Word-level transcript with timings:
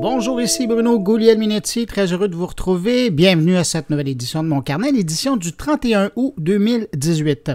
Bonjour, 0.00 0.40
ici 0.40 0.66
Bruno 0.66 0.98
Gouliel-Minetti, 0.98 1.86
très 1.86 2.12
heureux 2.12 2.26
de 2.26 2.34
vous 2.34 2.46
retrouver. 2.46 3.10
Bienvenue 3.10 3.56
à 3.56 3.62
cette 3.62 3.90
nouvelle 3.90 4.08
édition 4.08 4.42
de 4.42 4.48
Mon 4.48 4.60
Carnet, 4.60 4.90
l'édition 4.90 5.36
du 5.36 5.52
31 5.52 6.10
août 6.16 6.34
2018. 6.36 7.52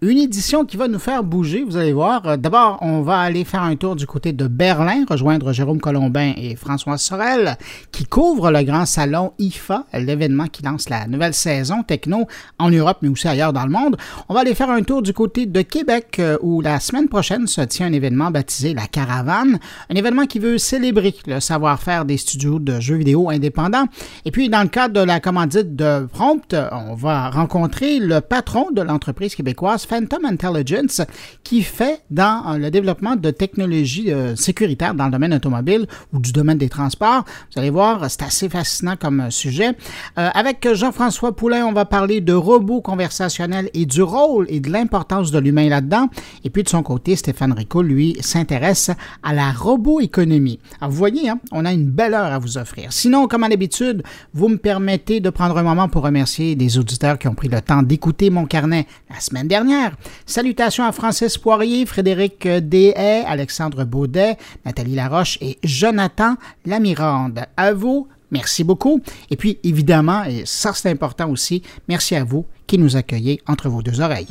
Une 0.00 0.18
édition 0.18 0.64
qui 0.64 0.78
va 0.78 0.88
nous 0.88 0.98
faire 0.98 1.22
bouger, 1.22 1.62
vous 1.62 1.76
allez 1.76 1.92
voir. 1.92 2.38
D'abord, 2.38 2.78
on 2.80 3.02
va 3.02 3.18
aller 3.18 3.44
faire 3.44 3.62
un 3.62 3.76
tour 3.76 3.94
du 3.94 4.06
côté 4.06 4.32
de 4.32 4.48
Berlin, 4.48 5.04
rejoindre 5.08 5.52
Jérôme 5.52 5.80
Colombin 5.80 6.32
et 6.36 6.56
François 6.56 6.96
Sorel, 6.96 7.56
qui 7.92 8.04
couvrent 8.04 8.50
le 8.50 8.62
grand 8.62 8.86
salon 8.86 9.32
IFA, 9.38 9.84
l'événement 9.92 10.46
qui 10.46 10.62
lance 10.62 10.88
la 10.88 11.06
nouvelle 11.06 11.34
saison 11.34 11.82
techno 11.82 12.26
en 12.58 12.70
Europe, 12.70 12.98
mais 13.02 13.10
aussi 13.10 13.28
ailleurs 13.28 13.52
dans 13.52 13.64
le 13.64 13.70
monde. 13.70 13.96
On 14.28 14.34
va 14.34 14.40
aller 14.40 14.54
faire 14.54 14.70
un 14.70 14.82
tour 14.82 15.02
du 15.02 15.12
côté 15.12 15.46
de 15.46 15.62
Québec, 15.62 16.16
euh, 16.18 16.38
où 16.40 16.62
la 16.62 16.80
semaine 16.80 17.08
prochaine 17.08 17.46
se 17.46 17.60
tient 17.60 17.86
un 17.86 17.92
événement 17.92 18.30
baptisé 18.30 18.72
La 18.72 18.86
Caravane, 18.86 19.60
un 19.90 19.94
événement 19.94 20.26
qui 20.26 20.38
veut 20.38 20.58
célébrer 20.58 21.14
le 21.26 21.38
savoir-faire 21.38 21.91
des 22.04 22.16
studios 22.16 22.58
de 22.58 22.80
jeux 22.80 22.96
vidéo 22.96 23.30
indépendants. 23.30 23.84
Et 24.24 24.30
puis, 24.30 24.48
dans 24.48 24.62
le 24.62 24.68
cadre 24.68 24.94
de 24.94 25.04
la 25.04 25.20
commandite 25.20 25.76
de 25.76 26.06
Prompt, 26.12 26.54
on 26.72 26.94
va 26.94 27.30
rencontrer 27.30 27.98
le 27.98 28.20
patron 28.20 28.70
de 28.70 28.82
l'entreprise 28.82 29.34
québécoise 29.34 29.84
Phantom 29.86 30.24
Intelligence 30.24 31.02
qui 31.44 31.62
fait 31.62 32.00
dans 32.10 32.42
euh, 32.46 32.58
le 32.58 32.70
développement 32.70 33.16
de 33.16 33.30
technologies 33.30 34.12
euh, 34.12 34.36
sécuritaires 34.36 34.94
dans 34.94 35.06
le 35.06 35.12
domaine 35.12 35.34
automobile 35.34 35.86
ou 36.12 36.18
du 36.18 36.32
domaine 36.32 36.58
des 36.58 36.68
transports. 36.68 37.24
Vous 37.52 37.60
allez 37.60 37.70
voir, 37.70 38.10
c'est 38.10 38.22
assez 38.22 38.48
fascinant 38.48 38.96
comme 38.96 39.20
euh, 39.20 39.30
sujet. 39.30 39.72
avec 40.16 40.66
Jean-François 40.72 41.34
Poulain, 41.34 41.64
on 41.66 41.72
va 41.72 41.84
parler 41.84 42.20
de 42.20 42.32
robots 42.32 42.80
conversationnels 42.80 43.70
et 43.74 43.86
du 43.86 44.02
rôle 44.02 44.46
et 44.48 44.60
de 44.60 44.70
l'importance 44.70 45.30
de 45.30 45.38
l'humain 45.38 45.68
là-dedans. 45.68 46.08
Et 46.44 46.50
puis 46.50 46.62
de 46.62 46.68
son 46.68 46.82
côté, 46.82 47.16
Stéphane 47.16 47.52
Rico, 47.52 47.82
lui, 47.82 48.16
s'intéresse 48.20 48.90
à 49.22 49.32
la 49.32 49.52
robo-économie. 49.52 50.58
Alors 50.80 50.90
vous 50.90 50.98
voyez, 50.98 51.28
hein, 51.28 51.40
on 51.50 51.64
a 51.64 51.71
une 51.72 51.90
belle 51.90 52.14
heure 52.14 52.32
à 52.32 52.38
vous 52.38 52.58
offrir. 52.58 52.92
Sinon, 52.92 53.26
comme 53.28 53.44
à 53.44 53.48
l'habitude, 53.48 54.02
vous 54.34 54.48
me 54.48 54.56
permettez 54.56 55.20
de 55.20 55.30
prendre 55.30 55.56
un 55.58 55.62
moment 55.62 55.88
pour 55.88 56.02
remercier 56.02 56.54
des 56.54 56.78
auditeurs 56.78 57.18
qui 57.18 57.28
ont 57.28 57.34
pris 57.34 57.48
le 57.48 57.60
temps 57.60 57.82
d'écouter 57.82 58.30
mon 58.30 58.46
carnet 58.46 58.86
la 59.10 59.20
semaine 59.20 59.48
dernière 59.48 59.96
Salutations 60.26 60.84
à 60.84 60.92
Francis 60.92 61.38
Poirier, 61.38 61.86
Frédéric 61.86 62.46
Dehaye, 62.46 63.24
Alexandre 63.26 63.84
Baudet, 63.84 64.36
Nathalie 64.64 64.94
Laroche 64.94 65.38
et 65.40 65.58
Jonathan 65.62 66.36
Lamirande. 66.66 67.44
À 67.56 67.72
vous, 67.72 68.08
merci 68.30 68.64
beaucoup. 68.64 69.00
Et 69.30 69.36
puis, 69.36 69.58
évidemment, 69.64 70.24
et 70.24 70.42
ça 70.44 70.72
c'est 70.74 70.90
important 70.90 71.30
aussi, 71.30 71.62
merci 71.88 72.14
à 72.16 72.24
vous 72.24 72.46
qui 72.66 72.78
nous 72.78 72.96
accueillez 72.96 73.40
entre 73.46 73.68
vos 73.68 73.82
deux 73.82 74.00
oreilles. 74.00 74.28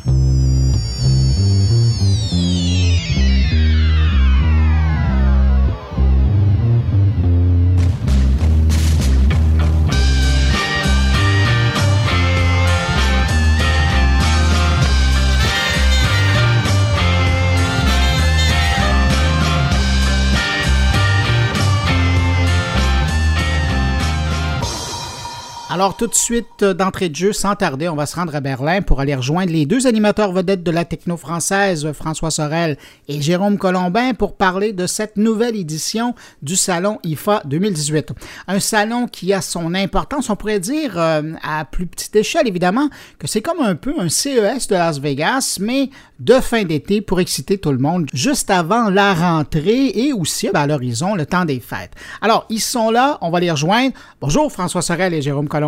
Alors 25.73 25.95
tout 25.95 26.07
de 26.07 26.13
suite, 26.13 26.63
euh, 26.63 26.73
d'entrée 26.73 27.07
de 27.07 27.15
jeu, 27.15 27.31
sans 27.31 27.55
tarder, 27.55 27.87
on 27.87 27.95
va 27.95 28.05
se 28.05 28.17
rendre 28.17 28.35
à 28.35 28.41
Berlin 28.41 28.81
pour 28.81 28.99
aller 28.99 29.15
rejoindre 29.15 29.53
les 29.53 29.65
deux 29.65 29.87
animateurs 29.87 30.33
vedettes 30.33 30.63
de 30.63 30.71
la 30.71 30.83
techno 30.83 31.15
française, 31.15 31.89
François 31.93 32.29
Sorel 32.29 32.77
et 33.07 33.21
Jérôme 33.21 33.57
Colombin, 33.57 34.13
pour 34.13 34.35
parler 34.35 34.73
de 34.73 34.85
cette 34.85 35.15
nouvelle 35.15 35.55
édition 35.55 36.13
du 36.41 36.57
salon 36.57 36.99
IFA 37.05 37.43
2018. 37.45 38.11
Un 38.49 38.59
salon 38.59 39.07
qui 39.07 39.31
a 39.31 39.39
son 39.39 39.73
importance, 39.73 40.29
on 40.29 40.35
pourrait 40.35 40.59
dire 40.59 40.99
euh, 40.99 41.21
à 41.41 41.63
plus 41.63 41.85
petite 41.85 42.17
échelle 42.17 42.49
évidemment, 42.49 42.89
que 43.17 43.27
c'est 43.27 43.41
comme 43.41 43.61
un 43.61 43.75
peu 43.75 43.93
un 43.97 44.09
CES 44.09 44.67
de 44.67 44.75
Las 44.75 44.99
Vegas, 44.99 45.57
mais 45.61 45.89
de 46.19 46.33
fin 46.41 46.65
d'été 46.65 46.99
pour 46.99 47.21
exciter 47.21 47.57
tout 47.57 47.71
le 47.71 47.77
monde 47.77 48.07
juste 48.13 48.49
avant 48.49 48.89
la 48.89 49.13
rentrée 49.13 49.87
et 49.95 50.11
aussi 50.11 50.49
ben, 50.53 50.63
à 50.63 50.67
l'horizon 50.67 51.15
le 51.15 51.25
temps 51.25 51.45
des 51.45 51.61
fêtes. 51.61 51.93
Alors, 52.21 52.45
ils 52.49 52.59
sont 52.59 52.91
là, 52.91 53.17
on 53.21 53.29
va 53.29 53.39
les 53.39 53.49
rejoindre. 53.49 53.93
Bonjour 54.19 54.51
François 54.51 54.81
Sorel 54.81 55.13
et 55.13 55.21
Jérôme 55.21 55.47
Colombin. 55.47 55.60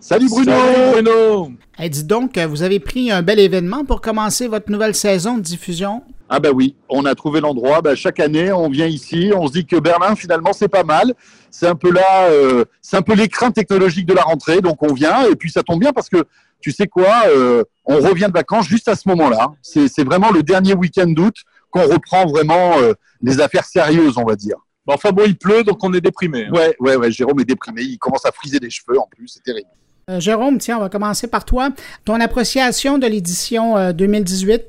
Salut 0.00 0.28
Bruno! 0.28 0.52
Bruno! 0.92 1.52
dis 1.88 2.04
donc, 2.04 2.38
vous 2.38 2.62
avez 2.62 2.80
pris 2.80 3.10
un 3.10 3.22
bel 3.22 3.38
événement 3.38 3.84
pour 3.84 4.00
commencer 4.00 4.48
votre 4.48 4.70
nouvelle 4.70 4.94
saison 4.94 5.36
de 5.36 5.42
diffusion? 5.42 6.02
Ah 6.28 6.38
ben 6.38 6.52
oui, 6.54 6.76
on 6.88 7.04
a 7.06 7.14
trouvé 7.14 7.40
l'endroit. 7.40 7.82
Ben, 7.82 7.96
chaque 7.96 8.20
année, 8.20 8.52
on 8.52 8.68
vient 8.68 8.86
ici, 8.86 9.32
on 9.34 9.48
se 9.48 9.52
dit 9.52 9.66
que 9.66 9.76
Berlin, 9.76 10.14
finalement, 10.14 10.52
c'est 10.52 10.68
pas 10.68 10.84
mal. 10.84 11.12
C'est 11.50 11.66
un 11.66 11.74
peu 11.74 11.90
là, 11.90 12.28
euh, 12.30 12.64
c'est 12.80 12.96
un 12.96 13.02
peu 13.02 13.14
l'écran 13.14 13.50
technologique 13.50 14.06
de 14.06 14.14
la 14.14 14.22
rentrée, 14.22 14.60
donc 14.60 14.82
on 14.82 14.94
vient. 14.94 15.26
Et 15.28 15.34
puis 15.34 15.50
ça 15.50 15.62
tombe 15.62 15.80
bien 15.80 15.92
parce 15.92 16.08
que 16.08 16.24
tu 16.60 16.70
sais 16.70 16.86
quoi, 16.86 17.24
euh, 17.28 17.64
on 17.84 17.96
revient 17.96 18.26
de 18.28 18.32
vacances 18.32 18.68
juste 18.68 18.88
à 18.88 18.94
ce 18.94 19.08
moment-là. 19.08 19.52
C'est 19.62 20.04
vraiment 20.04 20.30
le 20.30 20.42
dernier 20.42 20.74
week-end 20.74 21.08
d'août 21.08 21.34
qu'on 21.70 21.88
reprend 21.88 22.26
vraiment 22.26 22.78
euh, 22.78 22.92
les 23.22 23.40
affaires 23.40 23.64
sérieuses, 23.64 24.16
on 24.16 24.24
va 24.24 24.36
dire 24.36 24.56
enfin 24.86 25.12
bon, 25.12 25.24
il 25.26 25.36
pleut, 25.36 25.62
donc 25.62 25.82
on 25.82 25.92
est 25.94 26.00
déprimé. 26.00 26.46
Hein. 26.46 26.52
Ouais, 26.52 26.76
ouais, 26.80 26.96
ouais. 26.96 27.10
Jérôme 27.10 27.40
est 27.40 27.44
déprimé. 27.44 27.82
Il 27.82 27.98
commence 27.98 28.24
à 28.26 28.32
friser 28.32 28.58
des 28.58 28.70
cheveux 28.70 28.98
en 28.98 29.06
plus. 29.06 29.28
C'est 29.28 29.42
terrible. 29.42 29.68
Euh, 30.08 30.20
Jérôme, 30.20 30.58
tiens, 30.58 30.78
on 30.78 30.80
va 30.80 30.88
commencer 30.88 31.28
par 31.28 31.44
toi. 31.44 31.70
Ton 32.04 32.20
appréciation 32.20 32.98
de 32.98 33.06
l'édition 33.06 33.92
2018 33.92 34.52
euh, 34.52 34.66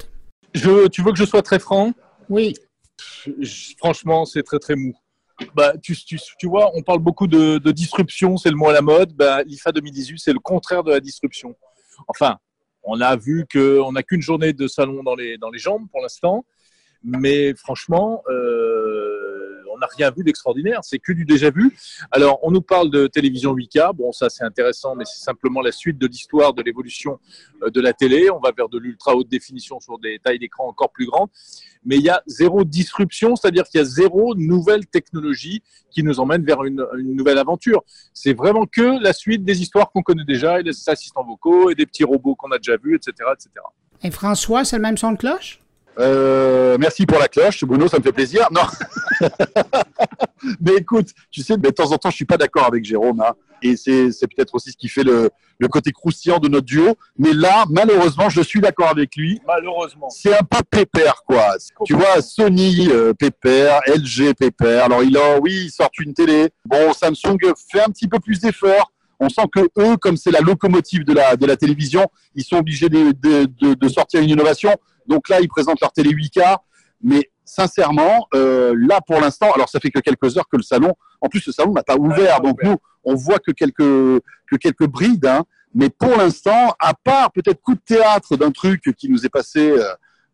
je, 0.54 0.88
Tu 0.88 1.02
veux 1.02 1.12
que 1.12 1.18
je 1.18 1.26
sois 1.26 1.42
très 1.42 1.60
franc? 1.60 1.94
Oui. 2.30 2.54
franchement, 3.78 4.26
c'est 4.26 4.44
très, 4.44 4.60
très 4.60 4.76
mou. 4.76 4.94
Bah, 5.56 5.74
tu, 5.82 5.96
tu, 5.96 6.20
tu, 6.38 6.48
vois, 6.48 6.72
on 6.76 6.84
parle 6.84 7.00
beaucoup 7.00 7.26
de, 7.26 7.58
disruption, 7.72 8.38
c'est 8.38 8.50
le 8.50 8.56
mot 8.56 8.70
à 8.70 8.74
la 8.74 8.82
mode. 8.82 9.14
Bah, 9.14 9.42
L'IFA 9.44 9.72
2018, 9.72 10.20
c'est 10.20 10.34
le 10.34 10.40
contraire 10.40 10.84
de 10.84 10.92
la 10.92 11.00
disruption. 11.00 11.56
Enfin, 12.08 12.38
on 12.84 13.02
a 13.02 13.16
vu 13.16 13.46
qu'on 13.52 13.92
n'a 13.92 14.04
qu'une 14.04 14.22
journée 14.22 14.54
de 14.54 14.68
salon 14.68 15.04
dans 15.04 15.16
les, 15.16 15.38
dans 15.38 15.50
les 15.50 15.60
jambes 15.60 15.88
pour 15.92 16.02
l'instant. 16.02 16.46
Mais 17.04 17.56
franchement, 17.56 18.22
euh, 18.30 19.41
on 19.74 19.78
n'a 19.78 19.88
rien 19.98 20.12
vu 20.12 20.24
d'extraordinaire, 20.24 20.80
c'est 20.84 21.00
que 21.00 21.12
du 21.12 21.26
déjà 21.26 21.50
vu. 21.50 21.76
Alors, 22.12 22.40
on 22.44 22.52
nous 22.52 22.62
parle 22.62 22.90
de 22.92 23.08
télévision 23.08 23.54
8K, 23.56 23.96
bon, 23.96 24.12
ça 24.12 24.30
c'est 24.30 24.44
intéressant, 24.44 24.96
mais 24.96 25.06
c'est 25.06 25.24
simplement 25.24 25.62
la 25.62 25.72
suite 25.72 25.98
de 25.98 26.08
l'histoire 26.08 26.54
de 26.54 26.62
l'évolution 26.62 27.20
euh, 27.64 27.70
de 27.70 27.82
la 27.82 27.94
télé. 27.94 28.30
On 28.30 28.40
va 28.40 28.52
vers 28.56 28.70
de 28.70 28.78
l'ultra 28.78 29.16
haute 29.16 29.30
définition 29.30 29.80
sur 29.80 30.00
des 30.00 30.20
tailles 30.20 30.40
d'écran 30.40 30.68
encore 30.68 30.92
plus 30.92 31.06
grandes, 31.06 31.30
mais 31.84 31.98
il 31.98 32.04
y 32.04 32.10
a 32.10 32.22
zéro 32.28 32.64
disruption, 32.64 33.36
c'est-à-dire 33.36 33.64
qu'il 33.66 33.80
y 33.80 33.82
a 33.82 33.86
zéro 33.86 34.36
nouvelle 34.36 34.86
technologie 34.86 35.64
qui 35.90 36.04
nous 36.04 36.20
emmène 36.20 36.44
vers 36.44 36.64
une, 36.64 36.86
nouvelle 36.98 37.38
aventure. 37.38 37.84
C'est 38.14 38.34
vraiment 38.34 38.66
que 38.66 39.02
la 39.04 39.14
suite 39.14 39.44
des 39.44 39.62
histoires 39.62 39.92
qu'on 39.92 40.02
connaît 40.02 40.26
déjà, 40.26 40.60
et 40.60 40.64
des 40.64 40.72
assistants 40.88 41.24
vocaux, 41.24 41.70
et 41.70 41.76
des 41.76 41.86
petits 41.86 42.04
robots 42.04 42.36
qu'on 42.36 42.52
a 42.52 42.58
déjà 42.58 42.78
vus, 42.78 42.96
etc., 42.96 43.14
etc. 43.34 43.50
Et 44.04 44.12
François, 44.12 44.64
c'est 44.64 44.78
le 44.78 44.82
même 44.82 44.98
son 44.98 45.12
de 45.12 45.18
cloche? 45.18 45.60
Euh, 46.00 46.78
merci 46.80 47.06
pour 47.06 47.20
la 47.20 47.28
cloche, 47.28 47.64
Bruno, 47.64 47.88
ça 47.88 47.98
me 47.98 48.04
fait 48.04 48.12
plaisir. 48.12 48.48
Non, 48.52 48.62
mais 50.62 50.76
écoute, 50.78 51.10
tu 51.30 51.42
sais, 51.42 51.56
mais 51.58 51.70
de 51.70 51.76
temps 51.76 51.92
en 51.92 51.98
temps, 51.98 52.10
je 52.10 52.16
suis 52.16 52.26
pas 52.26 52.38
d'accord 52.38 52.66
avec 52.66 52.86
Jérôme, 52.86 53.22
hein, 53.22 53.34
et 53.62 53.76
c'est 53.76 54.28
peut-être 54.28 54.56
aussi 54.56 54.72
ce 54.72 54.78
qui 54.78 54.88
fait 54.88 55.04
le, 55.04 55.30
le, 55.60 55.68
côté 55.68 55.92
croustillant 55.92 56.40
de 56.40 56.48
notre 56.48 56.66
duo. 56.66 56.96
Mais 57.18 57.34
là, 57.34 57.66
malheureusement, 57.70 58.30
je 58.30 58.42
suis 58.42 58.60
d'accord 58.60 58.90
avec 58.90 59.16
lui. 59.16 59.40
Malheureusement, 59.46 60.10
c'est 60.10 60.34
un 60.34 60.44
peu 60.44 60.60
pépère, 60.70 61.24
quoi. 61.28 61.56
Tu 61.86 61.94
vois, 61.94 62.22
Sony 62.22 62.90
euh, 62.90 63.14
pépère, 63.14 63.82
LG 63.88 64.34
pépère. 64.34 64.86
Alors 64.86 65.04
il 65.04 65.16
a, 65.18 65.40
oui, 65.40 65.66
ils 65.66 65.72
sortent 65.72 66.00
une 66.00 66.14
télé. 66.14 66.50
Bon, 66.66 66.94
Samsung 66.94 67.38
fait 67.72 67.82
un 67.82 67.90
petit 67.90 68.08
peu 68.08 68.20
plus 68.20 68.40
d'efforts. 68.40 68.92
On 69.20 69.30
sent 69.30 69.44
que 69.52 69.60
eux, 69.78 69.98
comme 69.98 70.18
c'est 70.18 70.32
la 70.32 70.40
locomotive 70.40 71.06
de 71.06 71.14
la, 71.14 71.36
de 71.36 71.46
la 71.46 71.56
télévision, 71.56 72.08
ils 72.34 72.44
sont 72.44 72.58
obligés 72.58 72.90
de, 72.90 73.12
de, 73.12 73.46
de, 73.62 73.74
de 73.76 73.88
sortir 73.88 74.20
une 74.20 74.32
innovation. 74.32 74.72
Donc 75.08 75.30
là, 75.30 75.40
ils 75.42 75.48
présentent 75.48 75.82
leur 75.82 75.92
télé 75.92 76.12
8K. 76.12 76.58
Mais 77.04 77.32
sincèrement, 77.46 78.28
euh, 78.34 78.74
là 78.78 79.02
pour 79.06 79.20
l'instant, 79.20 79.52
alors 79.52 79.68
ça 79.68 79.80
fait 79.80 79.90
que 79.90 80.00
quelques 80.00 80.38
heures 80.38 80.48
que 80.50 80.58
le 80.58 80.64
salon, 80.64 80.94
en 81.20 81.28
plus 81.28 81.46
le 81.46 81.52
salon 81.52 81.74
n'a 81.74 81.84
pas 81.84 81.98
ouvert, 81.98 82.42
donc 82.42 82.58
nous 82.64 82.78
on 83.04 83.16
voit 83.16 83.40
que 83.40 83.52
quelques 83.52 83.78
que 83.78 84.56
quelques 84.60 84.88
brides, 84.88 85.26
hein. 85.26 85.44
mais 85.74 85.90
pour 85.90 86.16
l'instant, 86.16 86.76
à 86.80 86.94
part 86.94 87.32
peut-être 87.32 87.62
coup 87.62 87.74
de 87.74 87.82
théâtre 87.84 88.38
d'un 88.38 88.52
truc 88.52 88.94
qui 88.98 89.10
nous 89.10 89.26
est 89.26 89.30
passé, 89.30 89.72
euh, 89.72 89.84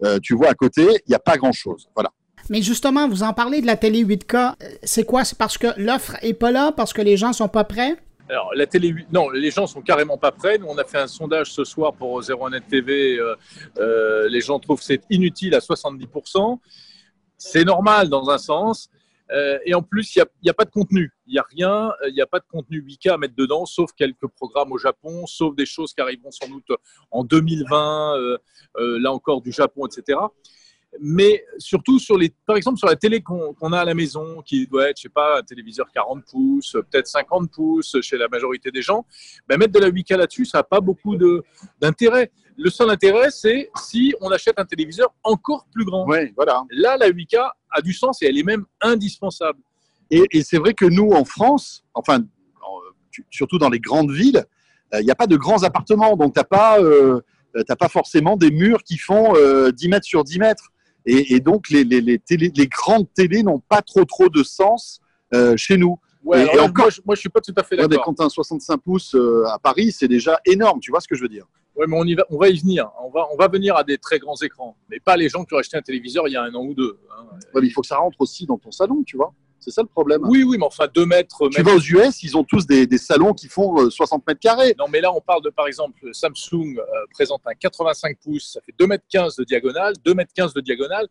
euh, 0.03 0.19
tu 0.21 0.35
vois 0.35 0.49
à 0.49 0.53
côté, 0.53 0.83
il 0.83 1.09
n'y 1.09 1.15
a 1.15 1.19
pas 1.19 1.37
grand 1.37 1.53
chose. 1.53 1.89
Voilà. 1.95 2.11
Mais 2.49 2.61
justement, 2.61 3.09
vous 3.09 3.23
en 3.23 3.33
parlez 3.33 3.61
de 3.61 3.65
la 3.65 3.77
télé 3.77 4.05
8K, 4.05 4.55
c'est 4.83 5.03
quoi? 5.03 5.25
C'est 5.25 5.37
parce 5.37 5.57
que 5.57 5.67
l'offre 5.77 6.17
est 6.21 6.33
pas 6.33 6.51
là, 6.51 6.71
parce 6.71 6.93
que 6.93 7.01
les 7.01 7.17
gens 7.17 7.33
sont 7.33 7.49
pas 7.49 7.63
prêts? 7.63 7.97
Alors, 8.29 8.53
la 8.55 8.67
télé, 8.67 8.93
non, 9.11 9.29
les 9.29 9.51
gens 9.51 9.67
sont 9.67 9.81
carrément 9.81 10.17
pas 10.17 10.31
prêts. 10.31 10.57
Nous, 10.57 10.67
on 10.67 10.77
a 10.77 10.83
fait 10.83 10.97
un 10.97 11.07
sondage 11.07 11.51
ce 11.51 11.63
soir 11.63 11.93
pour 11.93 12.21
01net 12.21 12.67
TV. 12.67 13.17
Euh, 13.17 13.35
euh, 13.77 14.27
les 14.27 14.41
gens 14.41 14.59
trouvent 14.59 14.79
que 14.79 14.85
c'est 14.85 15.03
inutile 15.09 15.55
à 15.55 15.59
70%. 15.59 16.59
C'est 17.37 17.63
normal 17.63 18.09
dans 18.09 18.29
un 18.29 18.37
sens. 18.37 18.89
Euh, 19.31 19.59
et 19.65 19.73
en 19.73 19.81
plus, 19.81 20.15
il 20.15 20.23
n'y 20.43 20.49
a, 20.49 20.51
a, 20.51 20.53
pas 20.53 20.65
de 20.65 20.71
contenu. 20.71 21.11
Il 21.25 21.33
n'y 21.33 21.39
a 21.39 21.45
rien, 21.49 21.91
il 22.07 22.13
n'y 22.13 22.21
a 22.21 22.25
pas 22.27 22.39
de 22.39 22.45
contenu 22.49 22.81
8K 22.81 23.11
à 23.11 23.17
mettre 23.17 23.35
dedans, 23.35 23.65
sauf 23.65 23.91
quelques 23.93 24.27
programmes 24.27 24.71
au 24.71 24.77
Japon, 24.77 25.25
sauf 25.25 25.55
des 25.55 25.65
choses 25.65 25.93
qui 25.93 26.01
arriveront 26.01 26.31
sans 26.31 26.47
doute 26.47 26.69
en 27.11 27.23
2020, 27.25 28.37
là 28.77 29.11
encore 29.11 29.41
du 29.41 29.51
Japon, 29.51 29.85
etc. 29.85 30.17
mais 30.99 31.43
surtout 31.57 31.99
sur 31.99 32.17
les, 32.17 32.33
par 32.45 32.55
exemple 32.55 32.77
sur 32.77 32.87
la 32.87 32.95
télé 32.95 33.21
qu'on 33.21 33.73
a 33.73 33.79
à 33.79 33.85
la 33.85 33.93
maison, 33.93 34.41
qui 34.41 34.67
doit 34.67 34.89
être, 34.89 34.97
je 34.97 35.03
sais 35.03 35.09
pas, 35.09 35.39
un 35.39 35.43
téléviseur 35.43 35.87
40 35.93 36.23
pouces, 36.25 36.77
peut-être 36.89 37.07
50 37.07 37.51
pouces 37.51 37.97
chez 38.01 38.17
la 38.17 38.27
majorité 38.27 38.71
des 38.71 38.81
gens, 38.81 39.05
ben 39.47 39.57
mettre 39.57 39.73
de 39.73 39.79
la 39.79 39.89
8K 39.89 40.17
là-dessus, 40.17 40.45
ça 40.45 40.59
n'a 40.59 40.63
pas 40.63 40.79
beaucoup 40.79 41.15
d'intérêt. 41.79 42.31
Le 42.57 42.69
seul 42.69 42.89
intérêt, 42.89 43.29
c'est 43.29 43.69
si 43.75 44.15
on 44.21 44.31
achète 44.31 44.57
un 44.57 44.65
téléviseur 44.65 45.13
encore 45.23 45.67
plus 45.71 45.85
grand. 45.85 46.07
Ouais, 46.07 46.33
voilà. 46.35 46.63
Là, 46.71 46.97
la 46.97 47.09
8K 47.09 47.51
a 47.69 47.81
du 47.81 47.93
sens 47.93 48.21
et 48.23 48.27
elle 48.27 48.37
est 48.37 48.43
même 48.43 48.65
indispensable. 48.81 49.59
Et, 50.09 50.23
et 50.31 50.41
c'est 50.41 50.57
vrai 50.57 50.73
que 50.73 50.85
nous, 50.85 51.11
en 51.11 51.25
France, 51.25 51.85
enfin, 51.93 52.23
surtout 53.29 53.57
dans 53.57 53.69
les 53.69 53.79
grandes 53.79 54.11
villes, 54.11 54.45
il 54.93 54.97
euh, 54.97 55.03
n'y 55.03 55.11
a 55.11 55.15
pas 55.15 55.27
de 55.27 55.35
grands 55.35 55.63
appartements, 55.63 56.15
donc 56.15 56.33
tu 56.33 56.39
n'as 56.39 56.45
pas, 56.45 56.79
euh, 56.79 57.21
pas 57.79 57.89
forcément 57.89 58.37
des 58.37 58.51
murs 58.51 58.83
qui 58.83 58.97
font 58.97 59.33
10 59.33 59.37
euh, 59.37 59.71
mètres 59.89 60.05
sur 60.05 60.23
10 60.23 60.39
mètres. 60.39 60.71
Et, 61.07 61.35
et 61.35 61.39
donc, 61.39 61.69
les, 61.69 61.83
les, 61.83 62.01
les, 62.01 62.19
télé, 62.19 62.51
les 62.55 62.67
grandes 62.67 63.07
télés 63.13 63.41
n'ont 63.41 63.59
pas 63.59 63.81
trop, 63.81 64.05
trop 64.05 64.29
de 64.29 64.43
sens 64.43 65.01
chez 65.55 65.77
nous. 65.77 65.97
Ouais, 66.23 66.45
et, 66.45 66.59
encore, 66.59 66.85
moi, 66.85 66.89
je, 66.89 67.01
moi, 67.05 67.15
je 67.15 67.21
suis 67.21 67.29
pas 67.29 67.41
tout 67.41 67.53
à 67.55 67.63
fait 67.63 67.77
d'accord. 67.77 68.03
Quand 68.03 68.13
tu 68.13 68.21
as 68.21 68.25
un 68.25 68.29
65 68.29 68.77
pouces 68.77 69.15
à 69.47 69.57
Paris, 69.57 69.91
c'est 69.91 70.07
déjà 70.07 70.39
énorme, 70.45 70.79
tu 70.79 70.91
vois 70.91 70.99
ce 70.99 71.07
que 71.07 71.15
je 71.15 71.21
veux 71.21 71.29
dire? 71.29 71.45
Oui, 71.77 71.85
mais 71.87 71.95
on, 71.95 72.03
y 72.05 72.15
va, 72.15 72.25
on 72.31 72.37
va 72.37 72.49
y 72.49 72.57
venir. 72.57 72.89
On 73.03 73.09
va, 73.09 73.27
on 73.31 73.37
va 73.37 73.47
venir 73.47 73.75
à 73.75 73.83
des 73.83 73.99
très 73.99 74.17
grands 74.17 74.35
écrans. 74.41 74.75
Mais 74.89 74.99
pas 74.99 75.15
les 75.15 75.29
gens 75.29 75.45
qui 75.45 75.53
ont 75.53 75.57
acheté 75.57 75.77
un 75.77 75.81
téléviseur 75.81 76.27
il 76.27 76.31
y 76.31 76.35
a 76.35 76.41
un 76.41 76.53
an 76.55 76.65
ou 76.65 76.73
deux. 76.73 76.99
Hein. 77.11 77.25
Ouais, 77.53 77.61
mais 77.61 77.67
il 77.67 77.71
faut 77.71 77.81
que 77.81 77.87
ça 77.87 77.97
rentre 77.97 78.19
aussi 78.19 78.47
dans 78.47 78.57
ton 78.57 78.71
salon, 78.71 79.03
tu 79.05 79.15
vois. 79.15 79.33
C'est 79.59 79.71
ça 79.71 79.81
le 79.81 79.87
problème. 79.87 80.21
Oui, 80.23 80.43
oui, 80.43 80.57
mais 80.57 80.65
enfin, 80.65 80.87
2 80.93 81.05
mètres. 81.05 81.49
Tu 81.49 81.61
vas 81.61 81.73
aux 81.73 81.79
US, 81.79 82.23
ils 82.23 82.37
ont 82.37 82.43
tous 82.43 82.65
des, 82.65 82.87
des 82.87 82.97
salons 82.97 83.33
qui 83.33 83.47
font 83.47 83.89
60 83.89 84.19
euh, 84.19 84.23
mètres 84.27 84.39
carrés. 84.39 84.75
Non, 84.77 84.85
mais 84.89 85.01
là, 85.01 85.11
on 85.13 85.21
parle 85.21 85.41
de, 85.43 85.49
par 85.49 85.67
exemple, 85.67 85.99
Samsung 86.13 86.77
euh, 86.77 86.83
présente 87.11 87.41
un 87.45 87.53
85 87.53 88.17
pouces, 88.23 88.53
ça 88.53 88.61
fait 88.65 88.73
2 88.77 88.87
mètres 88.87 89.05
15 89.09 89.35
de 89.35 89.43
diagonale. 89.43 89.93
2 90.05 90.13
mètres 90.13 90.33
15 90.35 90.53
de 90.53 90.61
diagonale 90.61 91.07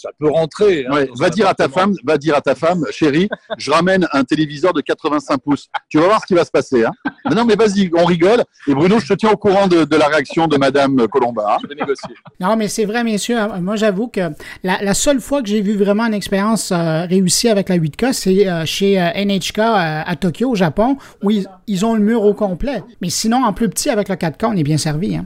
ça 0.00 0.10
peut 0.18 0.30
rentrer. 0.30 0.86
Hein, 0.86 1.06
va 1.18 1.30
dire 1.30 1.48
à 1.48 1.54
ta 1.54 1.68
femme, 1.68 1.94
va 2.04 2.18
dire 2.18 2.36
à 2.36 2.40
ta 2.40 2.54
femme, 2.54 2.84
chérie, 2.90 3.28
je 3.58 3.70
ramène 3.70 4.08
un 4.12 4.24
téléviseur 4.24 4.72
de 4.72 4.80
85 4.80 5.38
pouces. 5.38 5.68
Tu 5.88 5.98
vas 5.98 6.06
voir 6.06 6.20
ce 6.20 6.26
qui 6.26 6.34
va 6.34 6.44
se 6.44 6.50
passer. 6.50 6.84
Hein. 6.84 6.92
Non, 7.34 7.44
mais 7.44 7.54
vas-y, 7.54 7.90
on 7.94 8.04
rigole. 8.04 8.42
Et 8.66 8.74
Bruno, 8.74 8.98
je 8.98 9.06
te 9.06 9.14
tiens 9.14 9.30
au 9.30 9.36
courant 9.36 9.66
de, 9.68 9.96
la 9.96 10.08
réaction 10.08 10.46
de 10.46 10.56
Madame 10.56 11.06
Colomba. 11.08 11.54
Hein. 11.54 11.58
Je 11.62 11.68
vais 11.68 11.74
négocier. 11.74 12.14
Non, 12.40 12.56
mais 12.56 12.68
c'est 12.68 12.84
vrai, 12.84 13.04
messieurs. 13.04 13.38
Moi, 13.60 13.76
j'avoue 13.76 14.08
que 14.08 14.32
la, 14.62 14.94
seule 14.94 15.20
fois 15.20 15.42
que 15.42 15.48
j'ai 15.48 15.60
vu 15.60 15.76
vraiment 15.76 16.06
une 16.06 16.14
expérience 16.14 16.72
euh, 16.72 17.04
réussie 17.04 17.48
avec 17.48 17.68
la 17.68 17.78
8K, 17.78 18.12
c'est 18.12 18.48
euh, 18.48 18.64
chez 18.64 19.00
euh, 19.00 19.10
NHK 19.14 19.58
à 19.58 20.16
Tokyo, 20.16 20.50
au 20.50 20.54
Japon, 20.54 20.96
où 21.22 21.30
ils, 21.30 21.84
ont 21.84 21.94
le 21.94 22.00
mur 22.00 22.22
au 22.22 22.34
complet. 22.34 22.82
Mais 23.00 23.10
sinon, 23.10 23.44
en 23.44 23.52
plus 23.52 23.68
petit, 23.68 23.90
avec 23.90 24.08
le 24.08 24.16
4K, 24.16 24.46
on 24.46 24.56
est 24.56 24.62
bien 24.62 24.78
servi. 24.78 25.18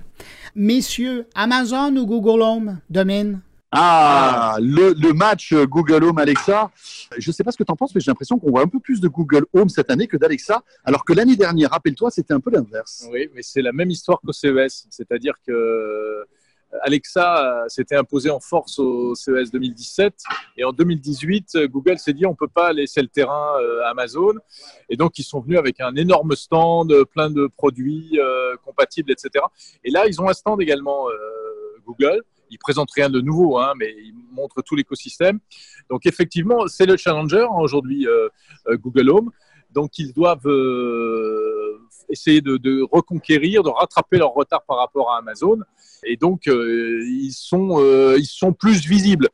Messieurs, 0.55 1.27
Amazon 1.35 1.95
ou 1.97 2.07
Google 2.07 2.43
Home 2.43 2.79
domine? 2.89 3.41
Ah, 3.73 4.57
le, 4.61 5.13
match 5.13 5.53
Google 5.53 6.05
Home 6.05 6.19
Alexa. 6.19 6.71
Je 7.19 7.29
ne 7.29 7.33
sais 7.33 7.45
pas 7.45 7.51
ce 7.51 7.57
que 7.57 7.65
tu 7.65 7.73
en 7.73 7.77
penses, 7.77 7.95
mais 7.95 8.01
j'ai 8.01 8.11
l'impression 8.11 8.39
qu'on 8.39 8.51
voit 8.51 8.63
un 8.63 8.69
peu 8.69 8.81
plus 8.81 9.01
de 9.01 9.09
Google 9.09 9.45
Home 9.53 9.69
cette 9.69 9.91
année 9.91 10.07
que 10.07 10.17
d'Alexa, 10.17 10.63
alors 10.85 11.05
que 11.05 11.13
l'année 11.13 11.37
dernière, 11.37 11.71
rappelle-toi, 11.71 12.11
c'était 12.11 12.35
un 12.35 12.41
peu 12.41 12.51
l'inverse. 12.51 13.07
Oui, 13.11 13.29
mais 13.35 13.43
c'est 13.43 13.63
la 13.63 13.73
même 13.73 13.91
histoire 13.91 14.21
qu'au 14.21 14.33
CES. 14.33 14.87
C'est-à-dire 14.91 15.35
que 15.47 15.53
euh, 15.53 16.25
Alexa 16.83 17.65
s'était 17.69 17.97
imposé 17.97 18.31
en 18.31 18.41
force 18.41 18.79
au 18.79 19.15
CES 19.15 19.51
2017 19.51 20.15
et 20.57 20.65
en 20.65 20.73
2018, 20.73 21.67
Google 21.67 21.99
s'est 21.99 22.13
dit 22.13 22.27
on 22.27 22.35
peut 22.35 22.49
pas 22.49 22.73
laisser 22.73 23.01
le 23.01 23.09
terrain 23.09 23.53
euh, 23.61 23.83
à 23.85 23.91
Amazon 23.91 24.35
et 24.89 24.97
donc 24.97 25.19
ils 25.19 25.23
sont 25.23 25.41
venus 25.41 25.59
avec 25.59 25.81
un 25.81 25.95
énorme 25.95 26.35
stand, 26.35 26.93
plein 27.13 27.31
de 27.31 27.47
produits 27.57 28.19
euh, 28.21 28.57
compatibles, 28.65 29.13
etc. 29.13 29.45
Et 29.85 29.91
là, 29.91 30.07
ils 30.07 30.21
ont 30.21 30.29
un 30.29 30.35
stand 30.35 30.61
également 30.61 31.07
Google 31.87 32.23
ils 32.51 32.59
présentent 32.59 32.91
rien 32.93 33.11
de 33.11 33.21
nouveau, 33.21 33.59
hein, 33.59 33.73
mais 33.79 33.95
ils 33.99 34.15
montrent 34.33 34.63
tout 34.63 34.75
l'écosystème. 34.75 35.39
Donc 35.91 36.07
effectivement, 36.07 36.67
c'est 36.67 36.87
le 36.87 36.97
challenger 36.97 37.43
hein, 37.43 37.57
aujourd'hui 37.59 38.07
euh, 38.07 38.29
euh, 38.69 38.77
Google 38.77 39.11
Home. 39.11 39.31
Donc 39.71 39.99
ils 39.99 40.13
doivent 40.13 40.47
euh, 40.47 41.81
essayer 42.09 42.41
de, 42.41 42.83
reconquérir, 42.91 43.63
de 43.63 43.69
rattraper 43.69 44.19
leur 44.19 44.33
retard 44.33 44.63
par 44.67 44.79
rapport 44.79 45.13
à 45.13 45.19
Amazon. 45.19 45.59
Et 46.05 46.17
donc 46.17 46.47
ils 46.47 47.33
sont 47.33 47.81
ils 48.17 48.27
sont 48.27 48.53
plus 48.53 48.87
visibles. 48.87 49.29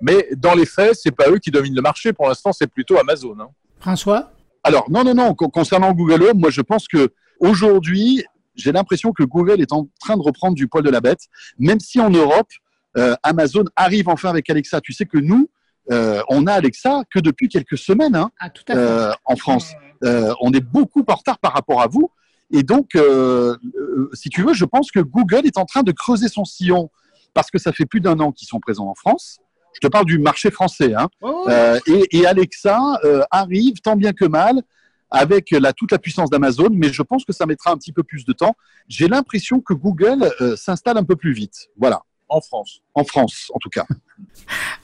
Mais 0.00 0.28
dans 0.36 0.54
les 0.54 0.66
faits, 0.66 0.94
c'est 0.94 1.10
pas 1.10 1.30
eux 1.30 1.38
qui 1.38 1.50
dominent 1.50 1.74
le 1.74 1.82
marché. 1.82 2.12
Pour 2.12 2.28
l'instant, 2.28 2.52
c'est 2.52 2.66
plutôt 2.66 2.98
Amazon. 2.98 3.36
Hein. 3.40 3.48
François? 3.80 4.30
Alors 4.62 4.90
non 4.90 5.04
non 5.04 5.14
non. 5.14 5.34
Concernant 5.34 5.92
Google 5.92 6.22
Home, 6.24 6.38
moi 6.38 6.50
je 6.50 6.60
pense 6.60 6.86
que 6.86 7.10
aujourd'hui 7.40 8.24
j'ai 8.58 8.72
l'impression 8.72 9.12
que 9.12 9.22
Google 9.22 9.60
est 9.60 9.72
en 9.72 9.88
train 10.00 10.16
de 10.16 10.22
reprendre 10.22 10.54
du 10.54 10.68
poil 10.68 10.84
de 10.84 10.90
la 10.90 11.00
bête, 11.00 11.20
même 11.58 11.80
si 11.80 12.00
en 12.00 12.10
Europe, 12.10 12.48
euh, 12.96 13.14
Amazon 13.22 13.64
arrive 13.76 14.08
enfin 14.08 14.30
avec 14.30 14.50
Alexa. 14.50 14.80
Tu 14.80 14.92
sais 14.92 15.06
que 15.06 15.18
nous, 15.18 15.48
euh, 15.90 16.20
on 16.28 16.46
a 16.46 16.52
Alexa 16.52 17.02
que 17.12 17.20
depuis 17.20 17.48
quelques 17.48 17.78
semaines 17.78 18.16
hein, 18.16 18.30
ah, 18.40 18.50
euh, 18.70 19.12
en 19.24 19.36
France. 19.36 19.72
on 20.02 20.52
est 20.52 20.60
beaucoup 20.60 21.04
en 21.06 21.14
retard 21.14 21.38
par 21.38 21.52
rapport 21.52 21.80
à 21.80 21.86
vous. 21.86 22.10
Et 22.50 22.62
donc, 22.62 22.96
si 24.14 24.30
tu 24.30 24.42
veux, 24.42 24.54
je 24.54 24.64
pense 24.64 24.90
que 24.90 25.00
Google 25.00 25.46
est 25.46 25.58
en 25.58 25.64
train 25.64 25.82
de 25.82 25.92
creuser 25.92 26.28
son 26.28 26.44
sillon 26.44 26.90
parce 27.34 27.50
que 27.50 27.58
ça 27.58 27.72
fait 27.72 27.86
plus 27.86 28.00
d'un 28.00 28.18
an 28.20 28.32
qu'ils 28.32 28.48
sont 28.48 28.58
présents 28.58 28.88
en 28.88 28.94
France. 28.94 29.38
Je 29.74 29.80
te 29.80 29.86
parle 29.86 30.06
du 30.06 30.18
marché 30.18 30.50
français. 30.50 30.94
Hein. 30.94 31.08
et, 31.86 32.26
Alexa 32.26 32.80
arrive 33.30 33.80
tant 33.82 33.96
bien 33.96 34.12
que 34.12 34.24
mal 34.24 34.62
avec 35.10 35.50
la, 35.50 35.72
toute 35.72 35.92
la 35.92 35.98
puissance 35.98 36.30
d'Amazon, 36.30 36.68
mais 36.72 36.92
je 36.92 37.02
pense 37.02 37.24
que 37.24 37.32
ça 37.32 37.46
mettra 37.46 37.70
un 37.70 37.76
petit 37.76 37.92
peu 37.92 38.02
plus 38.02 38.24
de 38.24 38.32
temps. 38.32 38.54
J'ai 38.88 39.08
l'impression 39.08 39.60
que 39.60 39.74
Google 39.74 40.30
euh, 40.40 40.56
s'installe 40.56 40.98
un 40.98 41.04
peu 41.04 41.16
plus 41.16 41.32
vite. 41.32 41.68
Voilà. 41.76 42.02
En 42.30 42.42
France. 42.42 42.82
En 42.94 43.04
France, 43.04 43.50
en 43.54 43.58
tout 43.58 43.70
cas. 43.70 43.86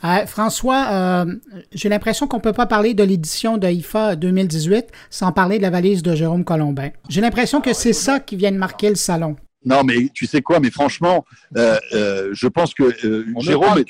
Euh, 0.04 0.26
François, 0.26 0.86
euh, 0.90 1.34
j'ai 1.72 1.88
l'impression 1.88 2.26
qu'on 2.26 2.36
ne 2.36 2.42
peut 2.42 2.52
pas 2.52 2.66
parler 2.66 2.92
de 2.92 3.02
l'édition 3.02 3.56
de 3.56 3.66
IFA 3.66 4.16
2018 4.16 4.88
sans 5.08 5.32
parler 5.32 5.56
de 5.56 5.62
la 5.62 5.70
valise 5.70 6.02
de 6.02 6.14
Jérôme 6.14 6.44
Colombin. 6.44 6.90
J'ai 7.08 7.22
l'impression 7.22 7.62
que 7.62 7.72
c'est 7.72 7.94
ça 7.94 8.20
qui 8.20 8.36
vient 8.36 8.52
de 8.52 8.58
marquer 8.58 8.90
le 8.90 8.96
salon. 8.96 9.36
Non, 9.64 9.82
mais 9.82 10.08
tu 10.12 10.26
sais 10.26 10.42
quoi, 10.42 10.60
mais 10.60 10.70
franchement, 10.70 11.24
euh, 11.56 11.78
euh, 11.92 12.30
je 12.32 12.48
pense 12.48 12.74
que 12.74 12.82
euh, 13.06 13.24
Jérôme 13.38 13.82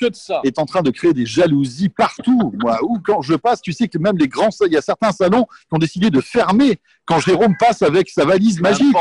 est, 0.43 0.59
en 0.59 0.65
train 0.65 0.81
de 0.81 0.89
créer 0.89 1.13
des 1.13 1.25
jalousies 1.25 1.89
partout. 1.89 2.53
Moi, 2.61 2.79
ou 2.83 2.99
quand 3.03 3.21
je 3.21 3.35
passe, 3.35 3.61
tu 3.61 3.73
sais 3.73 3.87
que 3.87 3.97
même 3.97 4.17
les 4.17 4.27
grands, 4.27 4.49
il 4.65 4.73
y 4.73 4.77
a 4.77 4.81
certains 4.81 5.11
salons 5.11 5.45
qui 5.45 5.73
ont 5.73 5.77
décidé 5.77 6.09
de 6.09 6.21
fermer 6.21 6.79
quand 7.05 7.19
Jérôme 7.19 7.55
passe 7.59 7.81
avec 7.81 8.09
sa 8.09 8.25
valise 8.25 8.61
magique. 8.61 8.95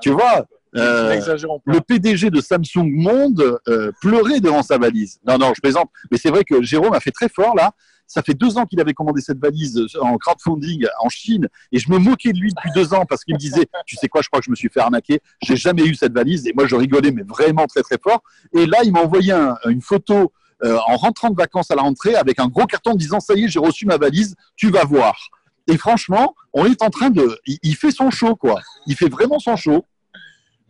tu 0.00 0.10
vois, 0.10 0.46
le 0.72 1.78
PDG 1.80 2.30
de 2.30 2.40
Samsung 2.40 2.90
Monde 2.90 3.58
pleurait 4.00 4.40
devant 4.40 4.62
sa 4.62 4.78
valise. 4.78 5.20
Non, 5.26 5.38
non, 5.38 5.52
je 5.54 5.60
plaisante. 5.60 5.90
Mais 6.10 6.18
c'est 6.18 6.30
vrai 6.30 6.42
que 6.44 6.62
Jérôme 6.62 6.94
a 6.94 7.00
fait 7.00 7.12
très 7.12 7.28
fort 7.28 7.54
là. 7.54 7.72
Ça 8.12 8.22
fait 8.22 8.34
deux 8.34 8.58
ans 8.58 8.66
qu'il 8.66 8.78
avait 8.78 8.92
commandé 8.92 9.22
cette 9.22 9.38
valise 9.38 9.86
en 9.98 10.18
crowdfunding 10.18 10.86
en 11.00 11.08
Chine 11.08 11.48
et 11.72 11.78
je 11.78 11.90
me 11.90 11.96
moquais 11.96 12.34
de 12.34 12.38
lui 12.38 12.52
depuis 12.52 12.68
deux 12.74 12.92
ans 12.92 13.06
parce 13.06 13.24
qu'il 13.24 13.32
me 13.32 13.38
disait, 13.38 13.66
tu 13.86 13.96
sais 13.96 14.06
quoi, 14.06 14.20
je 14.20 14.28
crois 14.28 14.40
que 14.40 14.44
je 14.44 14.50
me 14.50 14.54
suis 14.54 14.68
fait 14.68 14.80
arnaquer. 14.80 15.22
J'ai 15.42 15.56
jamais 15.56 15.86
eu 15.86 15.94
cette 15.94 16.12
valise 16.12 16.46
et 16.46 16.52
moi 16.52 16.66
je 16.66 16.76
rigolais 16.76 17.10
mais 17.10 17.22
vraiment 17.22 17.66
très 17.66 17.80
très 17.80 17.96
fort. 17.96 18.22
Et 18.54 18.66
là, 18.66 18.80
il 18.84 18.92
m'a 18.92 19.00
envoyé 19.00 19.32
une 19.64 19.80
photo 19.80 20.30
euh, 20.62 20.76
en 20.88 20.96
rentrant 20.96 21.30
de 21.30 21.36
vacances 21.36 21.70
à 21.70 21.74
la 21.74 21.80
rentrée 21.80 22.14
avec 22.14 22.38
un 22.38 22.48
gros 22.48 22.66
carton 22.66 22.94
disant, 22.94 23.18
ça 23.18 23.32
y 23.32 23.44
est, 23.44 23.48
j'ai 23.48 23.58
reçu 23.58 23.86
ma 23.86 23.96
valise, 23.96 24.34
tu 24.56 24.70
vas 24.70 24.84
voir. 24.84 25.16
Et 25.66 25.78
franchement, 25.78 26.34
on 26.52 26.66
est 26.66 26.82
en 26.82 26.90
train 26.90 27.08
de, 27.08 27.40
il, 27.46 27.76
fait 27.76 27.92
son 27.92 28.10
show 28.10 28.36
quoi. 28.36 28.60
Il 28.86 28.94
fait 28.94 29.08
vraiment 29.08 29.38
son 29.38 29.56
show. 29.56 29.86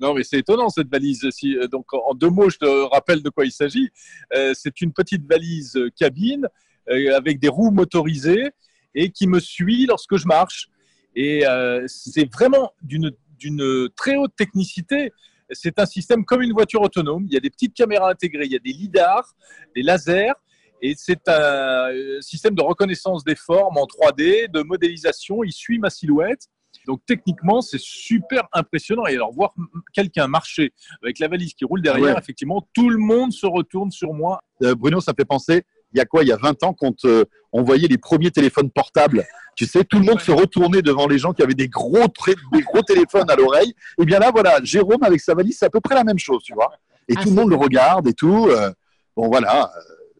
Non, 0.00 0.14
mais 0.14 0.22
c'est 0.22 0.38
étonnant 0.38 0.68
cette 0.68 0.88
valise. 0.88 1.24
Euh, 1.24 1.66
donc, 1.66 1.92
en 1.92 2.14
deux 2.14 2.30
mots, 2.30 2.50
je 2.50 2.58
te 2.58 2.92
rappelle 2.92 3.20
de 3.20 3.30
quoi 3.30 3.44
il 3.44 3.52
s'agit. 3.52 3.90
Euh, 4.32 4.52
c'est 4.54 4.80
une 4.80 4.92
petite 4.92 5.26
valise 5.28 5.76
cabine 5.96 6.46
euh, 6.46 6.48
avec 6.88 7.38
des 7.38 7.48
roues 7.48 7.70
motorisées 7.70 8.50
et 8.94 9.10
qui 9.10 9.26
me 9.26 9.40
suit 9.40 9.86
lorsque 9.86 10.16
je 10.16 10.26
marche. 10.26 10.68
Et 11.14 11.46
euh, 11.46 11.84
c'est 11.86 12.30
vraiment 12.32 12.72
d'une 12.82 13.88
très 13.96 14.16
haute 14.16 14.34
technicité. 14.36 15.12
C'est 15.50 15.78
un 15.78 15.86
système 15.86 16.24
comme 16.24 16.42
une 16.42 16.52
voiture 16.52 16.80
autonome. 16.80 17.26
Il 17.28 17.34
y 17.34 17.36
a 17.36 17.40
des 17.40 17.50
petites 17.50 17.74
caméras 17.74 18.10
intégrées, 18.10 18.46
il 18.46 18.52
y 18.52 18.56
a 18.56 18.60
des 18.60 18.72
lidars, 18.72 19.34
des 19.74 19.82
lasers. 19.82 20.32
Et 20.80 20.94
c'est 20.96 21.28
un 21.28 21.92
euh, 21.92 22.20
système 22.20 22.54
de 22.54 22.62
reconnaissance 22.62 23.22
des 23.22 23.36
formes 23.36 23.76
en 23.76 23.84
3D, 23.84 24.50
de 24.50 24.62
modélisation. 24.62 25.44
Il 25.44 25.52
suit 25.52 25.78
ma 25.78 25.90
silhouette. 25.90 26.48
Donc 26.86 27.02
techniquement, 27.06 27.60
c'est 27.60 27.78
super 27.78 28.48
impressionnant. 28.52 29.06
Et 29.06 29.14
alors 29.14 29.32
voir 29.32 29.54
quelqu'un 29.92 30.26
marcher 30.26 30.72
avec 31.02 31.18
la 31.18 31.28
valise 31.28 31.54
qui 31.54 31.64
roule 31.64 31.82
derrière, 31.82 32.18
effectivement, 32.18 32.66
tout 32.74 32.88
le 32.88 32.98
monde 32.98 33.30
se 33.30 33.46
retourne 33.46 33.92
sur 33.92 34.12
moi. 34.14 34.40
Bruno, 34.60 35.00
ça 35.00 35.12
fait 35.14 35.26
penser 35.26 35.64
il 35.92 35.98
y 35.98 36.00
a 36.00 36.04
quoi 36.04 36.22
Il 36.22 36.28
y 36.28 36.32
a 36.32 36.36
20 36.36 36.62
ans, 36.64 36.72
quand 36.72 37.04
euh, 37.04 37.24
on 37.52 37.62
voyait 37.62 37.88
les 37.88 37.98
premiers 37.98 38.30
téléphones 38.30 38.70
portables, 38.70 39.24
tu 39.54 39.66
sais, 39.66 39.84
tout 39.84 39.98
le 39.98 40.04
monde 40.04 40.20
se 40.20 40.32
retournait 40.32 40.82
devant 40.82 41.06
les 41.06 41.18
gens 41.18 41.32
qui 41.32 41.42
avaient 41.42 41.54
des 41.54 41.68
gros, 41.68 42.06
des 42.52 42.62
gros 42.62 42.82
téléphones 42.82 43.30
à 43.30 43.36
l'oreille. 43.36 43.70
Et 43.70 44.02
eh 44.02 44.04
bien 44.04 44.18
là, 44.18 44.30
voilà, 44.30 44.58
Jérôme 44.62 45.02
avec 45.02 45.20
sa 45.20 45.34
valise, 45.34 45.56
c'est 45.58 45.66
à 45.66 45.70
peu 45.70 45.80
près 45.80 45.94
la 45.94 46.04
même 46.04 46.18
chose, 46.18 46.42
tu 46.42 46.54
vois. 46.54 46.72
Et 47.08 47.14
tout 47.14 47.28
le 47.28 47.34
monde 47.34 47.50
le 47.50 47.56
regarde 47.56 48.08
et 48.08 48.14
tout. 48.14 48.48
Euh, 48.48 48.70
bon, 49.16 49.28
voilà. 49.28 49.70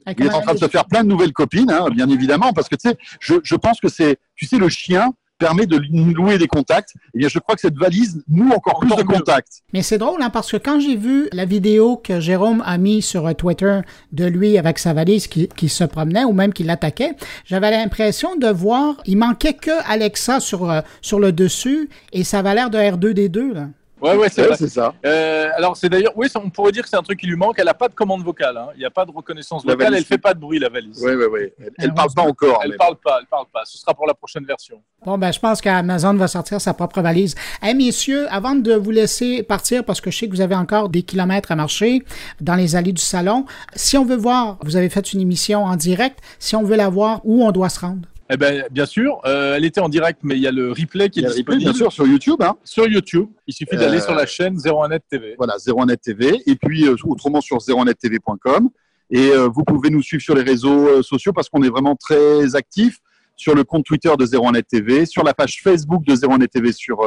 Euh, 0.07 0.13
il 0.19 0.27
est 0.27 0.35
en 0.35 0.43
train 0.43 0.55
de 0.55 0.59
se 0.59 0.69
faire 0.69 0.85
plein 0.85 1.05
de 1.05 1.09
nouvelles 1.09 1.33
copines, 1.33 1.71
hein, 1.71 1.89
bien 1.91 2.09
évidemment, 2.09 2.53
parce 2.53 2.69
que 2.69 2.75
tu 2.75 2.91
sais, 2.91 2.97
je, 3.21 3.37
je 3.43 3.55
pense 3.55 3.81
que 3.81 3.89
c'est, 3.89 4.19
tu 4.35 4.47
sais, 4.47 4.59
le 4.59 4.69
chien 4.69 5.15
permet 5.43 5.67
de 5.67 5.81
nous 5.91 6.15
louer 6.15 6.39
des 6.39 6.47
contacts. 6.47 6.95
Et 7.15 7.19
bien, 7.19 7.29
je 7.29 7.39
crois 7.41 7.57
que 7.57 7.61
cette 7.61 7.77
valise 7.77 8.23
noue 8.29 8.53
encore, 8.53 8.79
plus 8.79 8.95
de 8.95 9.03
contacts. 9.03 9.63
Mais 9.73 9.83
c'est 9.83 9.99
drôle, 9.99 10.23
hein, 10.23 10.31
parce 10.31 10.53
que 10.53 10.57
quand 10.57 10.79
j'ai 10.79 10.95
vu 10.97 11.29
la 11.33 11.45
vidéo 11.45 11.97
que 11.97 12.21
Jérôme 12.21 12.63
a 12.65 12.79
mis 12.79 13.03
sur 13.03 13.27
euh, 13.27 13.33
Twitter 13.33 13.81
de 14.13 14.25
lui 14.25 14.57
avec 14.57 14.79
sa 14.79 14.93
valise 14.93 15.27
qui, 15.27 15.49
qui 15.49 15.69
se 15.69 15.83
promenait 15.83 16.25
ou 16.25 16.33
même 16.33 16.53
qui 16.53 16.63
l'attaquait, 16.63 17.17
j'avais 17.45 17.73
l'impression 17.73 18.37
de 18.37 18.47
voir, 18.47 19.03
il 19.05 19.19
manquait 19.19 19.55
que 19.55 19.73
Alexa 19.91 20.39
sur, 20.39 20.71
euh, 20.71 20.81
sur 21.01 21.19
le 21.19 21.33
dessus 21.33 21.89
et 22.13 22.23
ça 22.23 22.39
avait 22.39 22.55
l'air 22.55 22.71
de 22.71 22.79
R2D2. 22.79 23.53
Là. 23.53 23.69
Ouais, 24.03 24.17
ouais, 24.17 24.29
c'est 24.29 24.69
ça. 24.69 24.93
Euh, 25.07 25.49
alors, 25.57 25.77
c'est 25.77 25.89
d'ailleurs, 25.89 26.13
oui, 26.17 26.27
on 26.35 26.51
pourrait 26.51 26.73
dire 26.73 26.83
que 26.83 26.89
c'est 26.89 26.97
un 26.97 27.03
truc 27.03 27.21
qui 27.21 27.27
lui 27.29 27.37
manque. 27.37 27.55
Elle 27.59 27.67
n'a 27.67 27.75
pas 27.75 27.89
de 27.89 27.95
commande 27.95 28.25
vocale. 28.25 28.57
Hein. 28.57 28.69
Il 28.75 28.81
n'y 28.81 28.85
a 28.85 28.91
pas 28.91 29.05
de 29.05 29.13
reconnaissance 29.13 29.65
vocale. 29.65 29.95
Elle 29.95 30.01
ne 30.01 30.05
fait 30.05 30.19
pas 30.19 30.35
de 30.35 30.41
bruit, 30.41 30.59
la 30.59 30.69
valise. 30.69 31.01
Oui, 31.05 31.13
oui, 31.15 31.27
oui. 31.31 31.67
Elle 31.79 31.91
ne 31.91 31.95
parle 31.95 32.11
pas 32.13 32.23
encore. 32.23 32.61
Elle 32.65 32.73
ne 32.73 32.77
parle 32.77 32.97
pas. 32.97 33.19
Elle 33.21 33.27
parle 33.27 33.47
pas. 33.53 33.65
Ce 33.65 33.79
sera 33.79 33.95
pour 33.95 34.09
la 34.09 34.15
prochaine 34.15 34.45
version. 34.45 34.83
Bon, 35.07 35.19
ben, 35.19 35.33
je 35.33 35.39
pense 35.39 35.61
qu'Amazon 35.61 36.15
va 36.15 36.27
sortir 36.27 36.61
sa 36.61 36.75
propre 36.75 37.01
valise. 37.01 37.37
Eh, 37.65 37.75
messieurs, 37.75 38.27
avant 38.31 38.57
de 38.57 38.75
vous 38.75 38.91
laisser 38.91 39.45
partir, 39.45 39.85
parce 39.85 40.01
que 40.01 40.11
je 40.11 40.19
sais 40.19 40.27
que 40.27 40.35
vous 40.35 40.41
avez 40.41 40.57
encore 40.57 40.89
des 40.89 41.03
kilomètres 41.03 41.53
à 41.53 41.57
marcher 41.57 42.03
dans 42.41 42.57
les 42.57 42.75
allées 42.75 42.93
du 42.93 43.03
salon, 43.03 43.47
si 43.77 43.97
on 43.97 44.05
veut 44.05 44.17
voir, 44.17 44.59
vous 44.63 44.77
avez 44.77 44.89
fait 44.91 45.13
une 45.13 45.21
émission 45.21 45.65
en 45.65 45.77
direct, 45.77 46.19
si 46.41 46.57
on 46.57 46.65
veut 46.65 46.77
la 46.77 46.89
voir, 46.89 47.21
où 47.25 47.45
on 47.45 47.53
doit 47.53 47.69
se 47.69 47.81
rendre? 47.81 48.09
Eh 48.31 48.37
ben, 48.37 48.65
bien 48.71 48.87
sûr, 48.87 49.21
euh, 49.27 49.57
elle 49.57 49.65
était 49.65 49.81
en 49.81 49.89
direct, 49.89 50.21
mais 50.23 50.37
il 50.37 50.41
y 50.41 50.47
a 50.47 50.53
le 50.53 50.71
replay 50.71 51.11
qui 51.11 51.21
est 51.21 51.27
disponible. 51.27 51.65
bien 51.65 51.73
sûr, 51.75 51.93
sur 51.93 52.07
YouTube. 52.07 52.41
Hein. 52.41 52.57
Sur 52.65 52.87
YouTube. 52.87 53.29
Il 53.47 53.55
suffit 53.55 53.77
d'aller 53.77 54.01
sur 54.01 54.15
la 54.15 54.27
chaîne 54.27 54.57
01net 54.57 55.01
TV. 55.11 55.35
Voilà, 55.37 55.57
01net 55.57 56.01
TV. 56.01 56.41
Et 56.47 56.57
puis, 56.57 56.87
euh, 56.87 56.97
autrement, 57.05 57.41
sur 57.41 57.59
01nettv.com. 57.59 58.71
Et 59.11 59.31
euh, 59.31 59.49
vous 59.49 59.65
pouvez 59.65 59.91
nous 59.91 60.03
suivre 60.03 60.23
sur 60.23 60.35
les 60.35 60.43
réseaux 60.43 61.03
sociaux 61.03 61.33
parce 61.33 61.49
qu'on 61.51 61.63
est 61.63 61.69
vraiment 61.69 61.97
très 61.97 62.55
actifs 62.55 62.99
sur 63.37 63.55
le 63.55 63.65
compte 63.65 63.85
Twitter 63.85 64.11
de 64.19 64.25
01net 64.25 64.63
TV, 64.67 65.05
sur 65.05 65.25
la 65.25 65.35
page 65.35 65.61
Facebook 65.63 66.05
de 66.05 66.15
01net 66.15 66.49
TV 66.49 66.73
sur, 66.73 66.99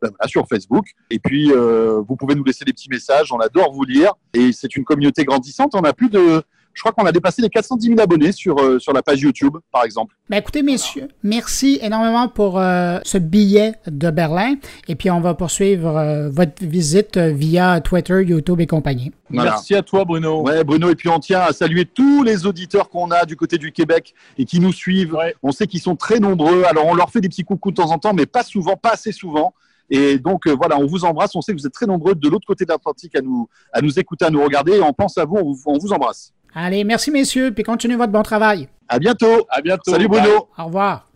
ben 0.00 0.10
sur 0.26 0.48
Facebook. 0.48 0.86
Et 1.10 1.18
puis, 1.18 1.52
vous 1.52 2.16
pouvez 2.16 2.34
nous 2.34 2.44
laisser 2.44 2.64
des 2.64 2.72
petits 2.72 2.88
messages. 2.88 3.30
On 3.32 3.38
adore 3.38 3.72
vous 3.72 3.84
lire. 3.84 4.14
Et 4.32 4.52
c'est 4.52 4.74
une 4.74 4.84
communauté 4.84 5.24
grandissante. 5.24 5.74
On 5.74 5.82
a 5.82 5.92
plus 5.92 6.08
de 6.08 6.42
je 6.74 6.80
crois 6.80 6.92
qu'on 6.92 7.04
a 7.04 7.12
dépassé 7.12 7.42
les 7.42 7.48
410 7.48 7.88
000 7.88 8.00
abonnés 8.00 8.32
sur, 8.32 8.58
euh, 8.58 8.78
sur 8.78 8.92
la 8.92 9.02
page 9.02 9.20
YouTube, 9.20 9.56
par 9.70 9.84
exemple. 9.84 10.16
Ben 10.28 10.38
écoutez, 10.38 10.62
messieurs, 10.62 11.08
merci 11.22 11.78
énormément 11.82 12.28
pour 12.28 12.58
euh, 12.58 12.98
ce 13.04 13.18
billet 13.18 13.74
de 13.86 14.10
Berlin. 14.10 14.54
Et 14.88 14.94
puis, 14.94 15.10
on 15.10 15.20
va 15.20 15.34
poursuivre 15.34 15.96
euh, 15.96 16.30
votre 16.30 16.64
visite 16.64 17.18
via 17.18 17.80
Twitter, 17.80 18.22
YouTube 18.24 18.60
et 18.60 18.66
compagnie. 18.66 19.12
Merci 19.30 19.74
à 19.74 19.82
toi, 19.82 20.04
Bruno. 20.04 20.42
Ouais, 20.42 20.64
Bruno. 20.64 20.90
Et 20.90 20.94
puis, 20.94 21.08
on 21.08 21.18
tient 21.18 21.40
à 21.40 21.52
saluer 21.52 21.84
tous 21.84 22.22
les 22.22 22.46
auditeurs 22.46 22.88
qu'on 22.88 23.10
a 23.10 23.24
du 23.24 23.36
côté 23.36 23.58
du 23.58 23.72
Québec 23.72 24.14
et 24.38 24.44
qui 24.44 24.60
nous 24.60 24.72
suivent. 24.72 25.16
On 25.42 25.52
sait 25.52 25.66
qu'ils 25.66 25.80
sont 25.80 25.96
très 25.96 26.20
nombreux. 26.20 26.64
Alors, 26.64 26.86
on 26.86 26.94
leur 26.94 27.10
fait 27.10 27.20
des 27.20 27.28
petits 27.28 27.44
coucous 27.44 27.70
de 27.70 27.76
temps 27.76 27.90
en 27.90 27.98
temps, 27.98 28.14
mais 28.14 28.26
pas 28.26 28.42
souvent, 28.42 28.76
pas 28.76 28.92
assez 28.92 29.12
souvent. 29.12 29.54
Et 29.90 30.18
donc 30.18 30.48
voilà, 30.48 30.78
on 30.78 30.86
vous 30.86 31.04
embrasse. 31.04 31.34
On 31.34 31.42
sait 31.42 31.52
que 31.52 31.58
vous 31.58 31.66
êtes 31.66 31.72
très 31.72 31.86
nombreux 31.86 32.14
de 32.14 32.28
l'autre 32.28 32.46
côté 32.46 32.64
de 32.64 32.70
l'Atlantique 32.70 33.14
à 33.14 33.20
nous, 33.20 33.48
à 33.72 33.82
nous 33.82 33.98
écouter, 33.98 34.24
à 34.24 34.30
nous 34.30 34.42
regarder. 34.42 34.72
Et 34.72 34.80
on 34.80 34.92
pense 34.92 35.18
à 35.18 35.24
vous, 35.24 35.36
on 35.66 35.78
vous 35.78 35.92
embrasse. 35.92 36.32
Allez, 36.54 36.84
merci 36.84 37.10
messieurs, 37.10 37.52
puis 37.52 37.64
continuez 37.64 37.96
votre 37.96 38.12
bon 38.12 38.22
travail. 38.22 38.68
À 38.88 38.98
bientôt. 38.98 39.46
À 39.48 39.60
bientôt. 39.62 39.90
Salut 39.90 40.08
Bruno. 40.08 40.48
Au 40.58 40.64
revoir. 40.64 41.06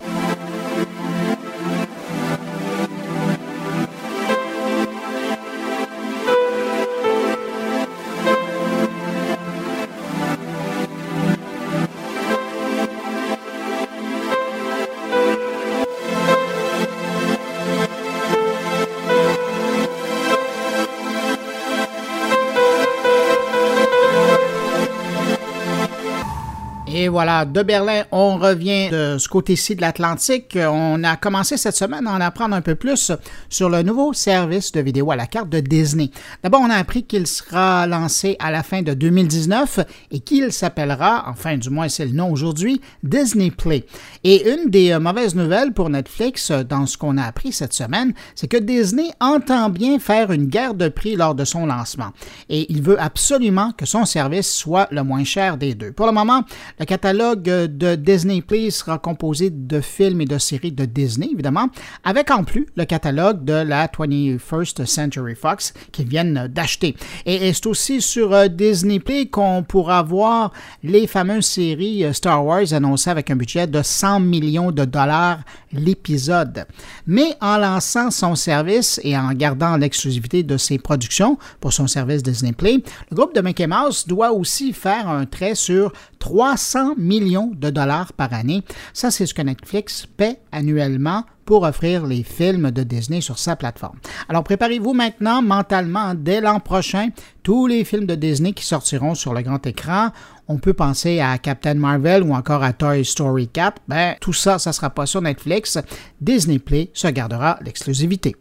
Et 27.07 27.09
voilà, 27.09 27.45
de 27.45 27.63
Berlin, 27.63 28.03
on 28.11 28.37
revient 28.37 28.89
de 28.91 29.17
ce 29.17 29.29
côté-ci 29.29 29.77
de 29.77 29.81
l'Atlantique. 29.81 30.59
On 30.61 31.05
a 31.05 31.15
commencé 31.15 31.57
cette 31.57 31.77
semaine 31.77 32.05
à 32.09 32.13
en 32.15 32.21
apprendre 32.21 32.57
un 32.57 32.63
peu 32.63 32.75
plus 32.75 33.13
sur 33.49 33.69
le 33.69 33.85
nouveau 33.85 34.13
service 34.13 34.73
de 34.73 34.81
vidéo 34.81 35.13
à 35.13 35.15
la 35.15 35.27
carte 35.29 35.49
de 35.49 35.61
Disney. 35.61 36.11
D'abord, 36.43 36.63
on 36.63 36.69
a 36.69 36.75
appris 36.75 37.05
qu'il 37.05 37.29
sera 37.29 37.87
lancé 37.87 38.35
à 38.41 38.51
la 38.51 38.65
fin 38.65 38.83
de 38.83 38.93
2019 38.93 39.79
et 40.11 40.19
qu'il 40.19 40.51
s'appellera, 40.51 41.27
enfin 41.29 41.57
du 41.57 41.71
moins 41.71 41.89
c'est 41.89 42.07
le 42.07 42.11
nom 42.11 42.33
aujourd'hui, 42.33 42.81
Disney 43.05 43.53
Play. 43.53 43.87
Et 44.25 44.51
une 44.51 44.69
des 44.69 44.91
euh, 44.91 44.99
mauvaises 44.99 45.37
nouvelles 45.37 45.73
pour 45.73 45.89
Netflix 45.89 46.51
euh, 46.51 46.65
dans 46.65 46.87
ce 46.87 46.99
qu'on 46.99 47.19
a 47.19 47.23
appris 47.23 47.53
cette 47.53 47.73
semaine, 47.73 48.15
c'est 48.35 48.49
que 48.49 48.57
Disney 48.57 49.13
entend 49.21 49.71
bien 49.71 50.01
faire 50.01 50.33
une 50.33 50.47
guerre 50.47 50.75
de 50.75 50.89
prix 50.89 51.15
lors 51.15 51.37
de 51.37 51.45
son 51.45 51.67
lancement. 51.67 52.11
Et 52.49 52.67
il 52.69 52.83
veut 52.83 53.01
absolument 53.01 53.71
que 53.79 53.87
son 53.87 54.07
service 54.07 54.53
soit 54.53 54.89
le 54.91 55.05
moins 55.05 55.23
cher 55.23 55.57
des 55.57 55.77
deux. 55.77 55.93
Pour 55.93 56.07
le 56.07 56.13
moment, 56.13 56.43
le 56.81 56.96
catalogue 56.97 57.43
de 57.43 57.95
Disney 57.95 58.41
Plus 58.41 58.71
sera 58.71 58.99
composé 58.99 59.51
de 59.51 59.83
films 59.83 60.23
et 60.23 60.25
de 60.25 60.39
séries 60.39 60.73
de 60.73 60.87
Disney, 60.87 61.29
évidemment, 61.31 61.69
avec 62.05 62.31
en 62.31 62.43
plus 62.43 62.67
le 62.75 62.87
catalogue 62.87 63.45
de 63.45 63.53
la 63.53 63.87
21st 63.87 64.87
Century 64.87 65.35
Fox 65.35 65.75
qu'ils 65.93 66.09
viennent 66.09 66.49
d'acheter. 66.51 66.97
Et, 67.27 67.53
c'est 67.53 67.67
aussi 67.67 68.01
sur 68.01 68.33
euh, 68.33 68.49
Disney 68.49 68.99
Play 68.99 69.27
qu'on 69.27 69.63
pourra 69.63 70.03
voir 70.03 70.55
les 70.83 71.07
fameuses 71.07 71.45
séries 71.45 72.03
euh, 72.03 72.15
Star 72.15 72.43
Wars 72.47 72.73
annoncées 72.73 73.11
avec 73.11 73.31
un 73.31 73.37
budget 73.37 73.67
de 73.67 73.83
100 73.83 74.21
millions 74.21 74.73
de 74.73 74.87
dollars 74.87 75.41
l'épisode. 75.75 76.65
Mais 77.07 77.37
en 77.43 77.59
lançant 77.59 78.11
son 78.11 78.35
service 78.37 78.99
et 79.05 79.19
en 79.19 79.35
gardant 79.35 79.77
l'exclusivité 79.77 80.43
de 80.43 80.57
ses 80.57 80.79
productions 80.79 81.37
pour 81.61 81.75
son 81.75 81.89
service 81.89 82.23
Disney 82.23 82.53
Play, 82.53 82.83
le 83.11 83.17
groupe 83.17 83.35
de 83.35 83.43
Mickey 83.43 83.67
Mouse 83.67 84.07
doit 84.07 84.33
aussi 84.33 84.73
faire 84.73 85.11
un 85.11 85.27
trait 85.27 85.55
sur 85.55 85.93
300 86.21 86.86
millions 86.97 87.51
de 87.55 87.71
dollars 87.71 88.13
par 88.13 88.33
année. 88.33 88.63
Ça, 88.93 89.11
c'est 89.11 89.27
ce 89.27 89.35
que 89.35 89.43
Netflix 89.43 90.07
paie 90.07 90.41
annuellement 90.53 91.25
pour 91.47 91.63
offrir 91.63 92.05
les 92.05 92.23
films 92.23 92.71
de 92.71 92.83
Disney 92.83 93.21
sur 93.21 93.39
sa 93.39 93.57
plateforme. 93.57 93.99
Alors 94.29 94.45
préparez-vous 94.45 94.93
maintenant 94.93 95.41
mentalement 95.41 96.13
dès 96.15 96.41
l'an 96.41 96.61
prochain 96.61 97.09
tous 97.43 97.67
les 97.67 97.85
films 97.85 98.07
de 98.07 98.17
Disney 98.17 98.53
qui 98.53 98.65
sortiront 98.65 99.15
sur 99.15 99.33
le 99.33 99.43
grand 99.43 99.65
écran. 99.67 100.11
On 100.49 100.59
peut 100.59 100.75
penser 100.75 101.21
à 101.21 101.39
Captain 101.39 101.75
Marvel 101.75 102.23
ou 102.23 102.35
encore 102.35 102.63
à 102.63 102.73
Toy 102.73 103.05
Story 103.05 103.49
4. 103.49 103.83
Ben, 103.89 104.17
tout 104.21 104.33
ça, 104.33 104.59
ça 104.59 104.71
ne 104.71 104.75
sera 104.75 104.91
pas 104.91 105.07
sur 105.07 105.23
Netflix. 105.23 105.79
Disney 106.21 106.59
Play 106.59 106.91
se 106.93 107.09
gardera 107.09 107.59
l'exclusivité. 107.63 108.37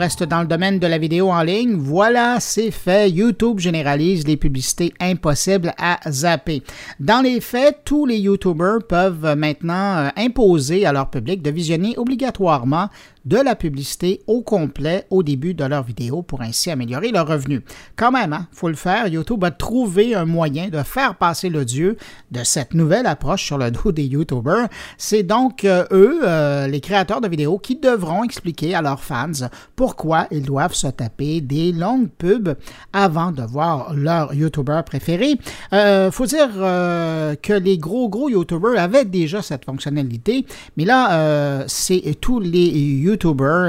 Reste 0.00 0.22
dans 0.22 0.40
le 0.40 0.46
domaine 0.46 0.78
de 0.78 0.86
la 0.86 0.96
vidéo 0.96 1.30
en 1.30 1.42
ligne. 1.42 1.74
Voilà, 1.74 2.40
c'est 2.40 2.70
fait. 2.70 3.10
YouTube 3.10 3.58
généralise 3.58 4.26
les 4.26 4.38
publicités 4.38 4.94
impossibles 4.98 5.74
à 5.78 6.00
zapper. 6.10 6.62
Dans 6.98 7.20
les 7.20 7.40
faits, 7.40 7.80
tous 7.84 8.06
les 8.06 8.16
YouTubers 8.16 8.78
peuvent 8.88 9.36
maintenant 9.36 9.98
euh, 9.98 10.08
imposer 10.16 10.86
à 10.86 10.92
leur 10.92 11.10
public 11.10 11.42
de 11.42 11.50
visionner 11.50 11.98
obligatoirement 11.98 12.88
de 13.24 13.36
la 13.36 13.54
publicité 13.54 14.22
au 14.26 14.42
complet 14.42 15.06
au 15.10 15.22
début 15.22 15.54
de 15.54 15.64
leur 15.64 15.82
vidéo 15.82 16.22
pour 16.22 16.40
ainsi 16.40 16.70
améliorer 16.70 17.10
leurs 17.10 17.26
revenus. 17.26 17.62
Quand 17.96 18.10
même, 18.10 18.32
hein, 18.32 18.46
faut 18.52 18.68
le 18.68 18.74
faire. 18.74 19.08
YouTube 19.08 19.44
a 19.44 19.50
trouvé 19.50 20.14
un 20.14 20.24
moyen 20.24 20.68
de 20.68 20.82
faire 20.82 21.16
passer 21.16 21.50
le 21.50 21.64
dieu 21.64 21.96
de 22.30 22.42
cette 22.44 22.74
nouvelle 22.74 23.06
approche 23.06 23.44
sur 23.44 23.58
le 23.58 23.70
dos 23.70 23.92
des 23.92 24.04
YouTubers. 24.04 24.68
C'est 24.96 25.22
donc 25.22 25.64
euh, 25.64 25.84
eux, 25.92 26.20
euh, 26.24 26.66
les 26.66 26.80
créateurs 26.80 27.20
de 27.20 27.28
vidéos, 27.28 27.58
qui 27.58 27.76
devront 27.76 28.24
expliquer 28.24 28.74
à 28.74 28.82
leurs 28.82 29.02
fans 29.02 29.48
pourquoi 29.76 30.26
ils 30.30 30.42
doivent 30.42 30.74
se 30.74 30.86
taper 30.86 31.40
des 31.40 31.72
longues 31.72 32.08
pubs 32.08 32.56
avant 32.92 33.32
de 33.32 33.42
voir 33.42 33.94
leur 33.94 34.32
YouTuber 34.34 34.80
préféré. 34.86 35.36
Euh, 35.72 36.10
faut 36.10 36.26
dire 36.26 36.48
euh, 36.56 37.34
que 37.36 37.52
les 37.52 37.78
gros 37.78 38.08
gros 38.08 38.28
YouTubers 38.28 38.78
avaient 38.78 39.04
déjà 39.04 39.42
cette 39.42 39.64
fonctionnalité, 39.64 40.46
mais 40.76 40.84
là, 40.84 41.64
c'est 41.66 42.16
tous 42.20 42.40
les 42.40 42.66
YouTubers 42.66 43.09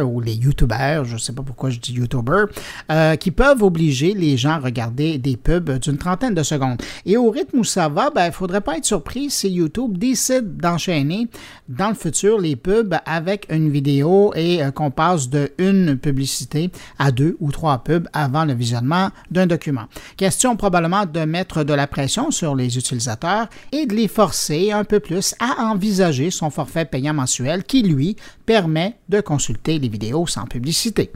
ou 0.04 0.20
les 0.22 0.34
YouTubers, 0.34 1.06
je 1.06 1.14
ne 1.14 1.20
sais 1.20 1.34
pas 1.34 1.44
pourquoi 1.44 1.70
je 1.70 1.80
dis 1.80 1.94
YouTubers, 1.94 2.48
euh, 2.92 3.16
qui 3.16 3.32
peuvent 3.32 3.64
obliger 3.64 4.14
les 4.14 4.38
gens 4.38 4.52
à 4.52 4.60
regarder 4.60 5.18
des 5.18 5.38
pubs 5.38 5.70
d'une 5.80 5.98
trentaine 5.98 6.34
de 6.34 6.44
secondes. 6.44 6.82
Et 7.06 7.18
au 7.18 7.30
rythme 7.30 7.60
où 7.60 7.64
ça 7.64 7.90
va, 7.90 8.10
il 8.12 8.16
ben, 8.16 8.28
ne 8.28 8.32
faudrait 8.32 8.62
pas 8.62 8.78
être 8.78 8.86
surpris 8.86 9.30
si 9.30 9.50
YouTube 9.50 9.98
décide 9.98 10.58
d'enchaîner 10.58 11.28
dans 11.70 11.90
le 11.90 11.96
futur 11.96 12.40
les 12.40 12.56
pubs 12.56 12.96
avec 13.06 13.48
une 13.50 13.70
vidéo 13.70 14.34
et 14.36 14.64
euh, 14.64 14.72
qu'on 14.72 14.92
passe 14.92 15.30
de 15.30 15.52
une 15.58 15.98
publicité 15.98 16.72
à 17.00 17.12
deux 17.12 17.38
ou 17.40 17.52
trois 17.52 17.84
pubs 17.84 18.08
avant 18.14 18.46
le 18.46 18.54
visionnement 18.54 19.10
d'un 19.30 19.48
document. 19.48 19.86
Question 20.18 20.56
probablement 20.56 21.06
de 21.06 21.22
mettre 21.22 21.64
de 21.64 21.74
la 21.74 21.88
pression 21.88 22.32
sur 22.32 22.56
les 22.56 22.78
utilisateurs 22.78 23.48
et 23.72 23.86
de 23.86 23.96
les 23.96 24.08
forcer 24.08 24.72
un 24.72 24.84
peu 24.84 25.00
plus 25.00 25.36
à 25.40 25.66
envisager 25.66 26.32
son 26.32 26.50
forfait 26.50 26.86
payant 26.86 27.14
mensuel 27.14 27.64
qui, 27.64 27.84
lui, 27.84 28.16
permet 28.46 28.98
de 29.10 29.22
consulter 29.32 29.80
les 29.80 29.88
vidéos 29.88 30.28
sans 30.28 30.46
publicité. 30.46 31.10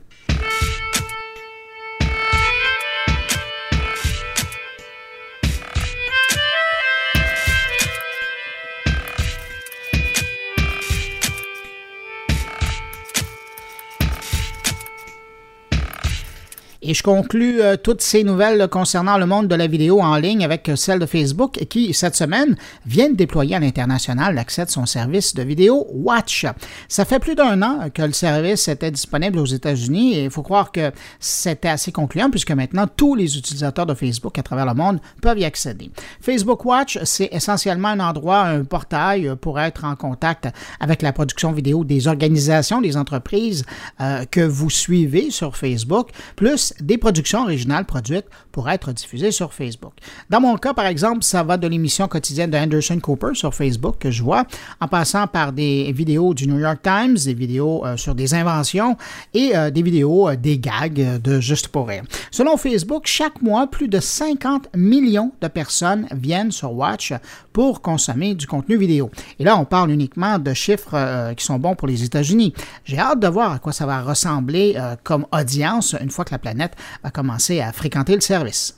Et 16.87 16.93
je 16.93 17.01
conclus 17.01 17.61
euh, 17.61 17.77
toutes 17.77 18.03
ces 18.03 18.23
nouvelles 18.23 18.67
concernant 18.67 19.17
le 19.17 19.25
monde 19.25 19.47
de 19.47 19.55
la 19.55 19.65
vidéo 19.65 20.01
en 20.01 20.17
ligne 20.17 20.45
avec 20.45 20.69
celle 20.75 20.99
de 20.99 21.07
Facebook 21.07 21.53
qui, 21.67 21.95
cette 21.95 22.15
semaine, 22.15 22.55
vient 22.85 23.09
de 23.09 23.15
déployer 23.15 23.55
à 23.55 23.59
l'international 23.59 24.35
l'accès 24.35 24.65
de 24.65 24.69
son 24.69 24.85
service 24.85 25.33
de 25.33 25.41
vidéo 25.41 25.87
Watch. 25.91 26.45
Ça 26.87 27.03
fait 27.03 27.17
plus 27.17 27.33
d'un 27.33 27.63
an 27.63 27.89
que 27.91 28.03
le 28.03 28.11
service 28.11 28.67
était 28.67 28.91
disponible 28.91 29.39
aux 29.39 29.47
États-Unis 29.47 30.13
et 30.13 30.25
il 30.25 30.29
faut 30.29 30.43
croire 30.43 30.71
que 30.71 30.91
c'était 31.19 31.69
assez 31.69 31.91
concluant 31.91 32.29
puisque 32.29 32.51
maintenant 32.51 32.85
tous 32.85 33.15
les 33.15 33.35
utilisateurs 33.35 33.87
de 33.87 33.95
Facebook 33.95 34.37
à 34.37 34.43
travers 34.43 34.67
le 34.67 34.75
monde 34.75 34.99
peuvent 35.23 35.39
y 35.39 35.45
accéder. 35.45 35.89
Facebook 36.21 36.65
Watch, 36.65 36.99
c'est 37.03 37.29
essentiellement 37.31 37.87
un 37.87 37.99
endroit, 37.99 38.41
un 38.41 38.63
portail 38.63 39.33
pour 39.41 39.59
être 39.59 39.85
en 39.85 39.95
contact 39.95 40.49
avec 40.79 41.01
la 41.01 41.13
production 41.13 41.51
vidéo 41.51 41.83
des 41.83 42.07
organisations, 42.07 42.79
des 42.79 42.95
entreprises 42.95 43.65
euh, 44.01 44.23
que 44.29 44.41
vous 44.41 44.69
suivez 44.69 45.31
sur 45.31 45.57
Facebook, 45.57 46.09
plus 46.35 46.74
des 46.79 46.97
productions 46.97 47.43
originales 47.43 47.85
produites 47.85 48.25
pour 48.51 48.69
être 48.69 48.91
diffusées 48.93 49.31
sur 49.31 49.53
Facebook. 49.53 49.93
Dans 50.29 50.41
mon 50.41 50.57
cas, 50.57 50.73
par 50.73 50.85
exemple, 50.85 51.23
ça 51.23 51.43
va 51.43 51.57
de 51.57 51.67
l'émission 51.67 52.07
quotidienne 52.07 52.49
de 52.49 52.57
Anderson 52.57 52.99
Cooper 52.99 53.33
sur 53.33 53.53
Facebook 53.53 53.97
que 53.99 54.11
je 54.11 54.23
vois, 54.23 54.45
en 54.79 54.87
passant 54.87 55.27
par 55.27 55.51
des 55.51 55.91
vidéos 55.91 56.33
du 56.33 56.47
New 56.47 56.59
York 56.59 56.79
Times, 56.81 57.17
des 57.25 57.33
vidéos 57.33 57.85
euh, 57.85 57.97
sur 57.97 58.15
des 58.15 58.33
inventions 58.33 58.97
et 59.33 59.55
euh, 59.55 59.71
des 59.71 59.81
vidéos 59.81 60.29
euh, 60.29 60.35
des 60.35 60.57
gags 60.57 61.21
de 61.21 61.39
Juste 61.39 61.67
pour 61.67 61.87
rire. 61.87 62.03
Selon 62.31 62.57
Facebook, 62.57 63.03
chaque 63.05 63.41
mois, 63.41 63.67
plus 63.67 63.87
de 63.87 63.99
50 63.99 64.69
millions 64.75 65.31
de 65.41 65.47
personnes 65.47 66.07
viennent 66.11 66.51
sur 66.51 66.73
Watch 66.73 67.13
pour 67.51 67.81
consommer 67.81 68.35
du 68.35 68.47
contenu 68.47 68.77
vidéo. 68.77 69.11
Et 69.37 69.43
là, 69.43 69.57
on 69.57 69.65
parle 69.65 69.91
uniquement 69.91 70.39
de 70.39 70.53
chiffres 70.53 71.33
qui 71.33 71.45
sont 71.45 71.59
bons 71.59 71.75
pour 71.75 71.87
les 71.87 72.03
États-Unis. 72.03 72.53
J'ai 72.83 72.97
hâte 72.97 73.19
de 73.19 73.27
voir 73.27 73.51
à 73.51 73.59
quoi 73.59 73.73
ça 73.73 73.85
va 73.85 74.01
ressembler 74.01 74.77
comme 75.03 75.25
audience 75.31 75.95
une 76.01 76.09
fois 76.09 76.25
que 76.25 76.31
la 76.31 76.39
planète 76.39 76.64
a 77.03 77.11
commencé 77.11 77.61
à 77.61 77.71
fréquenter 77.71 78.15
le 78.15 78.21
service. 78.21 78.75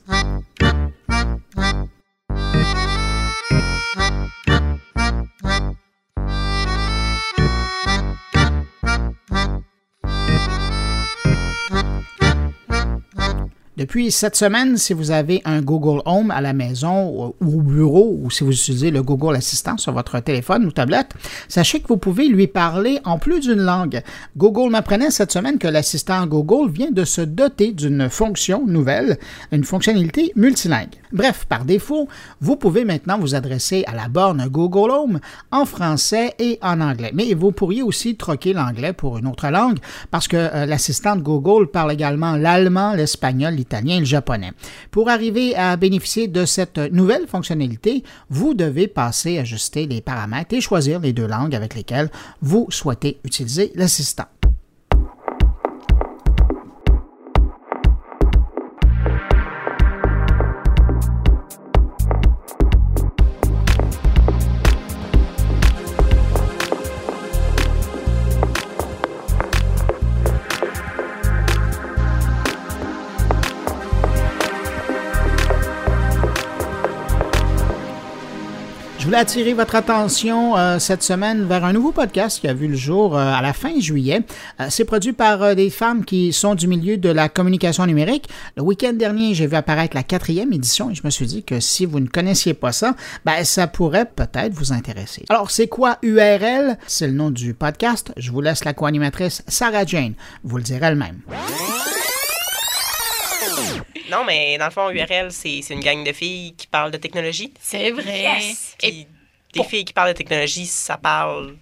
Depuis 13.78 14.10
cette 14.10 14.36
semaine, 14.36 14.76
si 14.76 14.94
vous 14.94 15.12
avez 15.12 15.44
un 15.46 15.62
Google 15.62 16.02
Home 16.06 16.32
à 16.32 16.42
la 16.42 16.54
maison 16.54 17.36
ou 17.40 17.60
au 17.60 17.62
bureau 17.62 18.18
ou 18.20 18.32
si 18.32 18.44
vous 18.44 18.52
utilisez 18.52 18.90
le 18.90 19.04
Google 19.04 19.36
Assistant 19.36 19.78
sur 19.78 19.94
votre 19.94 20.20
téléphone 20.20 20.66
ou 20.66 20.72
tablette, 20.72 21.12
sachez 21.48 21.80
que 21.80 21.88
vous 21.88 21.98
pouvez 21.98 22.28
lui 22.28 22.48
parler 22.48 23.00
en 23.06 23.20
plus 23.20 23.40
d'une 23.40 23.62
langue. 23.62 24.02
Google 24.36 24.72
m'apprenait 24.72 25.12
cette 25.12 25.32
semaine 25.32 25.60
que 25.60 25.68
l'assistant 25.68 26.26
Google 26.26 26.72
vient 26.72 26.90
de 26.90 27.06
se 27.06 27.22
doter 27.22 27.72
d'une 27.72 28.10
fonction 28.10 28.66
nouvelle, 28.66 29.20
une 29.52 29.64
fonctionnalité 29.64 30.32
multilingue. 30.36 30.96
Bref, 31.14 31.46
par 31.48 31.66
défaut, 31.66 32.08
vous 32.42 32.56
pouvez 32.58 32.84
maintenant 32.84 33.18
vous 33.18 33.36
adresser 33.36 33.84
à 33.88 33.96
la 33.96 34.10
borne 34.10 34.48
Google 34.50 34.92
Home 34.92 35.20
en 35.52 35.66
français 35.66 36.34
et 36.40 36.60
en 36.62 36.82
anglais. 36.82 37.12
Mais 37.14 37.34
vous 37.34 37.52
pourriez 37.52 37.82
aussi 37.82 38.16
troquer 38.16 38.54
l'anglais 38.54 38.94
pour 38.94 39.18
une 39.18 39.28
autre 39.28 39.48
langue 39.48 39.80
parce 40.12 40.28
que 40.28 40.38
euh, 40.38 40.66
l'assistant 40.66 41.16
Google 41.16 41.68
parle 41.68 41.94
également 41.94 42.36
l'allemand, 42.36 42.94
l'espagnol, 42.94 43.54
l'italien 43.54 43.98
et 43.98 44.00
le 44.00 44.06
japonais. 44.06 44.52
Pour 44.92 45.10
arriver 45.10 45.56
à 45.56 45.78
bénéficier 45.78 46.28
de 46.28 46.46
cette 46.46 46.78
nouvelle 46.78 47.28
fonctionnalité, 47.28 48.04
vous 48.30 48.54
devez 48.54 48.88
passer, 48.88 49.40
ajuster 49.40 49.88
les 49.88 50.02
paramètres 50.02 50.54
et 50.54 50.62
choisir 50.62 51.00
les 51.00 51.14
deux 51.14 51.28
langues 51.28 51.56
avec 51.56 51.76
lesquelles 51.76 52.10
vous 52.42 52.68
souhaitez 52.70 53.20
utiliser 53.24 53.72
l'assistant. 53.76 54.26
Attirer 79.18 79.54
votre 79.54 79.74
attention 79.74 80.56
euh, 80.56 80.78
cette 80.78 81.02
semaine 81.02 81.48
vers 81.48 81.66
un 81.66 81.74
nouveau 81.74 81.92
podcast 81.92 82.40
qui 82.40 82.48
a 82.48 82.54
vu 82.54 82.68
le 82.68 82.76
jour 82.76 83.18
euh, 83.18 83.34
à 83.34 83.42
la 83.42 83.52
fin 83.52 83.80
juillet. 83.80 84.22
Euh, 84.60 84.68
c'est 84.70 84.86
produit 84.86 85.12
par 85.12 85.56
des 85.56 85.72
femmes 85.72 86.06
qui 86.06 86.32
sont 86.32 86.54
du 86.54 86.68
milieu 86.68 86.98
de 86.98 87.10
la 87.10 87.28
communication 87.28 87.88
numérique. 87.88 88.30
Le 88.58 88.62
week-end 88.62 88.94
dernier, 88.94 89.34
j'ai 89.34 89.48
vu 89.48 89.56
apparaître 89.56 89.96
la 89.96 90.04
quatrième 90.04 90.54
édition 90.54 90.92
et 90.92 90.96
je 90.96 91.02
me 91.04 91.10
suis 91.10 91.26
dit 91.26 91.44
que 91.44 91.60
si 91.60 91.88
vous 91.88 92.00
ne 92.00 92.08
connaissiez 92.08 92.54
pas 92.54 92.72
ça, 92.72 92.96
ben, 93.26 93.44
ça 93.44 93.66
pourrait 93.66 94.06
peut-être 94.06 94.54
vous 94.54 94.72
intéresser. 94.72 95.26
Alors, 95.30 95.50
c'est 95.50 95.68
quoi 95.68 95.98
URL? 96.04 96.78
C'est 96.86 97.08
le 97.08 97.14
nom 97.14 97.32
du 97.32 97.56
podcast. 97.56 98.14
Je 98.18 98.32
vous 98.32 98.42
laisse 98.42 98.66
la 98.66 98.74
co-animatrice 98.74 99.42
Sarah 99.48 99.86
Jane 99.86 100.14
vous 100.44 100.58
le 100.58 100.64
dire 100.64 100.84
elle-même. 100.84 101.22
Non, 104.10 104.24
mais 104.26 104.58
dans 104.58 104.66
le 104.66 104.72
fond, 104.72 104.90
URL, 104.90 105.32
c'est 105.32 105.60
une 105.70 105.80
gang 105.80 106.04
de 106.04 106.12
filles 106.14 106.54
qui 106.56 106.68
parlent 106.68 106.92
de 106.92 106.98
technologie. 106.98 107.54
C'est 107.60 107.92
vrai. 107.92 108.42
Et 108.84 109.08
des 109.54 109.64
filles 109.64 109.86
qui 109.86 109.94
parlent 109.94 110.10
de 110.10 110.18
technologie, 110.18 110.66
ça 110.66 110.98
parle 110.98 111.56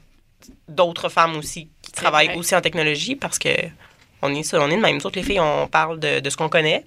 d'autres 0.67 1.09
femmes 1.09 1.35
aussi 1.37 1.69
qui 1.81 1.91
travaillent 1.91 2.35
aussi 2.35 2.55
en 2.55 2.61
technologie 2.61 3.15
parce 3.15 3.39
que 3.39 3.49
on 4.21 4.33
est 4.33 4.43
ça, 4.43 4.59
on 4.59 4.69
est 4.69 4.75
de 4.75 4.81
même. 4.81 4.95
Nous 4.97 5.05
autres, 5.05 5.19
les 5.19 5.25
filles, 5.25 5.39
on 5.39 5.67
parle 5.67 5.99
de, 5.99 6.19
de 6.19 6.29
ce 6.29 6.37
qu'on 6.37 6.49
connaît. 6.49 6.83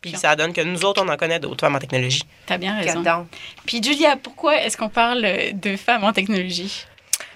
Puis 0.00 0.16
ça 0.16 0.36
donne 0.36 0.52
que 0.52 0.60
nous 0.60 0.84
autres, 0.84 1.02
on 1.02 1.08
en 1.08 1.16
connaît 1.16 1.38
d'autres 1.38 1.60
femmes 1.64 1.76
en 1.76 1.78
technologie. 1.78 2.22
T'as 2.46 2.58
bien 2.58 2.76
raison. 2.76 3.26
Puis 3.64 3.82
Julia, 3.82 4.16
pourquoi 4.16 4.60
est-ce 4.62 4.76
qu'on 4.76 4.90
parle 4.90 5.26
de 5.54 5.76
femmes 5.76 6.04
en 6.04 6.12
technologie? 6.12 6.84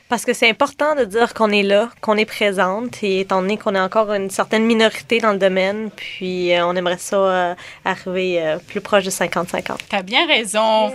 Parce 0.09 0.25
que 0.25 0.33
c'est 0.33 0.49
important 0.49 0.95
de 0.95 1.05
dire 1.05 1.35
qu'on 1.35 1.51
est 1.51 1.63
là, 1.63 1.91
qu'on 2.01 2.17
est 2.17 2.25
présente, 2.25 3.03
et 3.03 3.21
étant 3.21 3.43
donné 3.43 3.59
qu'on 3.59 3.75
est 3.75 3.81
encore 3.81 4.13
une 4.13 4.31
certaine 4.31 4.65
minorité 4.65 5.19
dans 5.19 5.33
le 5.33 5.39
domaine, 5.39 5.91
puis 5.95 6.55
euh, 6.55 6.67
on 6.67 6.75
aimerait 6.77 6.99
ça 6.99 7.17
euh, 7.17 7.55
arriver 7.85 8.43
euh, 8.43 8.59
plus 8.59 8.81
proche 8.81 9.05
de 9.05 9.11
50-50. 9.11 9.77
T'as 9.91 10.03
bien 10.03 10.27
raison. 10.27 10.93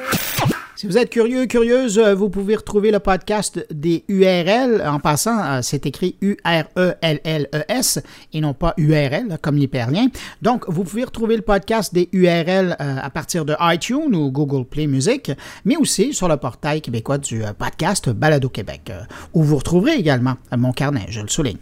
Si 0.84 0.88
vous 0.88 0.98
êtes 0.98 1.10
curieux, 1.10 1.46
curieuse, 1.46 1.98
euh, 1.98 2.14
vous 2.14 2.30
pouvez 2.30 2.58
retrouver 2.58 2.92
le 2.92 3.00
podcast 3.00 3.66
des 3.72 4.04
URL. 4.10 4.84
En 4.86 5.00
passant, 5.00 5.42
euh, 5.42 5.60
c'est 5.62 5.86
écrit 5.86 6.18
U-R-E-L-L-E-S 6.20 8.00
et 8.34 8.42
non 8.42 8.54
pas 8.54 8.74
URL 8.76 9.38
comme 9.42 9.56
l'hyperlien. 9.56 10.08
Donc, 10.42 10.66
vous 10.68 10.84
pouvez 10.84 11.06
retrouver 11.06 11.38
le 11.38 11.42
podcast 11.42 11.94
des 11.94 12.10
URL 12.12 12.76
euh, 12.82 12.98
à 13.02 13.10
partir 13.10 13.46
de 13.46 13.56
iTunes 13.62 14.14
ou 14.14 14.30
Google 14.30 14.66
Play 14.66 14.88
Music, 14.88 15.32
mais 15.64 15.78
aussi 15.78 16.14
sur 16.14 16.28
le 16.28 16.36
portail 16.36 16.82
québécois 16.82 17.18
du 17.18 17.44
podcast 17.58 18.10
Balado 18.10 18.50
Québec, 18.50 18.92
où 19.34 19.42
vous 19.42 19.56
retrouverez 19.56 19.94
également 19.94 20.34
mon 20.52 20.74
carnet, 20.74 21.06
je 21.08 21.22
le 21.22 21.30
souligne. 21.30 21.60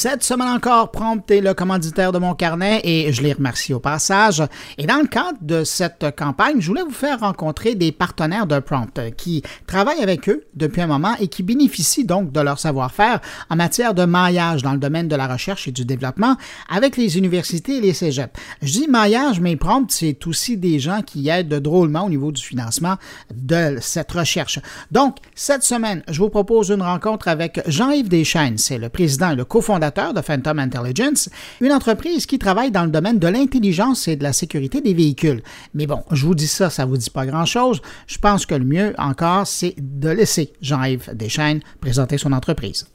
Cette 0.00 0.24
semaine 0.24 0.48
encore, 0.48 0.92
Prompt 0.92 1.30
est 1.30 1.42
le 1.42 1.52
commanditaire 1.52 2.10
de 2.10 2.16
mon 2.16 2.32
carnet 2.32 2.80
et 2.84 3.12
je 3.12 3.20
les 3.20 3.34
remercie 3.34 3.74
au 3.74 3.80
passage. 3.80 4.42
Et 4.78 4.86
dans 4.86 4.96
le 4.96 5.06
cadre 5.06 5.36
de 5.42 5.62
cette 5.62 6.16
campagne, 6.16 6.58
je 6.58 6.68
voulais 6.68 6.82
vous 6.82 6.90
faire 6.90 7.20
rencontrer 7.20 7.74
des 7.74 7.92
partenaires 7.92 8.46
de 8.46 8.60
Prompt 8.60 8.98
qui 9.18 9.42
travaillent 9.66 10.02
avec 10.02 10.30
eux 10.30 10.46
depuis 10.54 10.80
un 10.80 10.86
moment 10.86 11.14
et 11.20 11.28
qui 11.28 11.42
bénéficient 11.42 12.06
donc 12.06 12.32
de 12.32 12.40
leur 12.40 12.58
savoir-faire 12.58 13.20
en 13.50 13.56
matière 13.56 13.92
de 13.92 14.06
maillage 14.06 14.62
dans 14.62 14.72
le 14.72 14.78
domaine 14.78 15.06
de 15.06 15.16
la 15.16 15.28
recherche 15.28 15.68
et 15.68 15.70
du 15.70 15.84
développement 15.84 16.34
avec 16.70 16.96
les 16.96 17.18
universités 17.18 17.76
et 17.76 17.80
les 17.82 17.92
cégeps. 17.92 18.32
Je 18.62 18.72
dis 18.72 18.88
maillage, 18.88 19.38
mais 19.38 19.56
Prompt, 19.56 19.90
c'est 19.90 20.26
aussi 20.26 20.56
des 20.56 20.78
gens 20.78 21.02
qui 21.02 21.28
aident 21.28 21.60
drôlement 21.60 22.06
au 22.06 22.08
niveau 22.08 22.32
du 22.32 22.42
financement 22.42 22.96
de 23.34 23.76
cette 23.82 24.12
recherche. 24.12 24.60
Donc, 24.90 25.18
cette 25.34 25.62
semaine, 25.62 26.02
je 26.08 26.20
vous 26.20 26.30
propose 26.30 26.70
une 26.70 26.80
rencontre 26.80 27.28
avec 27.28 27.60
Jean-Yves 27.66 28.08
Deschaines, 28.08 28.56
c'est 28.56 28.78
le 28.78 28.88
président 28.88 29.32
et 29.32 29.36
le 29.36 29.44
cofondateur 29.44 29.89
de 29.90 30.20
Phantom 30.20 30.58
Intelligence, 30.58 31.28
une 31.60 31.72
entreprise 31.72 32.26
qui 32.26 32.38
travaille 32.38 32.70
dans 32.70 32.84
le 32.84 32.90
domaine 32.90 33.18
de 33.18 33.28
l'intelligence 33.28 34.08
et 34.08 34.16
de 34.16 34.22
la 34.22 34.32
sécurité 34.32 34.80
des 34.80 34.94
véhicules. 34.94 35.42
Mais 35.74 35.86
bon, 35.86 36.02
je 36.12 36.24
vous 36.26 36.34
dis 36.34 36.46
ça, 36.46 36.70
ça 36.70 36.84
vous 36.84 36.96
dit 36.96 37.10
pas 37.10 37.26
grand-chose. 37.26 37.82
Je 38.06 38.18
pense 38.18 38.46
que 38.46 38.54
le 38.54 38.64
mieux 38.64 38.94
encore, 38.98 39.46
c'est 39.46 39.74
de 39.78 40.08
laisser 40.08 40.52
Jean-Yves 40.62 41.10
Deschaines 41.14 41.60
présenter 41.80 42.18
son 42.18 42.32
entreprise. 42.32 42.86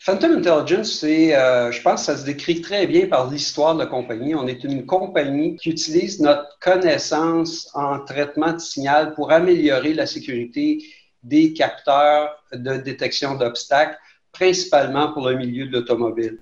Phantom 0.00 0.38
Intelligence, 0.38 1.00
c'est, 1.00 1.36
euh, 1.36 1.70
je 1.70 1.82
pense 1.82 2.00
que 2.00 2.06
ça 2.06 2.16
se 2.16 2.24
décrit 2.24 2.62
très 2.62 2.86
bien 2.86 3.06
par 3.06 3.30
l'histoire 3.30 3.74
de 3.74 3.80
la 3.80 3.86
compagnie. 3.86 4.34
On 4.34 4.46
est 4.46 4.64
une 4.64 4.86
compagnie 4.86 5.56
qui 5.56 5.68
utilise 5.68 6.20
notre 6.20 6.58
connaissance 6.60 7.68
en 7.74 7.98
traitement 8.00 8.54
de 8.54 8.58
signal 8.58 9.12
pour 9.12 9.30
améliorer 9.30 9.92
la 9.92 10.06
sécurité 10.06 10.82
des 11.22 11.52
capteurs 11.52 12.30
de 12.52 12.78
détection 12.78 13.34
d'obstacles, 13.34 13.98
principalement 14.38 15.12
pour 15.12 15.28
le 15.28 15.36
milieu 15.36 15.66
de 15.66 15.72
l'automobile. 15.72 16.38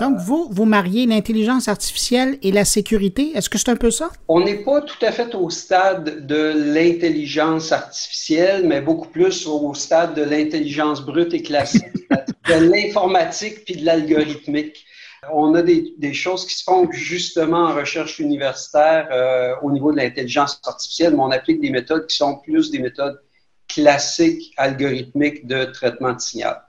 Donc, 0.00 0.18
vous, 0.18 0.48
vous 0.50 0.64
mariez 0.64 1.06
l'intelligence 1.06 1.68
artificielle 1.68 2.38
et 2.42 2.52
la 2.52 2.64
sécurité? 2.64 3.32
Est-ce 3.34 3.48
que 3.48 3.58
c'est 3.58 3.70
un 3.70 3.76
peu 3.76 3.90
ça? 3.90 4.10
On 4.28 4.40
n'est 4.40 4.64
pas 4.64 4.80
tout 4.82 5.02
à 5.04 5.12
fait 5.12 5.34
au 5.34 5.50
stade 5.50 6.26
de 6.26 6.52
l'intelligence 6.74 7.72
artificielle, 7.72 8.66
mais 8.66 8.80
beaucoup 8.80 9.08
plus 9.08 9.46
au 9.46 9.74
stade 9.74 10.14
de 10.14 10.22
l'intelligence 10.22 11.04
brute 11.04 11.34
et 11.34 11.42
classique, 11.42 11.84
de 12.48 12.54
l'informatique 12.54 13.64
puis 13.64 13.76
de 13.76 13.84
l'algorithmique. 13.84 14.84
On 15.32 15.54
a 15.54 15.62
des, 15.62 15.94
des, 15.98 16.14
choses 16.14 16.46
qui 16.46 16.54
se 16.54 16.62
font 16.62 16.88
justement 16.92 17.64
en 17.64 17.74
recherche 17.74 18.20
universitaire 18.20 19.08
euh, 19.10 19.54
au 19.62 19.72
niveau 19.72 19.90
de 19.90 19.96
l'intelligence 19.96 20.60
artificielle, 20.64 21.14
mais 21.14 21.22
on 21.22 21.30
applique 21.30 21.60
des 21.60 21.70
méthodes 21.70 22.06
qui 22.06 22.16
sont 22.16 22.36
plus 22.38 22.70
des 22.70 22.78
méthodes 22.78 23.20
classiques 23.66 24.54
algorithmiques 24.56 25.46
de 25.46 25.64
traitement 25.64 26.12
de 26.12 26.20
signal. 26.20 26.62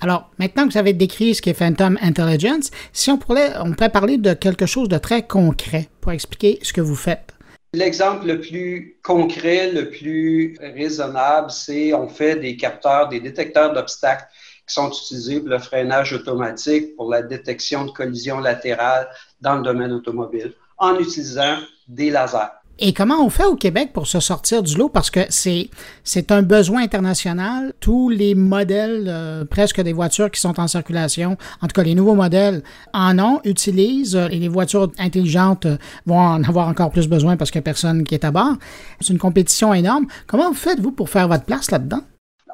Alors, 0.00 0.30
maintenant 0.38 0.66
que 0.66 0.72
vous 0.72 0.78
avez 0.78 0.92
décrit 0.92 1.34
ce 1.34 1.42
qu'est 1.42 1.54
Phantom 1.54 1.98
Intelligence, 2.00 2.70
si 2.92 3.10
on 3.10 3.18
pourrait, 3.18 3.52
on 3.60 3.72
pourrait 3.72 3.90
parler 3.90 4.18
de 4.18 4.34
quelque 4.34 4.66
chose 4.66 4.88
de 4.88 4.98
très 4.98 5.26
concret 5.26 5.88
pour 6.00 6.12
expliquer 6.12 6.58
ce 6.62 6.72
que 6.72 6.80
vous 6.80 6.94
faites. 6.94 7.34
L'exemple 7.74 8.26
le 8.26 8.40
plus 8.40 8.98
concret, 9.02 9.70
le 9.72 9.90
plus 9.90 10.56
raisonnable, 10.60 11.50
c'est 11.50 11.92
on 11.92 12.08
fait 12.08 12.36
des 12.36 12.56
capteurs, 12.56 13.08
des 13.08 13.20
détecteurs 13.20 13.74
d'obstacles 13.74 14.24
qui 14.66 14.74
sont 14.74 14.88
utilisés 14.88 15.40
pour 15.40 15.50
le 15.50 15.58
freinage 15.58 16.12
automatique, 16.12 16.96
pour 16.96 17.10
la 17.10 17.22
détection 17.22 17.84
de 17.84 17.90
collisions 17.90 18.38
latérales 18.38 19.08
dans 19.40 19.56
le 19.56 19.62
domaine 19.62 19.92
automobile, 19.92 20.54
en 20.78 20.98
utilisant 20.98 21.58
des 21.88 22.10
lasers. 22.10 22.57
Et 22.80 22.92
comment 22.92 23.24
on 23.24 23.28
fait 23.28 23.44
au 23.44 23.56
Québec 23.56 23.90
pour 23.92 24.06
se 24.06 24.20
sortir 24.20 24.62
du 24.62 24.76
lot? 24.76 24.88
Parce 24.88 25.10
que 25.10 25.20
c'est, 25.30 25.68
c'est 26.04 26.30
un 26.30 26.42
besoin 26.42 26.82
international. 26.82 27.72
Tous 27.80 28.08
les 28.08 28.36
modèles, 28.36 29.06
euh, 29.08 29.44
presque 29.44 29.80
des 29.80 29.92
voitures 29.92 30.30
qui 30.30 30.40
sont 30.40 30.60
en 30.60 30.68
circulation, 30.68 31.36
en 31.60 31.66
tout 31.66 31.72
cas 31.72 31.82
les 31.82 31.96
nouveaux 31.96 32.14
modèles, 32.14 32.62
en 32.92 33.18
ont, 33.18 33.40
utilisent, 33.42 34.14
euh, 34.14 34.28
et 34.28 34.38
les 34.38 34.46
voitures 34.46 34.92
intelligentes 34.98 35.66
euh, 35.66 35.76
vont 36.06 36.20
en 36.20 36.44
avoir 36.44 36.68
encore 36.68 36.90
plus 36.90 37.08
besoin 37.08 37.36
parce 37.36 37.50
qu'il 37.50 37.58
n'y 37.58 37.64
a 37.64 37.70
personne 37.70 38.04
qui 38.04 38.14
est 38.14 38.24
à 38.24 38.30
bord. 38.30 38.54
C'est 39.00 39.12
une 39.12 39.18
compétition 39.18 39.74
énorme. 39.74 40.06
Comment 40.28 40.48
vous 40.48 40.54
faites-vous 40.54 40.92
pour 40.92 41.10
faire 41.10 41.26
votre 41.26 41.44
place 41.44 41.72
là-dedans? 41.72 42.02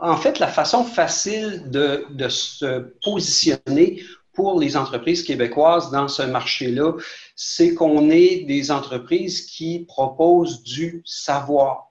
En 0.01 0.17
fait, 0.17 0.39
la 0.39 0.49
façon 0.49 0.85
facile 0.85 1.65
de, 1.71 2.05
de 2.11 2.29
se 2.29 2.91
positionner 3.05 4.03
pour 4.35 4.59
les 4.59 4.77
entreprises 4.77 5.23
québécoises 5.23 5.91
dans 5.91 6.09
ce 6.09 6.23
marché-là, 6.23 6.93
c'est 7.35 7.75
qu'on 7.75 8.11
est 8.11 8.45
des 8.45 8.71
entreprises 8.71 9.43
qui 9.43 9.85
proposent 9.87 10.63
du 10.63 11.03
savoir. 11.05 11.91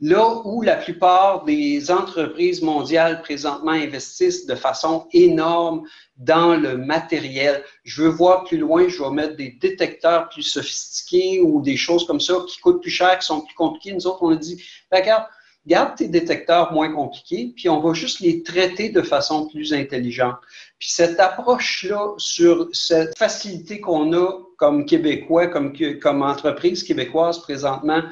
Là 0.00 0.42
où 0.44 0.62
la 0.62 0.76
plupart 0.76 1.44
des 1.44 1.90
entreprises 1.90 2.62
mondiales 2.62 3.20
présentement 3.20 3.72
investissent 3.72 4.46
de 4.46 4.54
façon 4.54 5.08
énorme 5.12 5.82
dans 6.16 6.54
le 6.54 6.76
matériel, 6.76 7.64
je 7.82 8.04
veux 8.04 8.08
voir 8.08 8.44
plus 8.44 8.58
loin, 8.58 8.86
je 8.86 9.02
vais 9.02 9.10
mettre 9.10 9.36
des 9.36 9.50
détecteurs 9.60 10.28
plus 10.28 10.44
sophistiqués 10.44 11.40
ou 11.40 11.60
des 11.62 11.76
choses 11.76 12.06
comme 12.06 12.20
ça 12.20 12.34
qui 12.46 12.60
coûtent 12.60 12.80
plus 12.80 12.92
cher, 12.92 13.18
qui 13.18 13.26
sont 13.26 13.40
plus 13.40 13.56
compliquées. 13.56 13.92
Nous 13.92 14.06
autres, 14.06 14.22
on 14.22 14.30
a 14.30 14.36
dit, 14.36 14.62
ben, 14.88 15.00
regarde, 15.00 15.24
garde 15.68 15.96
tes 15.96 16.08
détecteurs 16.08 16.72
moins 16.72 16.92
compliqués, 16.92 17.52
puis 17.54 17.68
on 17.68 17.80
va 17.80 17.92
juste 17.92 18.20
les 18.20 18.42
traiter 18.42 18.88
de 18.88 19.02
façon 19.02 19.46
plus 19.46 19.72
intelligente. 19.72 20.36
Puis 20.78 20.90
cette 20.90 21.20
approche-là 21.20 22.14
sur 22.16 22.68
cette 22.72 23.16
facilité 23.16 23.80
qu'on 23.80 24.12
a 24.14 24.32
comme 24.56 24.86
Québécois, 24.86 25.46
comme, 25.46 25.72
comme 26.00 26.22
entreprise 26.22 26.82
québécoise 26.82 27.40
présentement, 27.40 28.02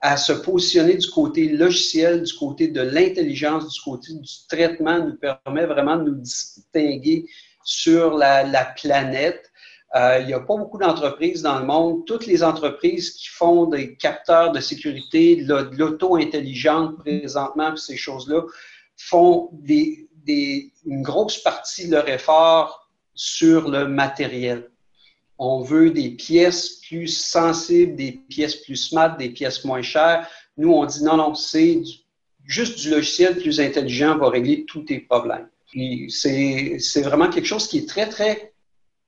à 0.00 0.16
se 0.16 0.32
positionner 0.32 0.96
du 0.96 1.10
côté 1.10 1.48
logiciel, 1.48 2.22
du 2.22 2.34
côté 2.34 2.68
de 2.68 2.82
l'intelligence, 2.82 3.72
du 3.72 3.80
côté 3.80 4.12
du 4.12 4.32
traitement, 4.48 4.98
nous 5.00 5.16
permet 5.16 5.66
vraiment 5.66 5.96
de 5.96 6.10
nous 6.10 6.16
distinguer 6.16 7.26
sur 7.64 8.16
la, 8.16 8.44
la 8.44 8.66
planète. 8.66 9.50
Euh, 9.94 10.18
il 10.20 10.26
n'y 10.26 10.34
a 10.34 10.40
pas 10.40 10.56
beaucoup 10.56 10.78
d'entreprises 10.78 11.42
dans 11.42 11.58
le 11.58 11.64
monde. 11.64 12.04
Toutes 12.06 12.26
les 12.26 12.42
entreprises 12.42 13.12
qui 13.12 13.28
font 13.28 13.66
des 13.66 13.96
capteurs 13.96 14.52
de 14.52 14.60
sécurité, 14.60 15.36
de 15.36 15.70
l'auto 15.72 16.16
intelligente 16.16 16.98
présentement, 16.98 17.76
ces 17.76 17.96
choses-là, 17.96 18.42
font 18.96 19.50
une 20.26 21.02
grosse 21.02 21.38
partie 21.38 21.86
de 21.86 21.92
leur 21.92 22.08
effort 22.08 22.90
sur 23.14 23.70
le 23.70 23.86
matériel. 23.86 24.70
On 25.38 25.62
veut 25.62 25.90
des 25.90 26.10
pièces 26.10 26.80
plus 26.86 27.08
sensibles, 27.08 27.94
des 27.94 28.12
pièces 28.12 28.56
plus 28.56 28.76
smart, 28.76 29.16
des 29.16 29.30
pièces 29.30 29.64
moins 29.64 29.82
chères. 29.82 30.26
Nous, 30.56 30.72
on 30.72 30.84
dit 30.84 31.04
non, 31.04 31.16
non, 31.16 31.34
c'est 31.34 31.80
juste 32.44 32.80
du 32.80 32.90
logiciel 32.90 33.36
plus 33.36 33.60
intelligent 33.60 34.16
va 34.18 34.30
régler 34.30 34.64
tous 34.64 34.82
tes 34.82 35.00
problèmes. 35.00 35.48
C'est 36.08 37.02
vraiment 37.02 37.28
quelque 37.28 37.46
chose 37.46 37.68
qui 37.68 37.78
est 37.78 37.88
très, 37.88 38.08
très 38.08 38.54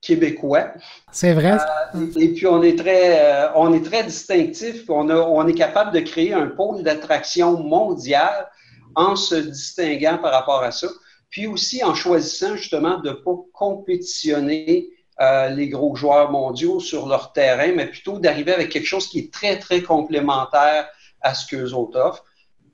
québécois. 0.01 0.73
C'est 1.11 1.33
vrai? 1.33 1.57
Euh, 1.95 2.07
et 2.17 2.29
puis 2.33 2.47
on 2.47 2.63
est 2.63 2.77
très, 2.77 3.19
euh, 3.19 3.49
on 3.55 3.73
est 3.73 3.83
très 3.83 4.03
distinctif. 4.03 4.83
On, 4.89 5.09
a, 5.09 5.15
on 5.15 5.47
est 5.47 5.53
capable 5.53 5.91
de 5.91 5.99
créer 5.99 6.33
un 6.33 6.47
pôle 6.47 6.83
d'attraction 6.83 7.57
mondial 7.57 8.49
en 8.95 9.15
se 9.15 9.35
distinguant 9.35 10.17
par 10.17 10.31
rapport 10.31 10.63
à 10.63 10.71
ça. 10.71 10.87
Puis 11.29 11.47
aussi 11.47 11.83
en 11.83 11.93
choisissant 11.93 12.55
justement 12.55 12.99
de 12.99 13.09
ne 13.09 13.13
pas 13.13 13.35
compétitionner 13.53 14.89
euh, 15.21 15.49
les 15.49 15.67
gros 15.67 15.95
joueurs 15.95 16.31
mondiaux 16.31 16.79
sur 16.79 17.07
leur 17.07 17.33
terrain, 17.33 17.73
mais 17.75 17.87
plutôt 17.87 18.19
d'arriver 18.19 18.53
avec 18.53 18.69
quelque 18.69 18.87
chose 18.87 19.07
qui 19.07 19.19
est 19.19 19.33
très, 19.33 19.59
très 19.59 19.81
complémentaire 19.81 20.87
à 21.21 21.33
ce 21.33 21.45
qu'eux 21.45 21.73
autres 21.73 21.99
offrent. 21.99 22.23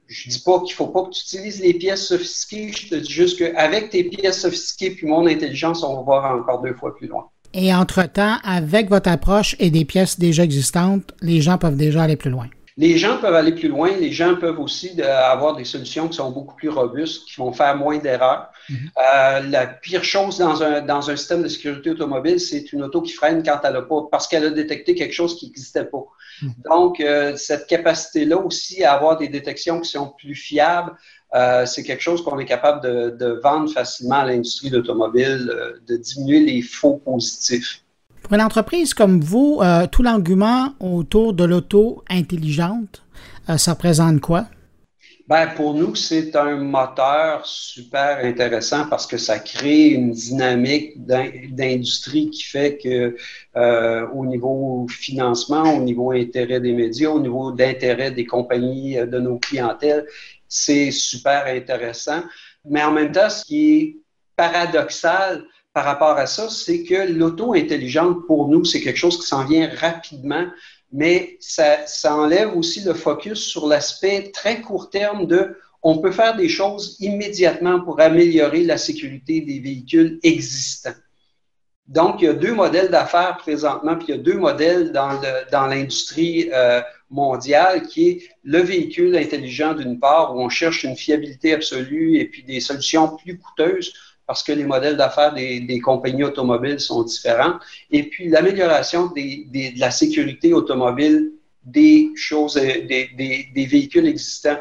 Je 0.07 0.29
dis 0.29 0.39
pas 0.39 0.61
qu'il 0.61 0.73
faut 0.73 0.87
pas 0.87 1.03
que 1.03 1.11
tu 1.11 1.21
utilises 1.21 1.61
les 1.61 1.73
pièces 1.73 2.07
sophistiquées, 2.07 2.71
je 2.71 2.89
te 2.89 2.95
dis 2.95 3.11
juste 3.11 3.39
qu'avec 3.39 3.89
tes 3.89 4.03
pièces 4.03 4.41
sophistiquées 4.41 4.91
puis 4.91 5.07
mon 5.07 5.25
intelligence, 5.25 5.83
on 5.83 5.95
va 5.95 6.01
voir 6.01 6.39
encore 6.39 6.61
deux 6.61 6.73
fois 6.73 6.95
plus 6.95 7.07
loin. 7.07 7.29
Et 7.53 7.73
entre-temps, 7.73 8.37
avec 8.43 8.89
votre 8.89 9.09
approche 9.09 9.55
et 9.59 9.71
des 9.71 9.85
pièces 9.85 10.19
déjà 10.19 10.43
existantes, 10.43 11.13
les 11.21 11.41
gens 11.41 11.57
peuvent 11.57 11.77
déjà 11.77 12.03
aller 12.03 12.17
plus 12.17 12.29
loin. 12.29 12.47
Les 12.77 12.97
gens 12.97 13.19
peuvent 13.19 13.35
aller 13.35 13.53
plus 13.53 13.69
loin. 13.69 13.91
Les 13.91 14.11
gens 14.11 14.35
peuvent 14.35 14.59
aussi 14.59 15.01
avoir 15.01 15.55
des 15.55 15.63
solutions 15.63 16.09
qui 16.09 16.17
sont 16.17 16.31
beaucoup 16.31 16.55
plus 16.55 16.69
robustes, 16.69 17.25
qui 17.25 17.37
vont 17.37 17.53
faire 17.53 17.77
moins 17.77 17.97
d'erreurs. 17.97 18.49
Mm-hmm. 18.69 18.89
euh, 18.97 19.39
la 19.49 19.67
pire 19.67 20.03
chose 20.03 20.39
dans 20.39 20.61
un, 20.61 20.81
dans 20.81 21.09
un 21.09 21.15
système 21.15 21.43
de 21.43 21.47
sécurité 21.47 21.91
automobile, 21.91 22.39
c'est 22.39 22.73
une 22.73 22.83
auto 22.83 23.01
qui 23.01 23.13
freine 23.13 23.43
quand 23.43 23.59
elle 23.63 23.75
a 23.75 23.81
pas, 23.83 24.07
parce 24.11 24.27
qu'elle 24.27 24.45
a 24.45 24.49
détecté 24.49 24.95
quelque 24.95 25.13
chose 25.13 25.37
qui 25.37 25.45
n'existait 25.45 25.85
pas. 25.85 26.03
Mm-hmm. 26.41 26.49
Donc, 26.65 26.99
euh, 26.99 27.35
cette 27.37 27.67
capacité-là 27.67 28.37
aussi 28.37 28.83
à 28.83 28.93
avoir 28.93 29.17
des 29.17 29.29
détections 29.29 29.79
qui 29.79 29.91
sont 29.91 30.13
plus 30.17 30.35
fiables, 30.35 30.97
euh, 31.33 31.65
c'est 31.65 31.83
quelque 31.83 32.01
chose 32.01 32.23
qu'on 32.23 32.39
est 32.39 32.45
capable 32.45 32.81
de, 32.81 33.09
de, 33.09 33.39
vendre 33.43 33.71
facilement 33.71 34.15
à 34.15 34.25
l'industrie 34.25 34.69
de 34.69 34.77
l'automobile, 34.77 35.49
euh, 35.49 35.73
de 35.87 35.97
diminuer 35.97 36.39
les 36.39 36.61
faux 36.61 36.97
positifs. 36.97 37.84
Pour 38.25 38.33
une 38.33 38.41
entreprise 38.41 38.95
comme 38.95 39.21
vous, 39.21 39.59
euh, 39.61 39.85
tout 39.85 40.01
l'argument 40.01 40.73
autour 40.79 41.35
de 41.35 41.43
l'auto 41.43 42.03
intelligente, 42.09 43.03
euh, 43.49 43.57
ça 43.57 43.73
représente 43.73 44.19
quoi? 44.19 44.47
Ben, 45.27 45.45
pour 45.55 45.75
nous, 45.75 45.93
c'est 45.93 46.35
un 46.35 46.55
moteur 46.55 47.45
super 47.45 48.25
intéressant 48.25 48.87
parce 48.89 49.05
que 49.05 49.17
ça 49.17 49.37
crée 49.37 49.89
une 49.89 50.09
dynamique 50.09 51.05
d'industrie 51.05 52.31
qui 52.31 52.41
fait 52.41 52.79
que 52.83 53.15
euh, 53.57 54.07
au 54.07 54.25
niveau 54.25 54.87
financement, 54.89 55.75
au 55.75 55.83
niveau 55.83 56.09
intérêt 56.09 56.59
des 56.59 56.73
médias, 56.73 57.09
au 57.09 57.19
niveau 57.19 57.51
d'intérêt 57.51 58.09
des 58.09 58.25
compagnies 58.25 58.95
de 58.95 59.19
nos 59.19 59.37
clientèles, 59.37 60.07
c'est 60.47 60.89
super 60.89 61.45
intéressant. 61.45 62.23
Mais 62.67 62.83
en 62.83 62.91
même 62.91 63.11
temps, 63.11 63.29
ce 63.29 63.45
qui 63.45 63.75
est 63.75 63.97
paradoxal, 64.35 65.43
par 65.75 65.83
rapport 65.83 66.17
à 66.17 66.25
ça, 66.25 66.49
c'est 66.49 66.83
que 66.83 67.11
l'auto 67.11 67.53
intelligente, 67.53 68.25
pour 68.27 68.47
nous, 68.47 68.63
c'est 68.63 68.79
quelque 68.79 68.95
chose 68.95 69.19
qui 69.19 69.27
s'en 69.27 69.43
vient 69.43 69.69
rapidement, 69.75 70.47
mais 70.93 71.35
ça, 71.41 71.83
enlève 72.05 72.55
aussi 72.55 72.79
le 72.85 72.93
focus 72.93 73.39
sur 73.39 73.67
l'aspect 73.67 74.31
très 74.33 74.61
court 74.61 74.89
terme 74.89 75.27
de 75.27 75.57
on 75.83 75.97
peut 75.97 76.13
faire 76.13 76.37
des 76.37 76.47
choses 76.47 76.95
immédiatement 77.01 77.81
pour 77.81 77.99
améliorer 77.99 78.63
la 78.63 78.77
sécurité 78.77 79.41
des 79.41 79.59
véhicules 79.59 80.17
existants. 80.23 80.95
Donc, 81.87 82.21
il 82.21 82.25
y 82.25 82.29
a 82.29 82.33
deux 82.33 82.53
modèles 82.53 82.89
d'affaires 82.89 83.35
présentement, 83.37 83.97
puis 83.97 84.05
il 84.07 84.11
y 84.11 84.17
a 84.17 84.23
deux 84.23 84.37
modèles 84.37 84.93
dans 84.93 85.67
l'industrie 85.67 86.49
euh, 86.53 86.81
mondiale 87.09 87.85
qui 87.85 88.07
est 88.07 88.29
le 88.43 88.59
véhicule 88.59 89.17
intelligent 89.17 89.73
d'une 89.73 89.99
part, 89.99 90.33
où 90.33 90.39
on 90.39 90.47
cherche 90.47 90.85
une 90.85 90.95
fiabilité 90.95 91.51
absolue 91.53 92.17
et 92.17 92.29
puis 92.29 92.43
des 92.43 92.61
solutions 92.61 93.17
plus 93.17 93.37
coûteuses 93.37 93.91
parce 94.27 94.43
que 94.43 94.51
les 94.51 94.63
modèles 94.63 94.97
d'affaires 94.97 95.33
des, 95.33 95.79
compagnies 95.83 96.23
automobiles 96.23 96.79
sont 96.79 97.03
différents. 97.03 97.55
Et 97.91 98.03
puis 98.03 98.29
l'amélioration 98.29 99.07
de 99.07 99.79
la 99.79 99.91
sécurité 99.91 100.53
automobile 100.53 101.31
des 101.63 102.11
choses, 102.15 102.55
des, 102.55 103.09
des 103.53 103.65
véhicules 103.65 104.07
existants. 104.07 104.57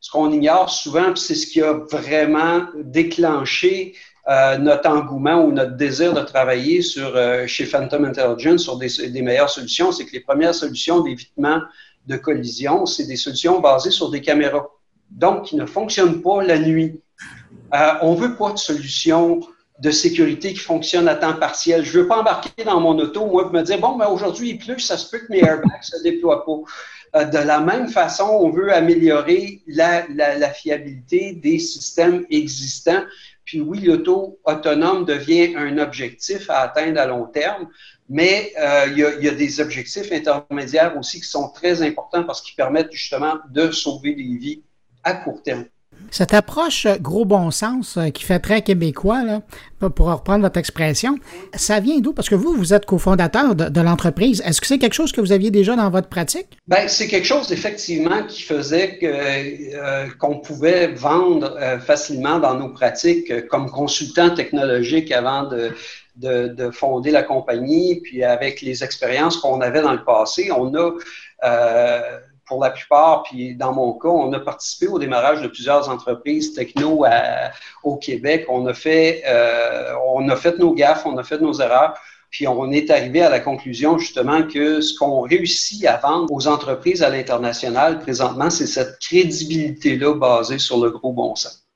Ce 0.00 0.10
qu'on 0.10 0.32
ignore 0.32 0.70
souvent, 0.70 1.14
c'est 1.14 1.34
ce 1.34 1.46
qui 1.46 1.60
a 1.60 1.74
vraiment 1.74 2.66
déclenché 2.74 3.94
euh, 4.28 4.58
notre 4.58 4.88
engouement 4.88 5.44
ou 5.44 5.50
notre 5.50 5.76
désir 5.76 6.12
de 6.12 6.20
travailler 6.20 6.82
sur, 6.82 7.16
euh, 7.16 7.46
chez 7.46 7.64
Phantom 7.64 8.04
Intelligence 8.04 8.62
sur 8.62 8.76
des 8.76 9.22
meilleures 9.22 9.50
solutions, 9.50 9.92
c'est 9.92 10.04
que 10.04 10.12
les 10.12 10.20
premières 10.20 10.54
solutions 10.54 11.00
d'évitement 11.00 11.60
de 12.06 12.16
collision, 12.16 12.86
c'est 12.86 13.06
des 13.06 13.16
solutions 13.16 13.60
basées 13.60 13.90
sur 13.90 14.10
des 14.10 14.20
caméras, 14.20 14.68
donc 15.10 15.46
qui 15.46 15.56
ne 15.56 15.66
fonctionnent 15.66 16.22
pas 16.22 16.42
la 16.42 16.58
nuit. 16.58 17.00
Euh, 17.74 17.92
on 18.02 18.14
veut 18.14 18.36
pas 18.36 18.52
de 18.52 18.58
solution 18.58 19.40
de 19.80 19.90
sécurité 19.90 20.52
qui 20.52 20.58
fonctionne 20.58 21.08
à 21.08 21.14
temps 21.14 21.34
partiel. 21.34 21.84
Je 21.84 22.00
veux 22.00 22.06
pas 22.06 22.20
embarquer 22.20 22.64
dans 22.64 22.80
mon 22.80 22.98
auto, 22.98 23.26
moi, 23.26 23.48
et 23.50 23.56
me 23.56 23.62
dire, 23.62 23.78
bon, 23.78 23.96
ben, 23.96 24.08
aujourd'hui, 24.08 24.50
il 24.50 24.58
pleut, 24.58 24.78
ça 24.78 24.98
se 24.98 25.10
peut 25.10 25.18
que 25.18 25.32
mes 25.32 25.38
airbags 25.38 25.82
se 25.82 26.02
déploient 26.02 26.44
pas. 26.44 26.60
Euh, 27.16 27.24
de 27.24 27.38
la 27.38 27.60
même 27.60 27.88
façon, 27.88 28.24
on 28.24 28.50
veut 28.50 28.72
améliorer 28.72 29.62
la, 29.66 30.50
fiabilité 30.52 31.32
des 31.32 31.58
systèmes 31.58 32.26
existants. 32.30 33.02
Puis 33.44 33.60
oui, 33.60 33.80
l'auto 33.80 34.38
autonome 34.44 35.04
devient 35.04 35.54
un 35.56 35.78
objectif 35.78 36.48
à 36.50 36.60
atteindre 36.60 37.00
à 37.00 37.06
long 37.06 37.26
terme, 37.26 37.68
mais 38.08 38.52
euh, 38.60 38.86
il, 38.92 39.24
y 39.24 39.28
a, 39.28 39.32
des 39.32 39.60
objectifs 39.60 40.12
intermédiaires 40.12 40.96
aussi 40.98 41.20
qui 41.20 41.26
sont 41.26 41.48
très 41.48 41.82
importants 41.82 42.22
parce 42.24 42.42
qu'ils 42.42 42.54
permettent 42.54 42.92
justement 42.92 43.38
de 43.50 43.70
sauver 43.70 44.14
des 44.14 44.36
vies 44.36 44.62
à 45.02 45.14
court 45.14 45.42
terme. 45.42 45.64
Cette 46.10 46.34
approche 46.34 46.86
euh, 46.86 46.96
gros 47.00 47.24
bon 47.24 47.50
sens 47.50 47.96
euh, 47.96 48.08
qui 48.08 48.24
fait 48.24 48.38
très 48.40 48.62
québécois, 48.62 49.22
pour 49.96 50.06
reprendre 50.06 50.42
votre 50.42 50.58
expression, 50.58 51.16
ça 51.54 51.80
vient 51.80 52.00
d'où? 52.00 52.12
Parce 52.12 52.28
que 52.28 52.34
vous, 52.34 52.52
vous 52.52 52.74
êtes 52.74 52.84
cofondateur 52.84 53.54
de, 53.54 53.80
l'entreprise. 53.80 54.42
Est-ce 54.44 54.60
que 54.60 54.66
c'est 54.66 54.78
quelque 54.78 54.94
chose 54.94 55.10
que 55.10 55.22
vous 55.22 55.32
aviez 55.32 55.50
déjà 55.50 55.74
dans 55.74 55.88
votre 55.88 56.08
pratique? 56.08 56.48
Bien, 56.68 56.86
c'est 56.86 57.08
quelque 57.08 57.26
chose 57.26 57.50
effectivement 57.50 58.22
qui 58.24 58.42
faisait 58.42 58.98
euh, 59.02 60.06
qu'on 60.18 60.38
pouvait 60.40 60.88
vendre 60.88 61.56
facilement 61.80 62.38
dans 62.38 62.56
nos 62.56 62.68
pratiques 62.68 63.46
comme 63.48 63.70
consultant 63.70 64.34
technologique 64.34 65.10
avant 65.12 65.48
de, 65.48 66.70
fonder 66.72 67.10
la 67.10 67.22
compagnie. 67.22 68.00
Puis 68.02 68.22
avec 68.22 68.60
les 68.60 68.84
expériences 68.84 69.38
qu'on 69.38 69.62
avait 69.62 69.80
dans 69.80 69.94
le 69.94 70.04
passé, 70.04 70.50
on 70.54 70.74
a 70.74 70.90
pour 72.50 72.60
la 72.60 72.70
plupart, 72.70 73.22
puis 73.22 73.54
dans 73.54 73.72
mon 73.72 73.92
cas, 73.92 74.08
on 74.08 74.32
a 74.32 74.40
participé 74.40 74.88
au 74.88 74.98
démarrage 74.98 75.40
de 75.40 75.46
plusieurs 75.46 75.88
entreprises 75.88 76.52
techno 76.52 77.04
au 77.84 77.96
Québec. 77.96 78.44
On 78.48 78.66
a 78.66 78.74
fait, 78.74 79.22
euh, 79.24 79.94
on 80.12 80.28
a 80.28 80.34
fait 80.34 80.58
nos 80.58 80.74
gaffes, 80.74 81.06
on 81.06 81.16
a 81.16 81.22
fait 81.22 81.38
nos 81.38 81.54
erreurs. 81.60 81.94
Puis 82.28 82.48
on 82.48 82.72
est 82.72 82.90
arrivé 82.90 83.22
à 83.22 83.30
la 83.30 83.38
conclusion 83.38 83.98
justement 83.98 84.42
que 84.42 84.80
ce 84.80 84.98
qu'on 84.98 85.20
réussit 85.20 85.86
à 85.86 85.96
vendre 85.96 86.26
aux 86.32 86.48
entreprises 86.48 87.04
à 87.04 87.08
l'international 87.08 88.00
présentement, 88.00 88.50
c'est 88.50 88.66
cette 88.66 88.98
crédibilité-là 88.98 90.14
basée 90.16 90.58
sur 90.58 90.82
le 90.84 90.90
gros 90.90 91.12
bon 91.12 91.36
sens. 91.36 91.68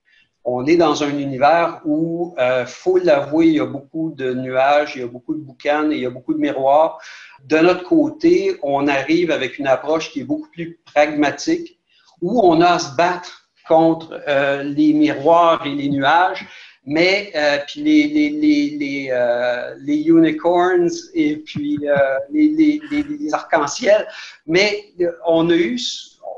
On 0.47 0.67
est 0.67 0.77
dans 0.77 1.03
un 1.03 1.19
univers 1.19 1.81
où, 1.87 2.35
euh, 2.39 2.67
faut 2.67 2.99
l'avouer, 2.99 3.47
il 3.47 3.55
y 3.55 3.61
a 3.61 3.65
beaucoup 3.65 4.13
de 4.15 4.35
nuages, 4.35 4.93
il 4.95 5.01
y 5.01 5.05
a 5.05 5.07
beaucoup 5.07 5.35
de 5.35 5.41
boucanes, 5.41 5.91
il 5.91 6.01
y 6.01 6.07
a 6.07 6.11
beaucoup 6.11 6.35
de 6.35 6.39
miroirs. 6.39 6.99
De 7.45 7.59
notre 7.59 7.85
côté, 7.85 8.57
on 8.63 8.89
arrive 8.89 9.31
avec 9.31 9.59
une 9.59 9.67
approche 9.67 10.11
qui 10.11 10.21
est 10.21 10.25
beaucoup 10.25 10.49
plus 10.51 10.79
pragmatique, 10.87 11.79
où 12.23 12.41
on 12.41 12.61
a 12.61 12.71
à 12.71 12.79
se 12.79 12.97
battre 12.97 13.51
contre 13.69 14.23
euh, 14.29 14.63
les 14.63 14.93
miroirs 14.93 15.67
et 15.67 15.75
les 15.75 15.89
nuages, 15.89 16.47
mais 16.87 17.33
euh, 17.35 17.59
puis 17.67 17.83
les, 17.83 18.09
les, 18.09 18.31
les, 18.31 18.71
les, 18.79 19.09
euh, 19.11 19.75
les, 19.81 20.03
unicorns 20.03 20.91
et 21.15 21.37
puis 21.37 21.79
euh, 21.87 21.97
les, 22.31 22.81
les 22.91 23.35
arcs-en-ciel, 23.35 24.07
mais 24.47 24.93
on 25.27 25.49
a 25.51 25.55
eu 25.55 25.79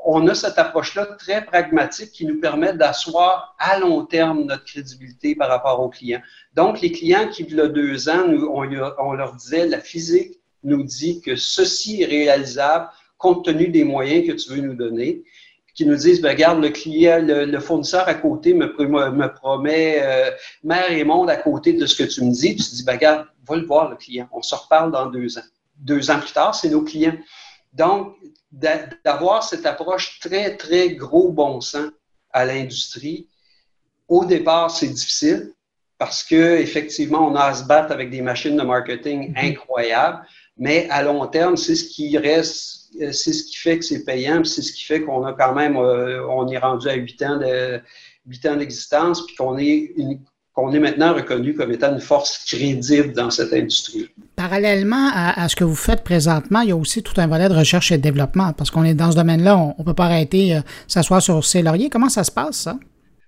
on 0.09 0.29
a 0.29 0.35
cette 0.37 0.57
approche-là 0.57 1.07
très 1.19 1.45
pragmatique 1.45 2.12
qui 2.12 2.27
nous 2.27 2.40
permet 2.40 2.73
d'asseoir 2.73 3.57
à 3.59 3.79
long 3.81 4.07
terme 4.07 4.45
notre 4.45 4.64
crédibilité 4.64 5.35
par 5.35 5.49
rapport 5.49 5.81
aux 5.81 5.88
clients. 5.88 6.23
Donc, 6.55 6.81
les 6.81 6.92
clients 6.92 7.29
qui, 7.29 7.42
il 7.42 7.57
y 7.57 7.61
a 7.61 7.66
deux 7.66 8.09
ans, 8.09 8.29
nous, 8.29 8.47
on 8.49 9.12
leur 9.12 9.35
disait 9.35 9.66
la 9.66 9.81
physique 9.81 10.36
nous 10.66 10.83
dit 10.83 11.20
que 11.20 11.37
ceci 11.37 12.02
est 12.02 12.07
réalisable 12.07 12.88
compte 13.18 13.44
tenu 13.44 13.68
des 13.68 13.85
moyens 13.85 14.26
que 14.26 14.33
tu 14.33 14.50
veux 14.50 14.61
nous 14.61 14.74
donner, 14.74 15.22
qui 15.74 15.85
nous 15.85 15.96
disent, 15.96 16.20
ben, 16.20 16.31
regarde, 16.31 16.62
le 16.62 16.70
client, 16.70 17.18
le, 17.22 17.61
fournisseur 17.61 18.09
à 18.09 18.14
côté 18.14 18.55
me, 18.55 18.66
me 18.66 19.26
promet 19.35 19.98
euh, 20.00 20.31
mer 20.64 20.90
et 20.90 21.05
monde 21.05 21.29
à 21.29 21.37
côté 21.37 21.74
de 21.74 21.85
ce 21.87 21.94
que 21.94 22.09
tu 22.09 22.24
me 22.24 22.33
dis. 22.33 22.57
Tu 22.57 22.64
te 22.64 22.74
dis, 22.74 22.85
ben, 22.85 22.94
regarde, 22.94 23.26
va 23.46 23.57
le 23.57 23.66
voir, 23.66 23.90
le 23.90 23.96
client. 23.96 24.29
On 24.33 24.42
se 24.42 24.55
reparle 24.55 24.90
dans 24.90 25.07
deux 25.07 25.38
ans. 25.38 25.44
Deux 25.76 26.11
ans 26.11 26.18
plus 26.18 26.33
tard, 26.33 26.55
c'est 26.55 26.70
nos 26.70 26.83
clients. 26.83 27.16
Donc, 27.74 28.16
d'avoir 29.05 29.42
cette 29.42 29.66
approche 29.66 30.18
très, 30.20 30.57
très 30.57 30.90
gros 30.90 31.31
bon 31.31 31.61
sens 31.61 31.90
à 32.33 32.46
l'industrie, 32.46 33.29
au 34.09 34.24
départ, 34.24 34.70
c'est 34.70 34.88
difficile 34.88 35.52
parce 35.98 36.22
que 36.22 36.59
effectivement, 36.59 37.26
on 37.29 37.35
a 37.35 37.44
à 37.44 37.55
se 37.55 37.64
battre 37.64 37.92
avec 37.92 38.11
des 38.11 38.22
machines 38.22 38.57
de 38.57 38.62
marketing 38.62 39.33
mm-hmm. 39.33 39.50
incroyables. 39.50 40.26
Mais 40.59 40.88
à 40.90 41.03
long 41.03 41.27
terme, 41.27 41.57
c'est 41.57 41.75
ce 41.75 41.85
qui 41.85 42.16
reste, 42.16 42.90
euh, 43.01 43.12
c'est 43.12 43.33
ce 43.33 43.45
qui 43.45 43.57
fait 43.57 43.79
que 43.79 43.85
c'est 43.85 44.05
payant, 44.05 44.42
c'est 44.45 44.62
ce 44.62 44.73
qui 44.73 44.85
fait 44.85 45.03
qu'on 45.03 45.25
a 45.25 45.33
quand 45.33 45.55
même, 45.55 45.77
euh, 45.77 46.27
on 46.29 46.49
est 46.49 46.59
rendu 46.59 46.88
à 46.88 46.95
8 46.95 47.23
ans 47.23 47.37
de, 47.38 47.81
8 48.27 48.47
ans 48.47 48.57
d'existence, 48.57 49.27
puis 49.27 49.37
qu'on 49.37 49.59
est 49.59 49.95
qu'on 50.57 50.73
est 50.73 50.79
maintenant 50.79 51.12
reconnu 51.12 51.55
comme 51.55 51.71
étant 51.71 51.92
une 51.92 52.01
force 52.01 52.38
crédible 52.47 53.12
dans 53.12 53.29
cette 53.29 53.53
industrie. 53.53 54.09
Parallèlement 54.37 55.11
à, 55.12 55.47
ce 55.51 55.55
que 55.55 55.64
vous 55.64 55.75
faites 55.75 56.03
présentement, 56.03 56.61
il 56.61 56.71
y 56.71 56.73
a 56.73 56.77
aussi 56.77 57.03
tout 57.03 57.12
un 57.21 57.27
volet 57.27 57.51
de 57.51 57.55
recherche 57.55 57.92
et 57.92 57.99
de 57.99 58.03
développement, 58.03 58.55
parce 58.55 58.71
qu'on 58.71 58.83
est 58.83 58.95
dans 58.95 59.11
ce 59.11 59.16
domaine-là, 59.16 59.55
on 59.59 59.75
ne 59.79 59.85
peut 59.85 59.92
pas 59.92 60.07
arrêter, 60.07 60.57
euh, 60.57 60.61
s'asseoir 60.88 61.21
sur 61.21 61.45
ses 61.45 61.61
lauriers. 61.61 61.90
Comment 61.90 62.09
ça 62.09 62.25
se 62.25 62.31
passe, 62.31 62.57
ça? 62.57 62.79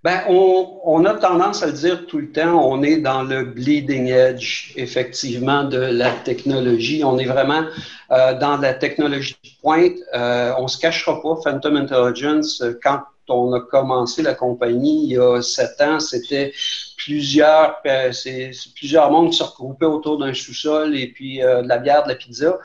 Ben, 0.04 0.22
on, 0.28 1.04
a 1.06 1.14
tendance 1.14 1.64
à 1.64 1.66
le 1.66 1.72
dire 1.72 2.06
tout 2.06 2.18
le 2.18 2.30
temps, 2.30 2.54
on 2.64 2.84
est 2.84 2.98
dans 2.98 3.24
le 3.24 3.42
bleeding 3.42 4.06
edge, 4.06 4.72
effectivement, 4.76 5.64
de 5.64 5.78
la 5.78 6.12
technologie. 6.12 7.02
On 7.02 7.18
est 7.18 7.24
vraiment 7.24 7.64
euh, 8.12 8.38
dans 8.38 8.58
la 8.58 8.74
technologie 8.74 9.36
de 9.42 9.50
pointe. 9.60 9.96
Euh, 10.14 10.52
on 10.58 10.68
se 10.68 10.78
cachera 10.78 11.20
pas, 11.20 11.34
Phantom 11.42 11.74
Intelligence, 11.74 12.62
quand 12.80 13.02
on 13.28 13.52
a 13.52 13.60
commencé 13.60 14.22
la 14.22 14.34
compagnie 14.34 15.02
il 15.02 15.12
y 15.14 15.18
a 15.18 15.42
sept 15.42 15.80
ans, 15.80 15.98
c'était 15.98 16.52
plusieurs, 16.96 17.78
euh, 17.84 18.12
c'est, 18.12 18.52
plusieurs 18.76 19.10
mondes 19.10 19.32
qui 19.32 19.38
se 19.38 19.42
regroupaient 19.42 19.84
autour 19.84 20.18
d'un 20.18 20.32
sous-sol 20.32 20.96
et 20.96 21.08
puis 21.08 21.38
de 21.38 21.66
la 21.66 21.78
bière, 21.78 22.04
de 22.04 22.10
la 22.10 22.14
pizza. 22.14 22.56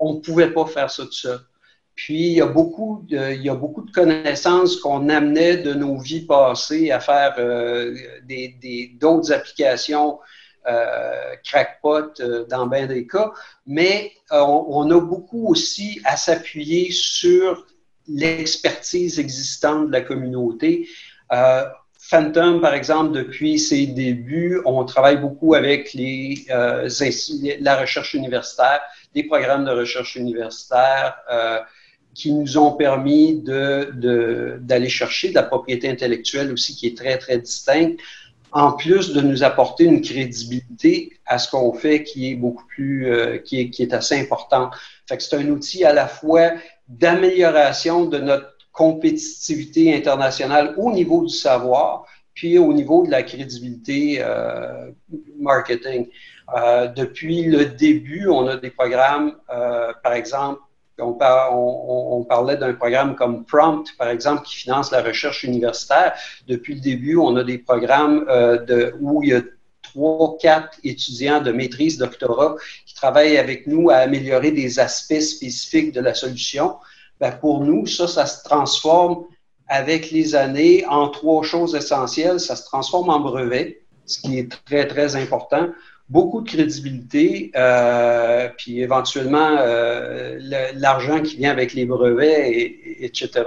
On 0.00 0.14
ne 0.14 0.20
pouvait 0.20 0.50
pas 0.50 0.64
faire 0.64 0.90
ça 0.90 1.04
tout 1.04 1.12
seul. 1.12 1.38
Puis, 1.98 2.28
il 2.28 2.32
y 2.34 2.40
a 2.40 2.46
beaucoup 2.46 3.04
de, 3.08 3.92
connaissances 3.92 4.76
qu'on 4.76 5.08
amenait 5.08 5.56
de 5.56 5.74
nos 5.74 5.98
vies 5.98 6.24
passées 6.24 6.92
à 6.92 7.00
faire 7.00 7.34
euh, 7.38 7.92
d'autres 9.00 9.32
applications 9.32 10.20
euh, 10.68 11.34
crackpot 11.42 12.12
euh, 12.20 12.46
dans 12.46 12.68
bien 12.68 12.86
des 12.86 13.04
cas, 13.08 13.32
mais 13.66 14.12
on, 14.30 14.88
a 14.92 15.00
beaucoup 15.00 15.48
aussi 15.48 16.00
à 16.04 16.16
s'appuyer 16.16 16.92
sur 16.92 17.66
l'expertise 18.06 19.18
existante 19.18 19.88
de 19.88 19.92
la 19.92 20.02
communauté. 20.02 20.88
Phantom, 21.98 22.60
par 22.60 22.74
exemple, 22.74 23.10
depuis 23.10 23.58
ses 23.58 23.88
débuts, 23.88 24.60
on 24.64 24.84
travaille 24.84 25.16
beaucoup 25.16 25.54
avec 25.54 25.94
les, 25.94 26.46
la 26.48 27.76
recherche 27.76 28.14
universitaire, 28.14 28.82
des 29.14 29.24
programmes 29.24 29.64
de 29.64 29.72
recherche 29.72 30.14
universitaire, 30.14 31.16
qui 32.18 32.32
nous 32.32 32.58
ont 32.58 32.72
permis 32.72 33.36
d'aller 33.36 33.86
de, 33.94 34.58
d'aller 34.60 34.88
chercher 34.88 35.28
de 35.28 35.36
la 35.36 35.44
propriété 35.44 35.88
intellectuelle 35.88 36.52
aussi 36.52 36.74
qui 36.74 36.88
est 36.88 36.96
très, 36.96 37.16
très 37.16 37.38
distincte, 37.38 38.00
en 38.50 38.72
plus 38.72 39.12
de 39.12 39.20
nous 39.20 39.44
apporter 39.44 39.84
une 39.84 40.00
crédibilité 40.00 41.12
à 41.26 41.38
ce 41.38 41.48
qu'on 41.48 41.72
fait 41.72 42.02
qui 42.02 42.30
est 42.30 42.34
beaucoup 42.34 42.64
plus, 42.66 43.06
euh, 43.06 43.38
qui, 43.38 43.60
est, 43.60 43.70
qui 43.70 43.84
est 43.84 43.94
assez 43.94 44.18
important. 44.18 44.70
Fait 45.08 45.16
que 45.16 45.22
c'est 45.22 45.36
un 45.36 45.48
outil 45.48 45.84
à 45.84 45.92
la 45.92 46.08
fois 46.08 46.54
d'amélioration 46.88 48.06
de 48.06 48.18
notre 48.18 48.52
compétitivité 48.72 49.94
internationale 49.94 50.74
au 50.76 50.90
niveau 50.90 51.24
du 51.24 51.32
savoir, 51.32 52.04
puis 52.34 52.58
au 52.58 52.72
niveau 52.72 53.06
de 53.06 53.12
la 53.12 53.22
crédibilité 53.22 54.18
euh, 54.20 54.90
marketing. 55.38 56.08
Euh, 56.56 56.88
depuis 56.88 57.44
le 57.44 57.66
début, 57.66 58.26
on 58.28 58.48
a 58.48 58.56
des 58.56 58.70
programmes, 58.70 59.36
par 60.02 60.14
exemple, 60.14 60.60
on, 60.98 61.12
par, 61.12 61.56
on, 61.56 62.18
on 62.18 62.24
parlait 62.24 62.56
d'un 62.56 62.74
programme 62.74 63.14
comme 63.14 63.44
Prompt, 63.44 63.84
par 63.98 64.08
exemple, 64.08 64.42
qui 64.42 64.56
finance 64.56 64.90
la 64.90 65.02
recherche 65.02 65.44
universitaire. 65.44 66.14
Depuis 66.46 66.74
le 66.74 66.80
début, 66.80 67.16
on 67.16 67.36
a 67.36 67.44
des 67.44 67.58
programmes 67.58 68.24
euh, 68.28 68.92
où 69.00 69.22
il 69.22 69.30
y 69.30 69.34
a 69.34 69.42
trois, 69.82 70.36
quatre 70.38 70.78
étudiants 70.84 71.40
de 71.40 71.52
maîtrise, 71.52 71.98
doctorat 71.98 72.56
qui 72.86 72.94
travaillent 72.94 73.38
avec 73.38 73.66
nous 73.66 73.90
à 73.90 73.96
améliorer 73.96 74.50
des 74.50 74.78
aspects 74.78 75.20
spécifiques 75.20 75.92
de 75.92 76.00
la 76.00 76.14
solution. 76.14 76.76
Ben 77.20 77.32
pour 77.32 77.64
nous, 77.64 77.86
ça, 77.86 78.06
ça 78.06 78.26
se 78.26 78.44
transforme 78.44 79.24
avec 79.68 80.10
les 80.10 80.34
années 80.34 80.84
en 80.86 81.08
trois 81.08 81.42
choses 81.42 81.74
essentielles. 81.74 82.40
Ça 82.40 82.56
se 82.56 82.64
transforme 82.64 83.10
en 83.10 83.20
brevet, 83.20 83.82
ce 84.06 84.20
qui 84.20 84.38
est 84.38 84.50
très, 84.66 84.86
très 84.86 85.16
important. 85.16 85.68
Beaucoup 86.08 86.40
de 86.40 86.48
crédibilité, 86.48 87.50
euh, 87.54 88.48
puis 88.56 88.80
éventuellement 88.80 89.56
euh, 89.58 90.38
l'argent 90.74 91.20
qui 91.20 91.36
vient 91.36 91.50
avec 91.50 91.74
les 91.74 91.84
brevets, 91.84 92.50
et, 92.50 93.04
etc. 93.04 93.44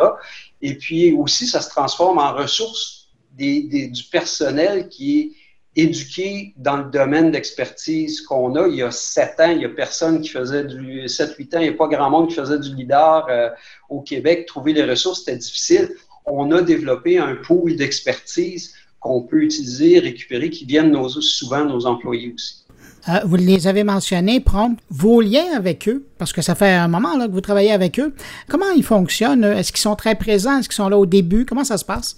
Et 0.62 0.76
puis 0.78 1.12
aussi, 1.14 1.48
ça 1.48 1.62
se 1.62 1.70
transforme 1.70 2.20
en 2.20 2.34
ressources 2.34 3.10
du 3.38 4.04
personnel 4.12 4.90
qui 4.90 5.20
est 5.20 5.32
éduqué 5.76 6.54
dans 6.58 6.78
le 6.78 6.92
domaine 6.92 7.32
d'expertise 7.32 8.22
qu'on 8.22 8.56
a. 8.56 8.68
Il 8.68 8.76
y 8.76 8.84
a 8.84 8.92
sept 8.92 9.40
ans, 9.40 9.52
il 9.52 9.60
n'y 9.60 9.66
a 9.66 9.70
personne 9.70 10.22
qui 10.22 10.30
faisait 10.30 10.66
du... 10.66 11.08
Sept, 11.08 11.36
huit 11.38 11.54
ans, 11.56 11.60
il 11.60 11.70
n'y 11.70 11.74
a 11.74 11.78
pas 11.78 11.88
grand 11.88 12.10
monde 12.10 12.30
qui 12.30 12.36
faisait 12.36 12.60
du 12.60 12.76
leader 12.76 13.26
euh, 13.30 13.50
au 13.90 14.02
Québec. 14.02 14.46
Trouver 14.46 14.74
les 14.74 14.84
ressources, 14.84 15.20
c'était 15.20 15.38
difficile. 15.38 15.90
On 16.26 16.52
a 16.52 16.62
développé 16.62 17.18
un 17.18 17.36
pool 17.36 17.76
d'expertise 17.76 18.76
qu'on 19.02 19.24
peut 19.24 19.44
utiliser, 19.44 20.00
récupérer, 20.00 20.50
qui 20.50 20.64
viennent 20.64 20.92
nos, 20.92 21.10
souvent 21.10 21.66
nos 21.66 21.86
employés 21.86 22.34
aussi. 22.34 22.64
Euh, 23.10 23.20
vous 23.26 23.36
les 23.36 23.68
avez 23.68 23.84
mentionnés, 23.84 24.40
Prompt, 24.40 24.78
vos 24.90 25.20
liens 25.22 25.54
avec 25.56 25.90
eux, 25.90 26.06
parce 26.18 26.32
que 26.32 26.42
ça 26.42 26.56
fait 26.56 26.72
un 26.72 26.88
moment 26.88 27.18
là, 27.18 27.28
que 27.28 27.34
vous 27.34 27.42
travaillez 27.42 27.72
avec 27.72 28.00
eux. 28.00 28.14
Comment 28.48 28.70
ils 28.76 28.84
fonctionnent? 28.84 29.44
Est-ce 29.44 29.74
qu'ils 29.74 29.82
sont 29.82 29.96
très 29.96 30.16
présents? 30.16 30.60
Est-ce 30.60 30.70
qu'ils 30.70 30.76
sont 30.76 30.90
là 30.90 30.98
au 30.98 31.08
début? 31.08 31.46
Comment 31.46 31.64
ça 31.64 31.78
se 31.78 31.86
passe? 31.86 32.18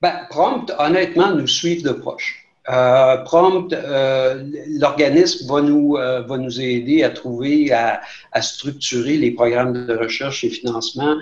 Ben, 0.00 0.14
Prompt, 0.30 0.72
honnêtement, 0.78 1.32
nous 1.34 1.46
suivent 1.46 1.84
de 1.84 1.92
proche. 1.92 2.46
Euh, 2.68 3.18
Prompt, 3.18 3.72
euh, 3.72 4.42
l'organisme 4.68 5.46
va 5.46 5.60
nous, 5.60 5.96
euh, 5.96 6.22
va 6.22 6.36
nous 6.36 6.60
aider 6.60 7.04
à 7.04 7.10
trouver, 7.10 7.72
à, 7.72 8.00
à, 8.32 8.42
structurer 8.42 9.18
les 9.18 9.30
programmes 9.30 9.86
de 9.86 9.96
recherche 9.96 10.42
et 10.44 10.50
financement, 10.50 11.16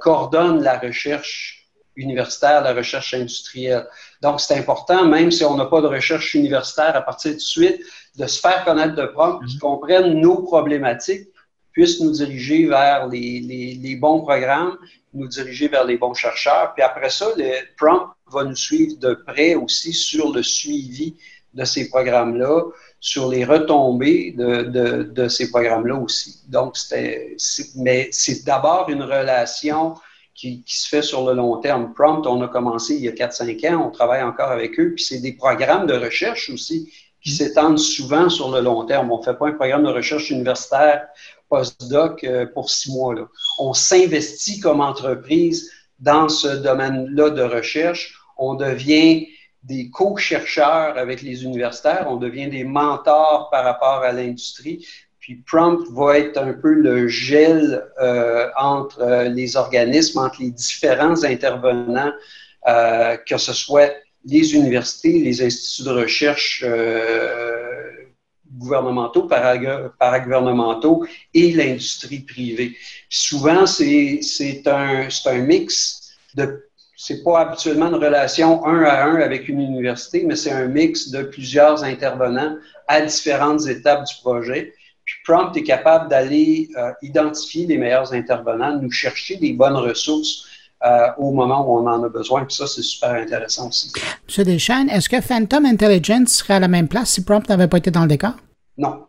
coordonne 0.00 0.62
la 0.62 0.78
recherche 0.78 1.66
universitaire, 1.96 2.62
la 2.62 2.72
recherche 2.72 3.14
industrielle. 3.14 3.86
Donc, 4.22 4.40
c'est 4.40 4.54
important, 4.54 5.04
même 5.04 5.30
si 5.30 5.44
on 5.44 5.56
n'a 5.56 5.66
pas 5.66 5.80
de 5.80 5.86
recherche 5.86 6.34
universitaire 6.34 6.96
à 6.96 7.02
partir 7.02 7.34
de 7.34 7.38
suite, 7.38 7.80
de 8.16 8.26
se 8.26 8.40
faire 8.40 8.64
connaître 8.64 8.94
de 8.94 9.06
Prompt, 9.06 9.40
qu'ils 9.46 9.58
comprennent 9.58 10.20
nos 10.20 10.42
problématiques, 10.42 11.28
puissent 11.72 12.00
nous 12.00 12.12
diriger 12.12 12.66
vers 12.66 13.06
les, 13.06 13.40
les, 13.40 13.74
les, 13.74 13.96
bons 13.96 14.22
programmes, 14.22 14.78
nous 15.12 15.28
diriger 15.28 15.68
vers 15.68 15.84
les 15.84 15.98
bons 15.98 16.14
chercheurs. 16.14 16.72
Puis 16.74 16.82
après 16.82 17.10
ça, 17.10 17.26
le 17.36 17.52
Prompt 17.76 18.08
va 18.32 18.44
nous 18.44 18.56
suivre 18.56 18.96
de 18.98 19.12
près 19.26 19.54
aussi 19.54 19.92
sur 19.92 20.32
le 20.32 20.42
suivi 20.42 21.16
de 21.52 21.64
ces 21.64 21.88
programmes-là, 21.88 22.62
sur 23.00 23.28
les 23.28 23.44
retombées 23.44 24.32
de, 24.32 24.62
de, 24.62 25.02
de 25.02 25.28
ces 25.28 25.50
programmes-là 25.50 25.96
aussi. 25.96 26.42
Donc, 26.48 26.76
c'était, 26.76 27.36
mais 27.76 28.08
c'est 28.10 28.44
d'abord 28.44 28.88
une 28.88 29.02
relation 29.02 29.94
qui, 30.36 30.62
qui, 30.62 30.78
se 30.78 30.88
fait 30.88 31.02
sur 31.02 31.26
le 31.26 31.34
long 31.34 31.56
terme. 31.58 31.92
Prompt, 31.94 32.26
on 32.26 32.42
a 32.42 32.48
commencé 32.48 32.94
il 32.94 33.02
y 33.02 33.08
a 33.08 33.12
4-5 33.12 33.74
ans, 33.74 33.86
on 33.88 33.90
travaille 33.90 34.22
encore 34.22 34.50
avec 34.50 34.78
eux, 34.78 34.92
puis 34.94 35.04
c'est 35.04 35.20
des 35.20 35.32
programmes 35.32 35.86
de 35.86 35.94
recherche 35.94 36.50
aussi 36.50 36.92
qui 37.22 37.32
s'étendent 37.32 37.78
souvent 37.78 38.28
sur 38.28 38.52
le 38.52 38.60
long 38.60 38.84
terme. 38.84 39.10
On 39.10 39.18
ne 39.18 39.24
fait 39.24 39.34
pas 39.34 39.48
un 39.48 39.52
programme 39.52 39.82
de 39.82 39.90
recherche 39.90 40.30
universitaire 40.30 41.08
postdoc 41.48 42.22
euh, 42.24 42.46
pour 42.46 42.70
six 42.70 42.92
mois. 42.92 43.14
Là. 43.14 43.26
On 43.58 43.72
s'investit 43.72 44.60
comme 44.60 44.80
entreprise 44.80 45.70
dans 45.98 46.28
ce 46.28 46.48
domaine-là 46.48 47.30
de 47.30 47.42
recherche. 47.42 48.20
On 48.36 48.54
devient 48.54 49.26
des 49.62 49.90
co-chercheurs 49.90 50.96
avec 50.96 51.22
les 51.22 51.42
universitaires, 51.42 52.06
on 52.08 52.16
devient 52.16 52.48
des 52.48 52.62
mentors 52.62 53.48
par 53.50 53.64
rapport 53.64 54.02
à 54.04 54.12
l'industrie. 54.12 54.86
Puis 55.26 55.42
Prompt 55.44 55.84
va 55.90 56.18
être 56.20 56.38
un 56.38 56.52
peu 56.52 56.72
le 56.72 57.08
gel 57.08 57.84
euh, 58.00 58.48
entre 58.56 59.00
euh, 59.00 59.24
les 59.24 59.56
organismes, 59.56 60.20
entre 60.20 60.40
les 60.40 60.52
différents 60.52 61.24
intervenants, 61.24 62.12
euh, 62.68 63.16
que 63.16 63.36
ce 63.36 63.52
soit 63.52 63.92
les 64.24 64.54
universités, 64.54 65.18
les 65.18 65.42
instituts 65.42 65.82
de 65.82 65.90
recherche 65.90 66.64
gouvernementaux, 68.56 69.24
paragouvernementaux 69.24 71.04
et 71.34 71.50
l'industrie 71.50 72.20
privée. 72.20 72.76
souvent, 73.10 73.66
c'est 73.66 74.20
un, 74.66 75.08
un 75.26 75.38
mix 75.38 76.14
de 76.36 76.62
c'est 76.96 77.24
pas 77.24 77.40
habituellement 77.40 77.88
une 77.88 77.96
relation 77.96 78.64
un 78.64 78.84
à 78.84 79.04
un 79.06 79.16
avec 79.16 79.48
une 79.48 79.60
université, 79.60 80.22
mais 80.24 80.36
c'est 80.36 80.52
un 80.52 80.66
mix 80.66 81.10
de 81.10 81.22
plusieurs 81.24 81.82
intervenants 81.82 82.56
à 82.86 83.00
différentes 83.00 83.66
étapes 83.66 84.04
du 84.04 84.14
projet. 84.22 84.72
Puis 85.06 85.14
Prompt 85.24 85.56
est 85.56 85.62
capable 85.62 86.10
d'aller 86.10 86.68
euh, 86.76 86.90
identifier 87.00 87.64
les 87.66 87.78
meilleurs 87.78 88.12
intervenants, 88.12 88.76
nous 88.82 88.90
chercher 88.90 89.36
des 89.36 89.52
bonnes 89.52 89.76
ressources 89.76 90.46
euh, 90.84 91.06
au 91.16 91.30
moment 91.30 91.64
où 91.66 91.78
on 91.78 91.86
en 91.88 92.02
a 92.02 92.08
besoin. 92.08 92.44
Puis 92.44 92.56
ça, 92.56 92.66
c'est 92.66 92.82
super 92.82 93.10
intéressant 93.10 93.68
aussi. 93.68 93.92
M. 93.96 94.44
Deschênes, 94.44 94.90
est-ce 94.90 95.08
que 95.08 95.20
Phantom 95.20 95.64
Intelligence 95.64 96.30
serait 96.30 96.54
à 96.54 96.60
la 96.60 96.68
même 96.68 96.88
place 96.88 97.10
si 97.10 97.24
Prompt 97.24 97.48
n'avait 97.48 97.68
pas 97.68 97.78
été 97.78 97.92
dans 97.92 98.02
le 98.02 98.08
décor? 98.08 98.32
Non. 98.76 99.06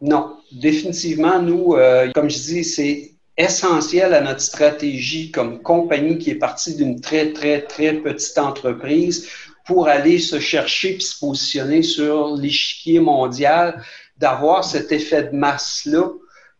Non. 0.00 0.36
Définitivement, 0.52 1.42
nous, 1.42 1.74
euh, 1.74 2.12
comme 2.14 2.30
je 2.30 2.38
dis, 2.38 2.64
c'est 2.64 3.10
essentiel 3.36 4.14
à 4.14 4.20
notre 4.20 4.40
stratégie 4.40 5.32
comme 5.32 5.60
compagnie 5.62 6.18
qui 6.18 6.30
est 6.30 6.36
partie 6.36 6.76
d'une 6.76 7.00
très, 7.00 7.32
très, 7.32 7.62
très 7.62 7.94
petite 7.94 8.38
entreprise 8.38 9.28
pour 9.66 9.88
aller 9.88 10.18
se 10.18 10.38
chercher 10.38 10.94
puis 10.94 11.02
se 11.02 11.18
positionner 11.18 11.82
sur 11.82 12.36
l'échiquier 12.36 13.00
mondial, 13.00 13.82
d'avoir 14.18 14.64
cet 14.64 14.92
effet 14.92 15.24
de 15.24 15.36
masse-là 15.36 16.08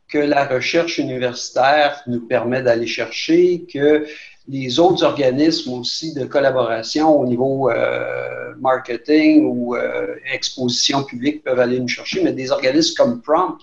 que 0.09 0.19
la 0.19 0.47
recherche 0.47 0.99
universitaire 0.99 2.03
nous 2.07 2.21
permet 2.21 2.63
d'aller 2.63 2.87
chercher, 2.87 3.67
que 3.73 4.07
les 4.49 4.79
autres 4.79 5.03
organismes 5.05 5.73
aussi 5.73 6.13
de 6.13 6.25
collaboration 6.25 7.19
au 7.19 7.27
niveau 7.27 7.71
euh, 7.71 8.55
marketing 8.61 9.47
ou 9.47 9.75
euh, 9.75 10.15
exposition 10.33 11.03
publique 11.03 11.43
peuvent 11.43 11.61
aller 11.61 11.81
nous 11.81 11.89
chercher, 11.89 12.23
mais 12.23 12.33
des 12.33 12.51
organismes 12.51 12.95
comme 12.97 13.23
Prompt 13.23 13.59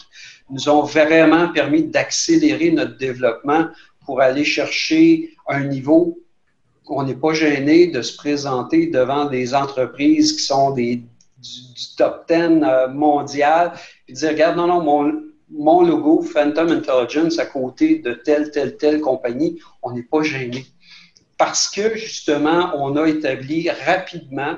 nous 0.49 0.67
ont 0.69 0.83
vraiment 0.83 1.49
permis 1.53 1.83
d'accélérer 1.83 2.71
notre 2.71 2.97
développement 2.97 3.67
pour 4.05 4.21
aller 4.21 4.43
chercher 4.43 5.29
un 5.47 5.63
niveau. 5.63 6.19
On 6.87 7.03
n'est 7.03 7.15
pas 7.15 7.33
gêné 7.33 7.87
de 7.87 8.01
se 8.01 8.17
présenter 8.17 8.87
devant 8.87 9.25
des 9.25 9.53
entreprises 9.53 10.33
qui 10.33 10.43
sont 10.43 10.71
des, 10.71 11.03
du, 11.41 11.95
top 11.97 12.27
10 12.27 12.35
euh, 12.63 12.87
mondial 12.89 13.73
et 14.07 14.13
dire, 14.13 14.29
regarde, 14.29 14.57
non, 14.57 14.67
non, 14.67 14.81
mon, 14.81 15.21
mon 15.49 15.81
logo 15.83 16.21
Phantom 16.21 16.69
Intelligence 16.69 17.39
à 17.39 17.45
côté 17.45 17.99
de 17.99 18.13
telle, 18.13 18.51
telle, 18.51 18.77
telle 18.77 19.01
compagnie, 19.01 19.59
on 19.81 19.91
n'est 19.91 20.03
pas 20.03 20.21
gêné. 20.23 20.65
Parce 21.37 21.69
que 21.69 21.95
justement, 21.95 22.71
on 22.75 22.95
a 22.97 23.07
établi 23.07 23.69
rapidement, 23.69 24.55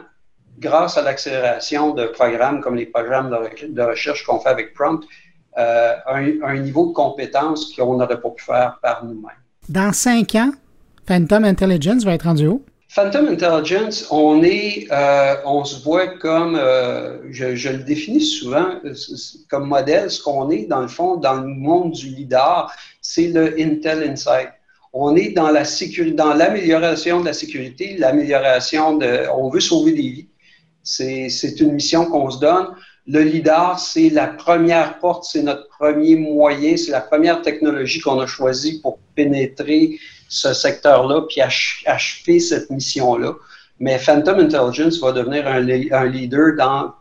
grâce 0.60 0.98
à 0.98 1.02
l'accélération 1.02 1.94
de 1.94 2.06
programmes 2.08 2.62
comme 2.62 2.76
les 2.76 2.86
programmes 2.86 3.30
de 3.30 3.82
recherche 3.82 4.24
qu'on 4.26 4.40
fait 4.40 4.50
avec 4.50 4.74
Prompt, 4.74 5.04
euh, 5.58 5.94
un, 6.08 6.58
niveau 6.58 6.88
de 6.88 6.94
compétence 6.94 7.74
qu'on 7.76 7.98
n'aurait 7.98 8.20
pas 8.20 8.30
pu 8.32 8.44
faire 8.44 8.80
par 8.82 9.06
nous-mêmes. 9.06 9.32
Dans 9.70 9.94
cinq 9.94 10.36
ans, 10.36 10.52
Phantom 11.08 11.46
Intelligence 11.46 12.04
va 12.04 12.14
être 12.14 12.24
rendu 12.24 12.48
où? 12.48 12.64
Phantom 12.96 13.28
Intelligence, 13.28 14.06
on 14.12 14.44
est, 14.44 14.86
euh, 14.92 15.36
on 15.46 15.66
se 15.66 15.84
voit 15.84 16.10
comme, 16.20 16.56
euh, 16.56 17.18
je, 17.32 17.70
le 17.70 17.80
définis 17.80 18.22
souvent 18.22 18.76
comme 19.50 19.68
modèle, 19.68 20.12
ce 20.12 20.22
qu'on 20.22 20.52
est 20.52 20.66
dans 20.66 20.82
le 20.82 20.88
fond 20.88 21.16
dans 21.16 21.42
le 21.42 21.48
monde 21.48 21.94
du 21.94 22.10
leader, 22.10 22.72
c'est 23.02 23.30
le 23.30 23.60
Intel 23.60 24.08
Insight. 24.08 24.50
On 24.94 25.16
est 25.16 25.30
dans 25.30 25.50
la 25.50 25.66
sécurité, 25.66 26.16
dans 26.16 26.36
l'amélioration 26.36 27.22
de 27.22 27.26
la 27.26 27.34
sécurité, 27.34 27.98
l'amélioration 27.98 28.96
de, 28.98 29.26
on 29.36 29.50
veut 29.50 29.60
sauver 29.60 29.94
des 29.94 30.10
vies. 30.10 30.28
C'est 30.84 31.60
une 31.60 31.72
mission 31.72 32.06
qu'on 32.06 32.30
se 32.30 32.40
donne. 32.40 32.68
Le 33.08 33.24
LIDAR, 33.24 33.80
c'est 33.80 34.10
la 34.10 34.28
première 34.28 35.00
porte, 35.00 35.24
c'est 35.24 35.42
notre 35.42 35.68
premier 35.68 36.16
moyen, 36.16 36.78
c'est 36.78 36.92
la 36.92 37.02
première 37.02 37.42
technologie 37.42 38.02
qu'on 38.02 38.20
a 38.20 38.28
choisie 38.28 38.82
pour 38.82 39.00
pénétrer 39.16 39.98
ce 40.34 40.54
secteur-là 40.54 41.22
puis 41.30 41.42
achever 41.42 42.40
cette 42.40 42.70
mission-là. 42.70 43.34
Mais 43.80 44.00
Phantom 44.00 44.40
Intelligence 44.40 45.00
va 45.00 45.12
devenir 45.12 45.48
un, 45.48 45.60
leader 45.60 46.56
dans, 46.58 46.94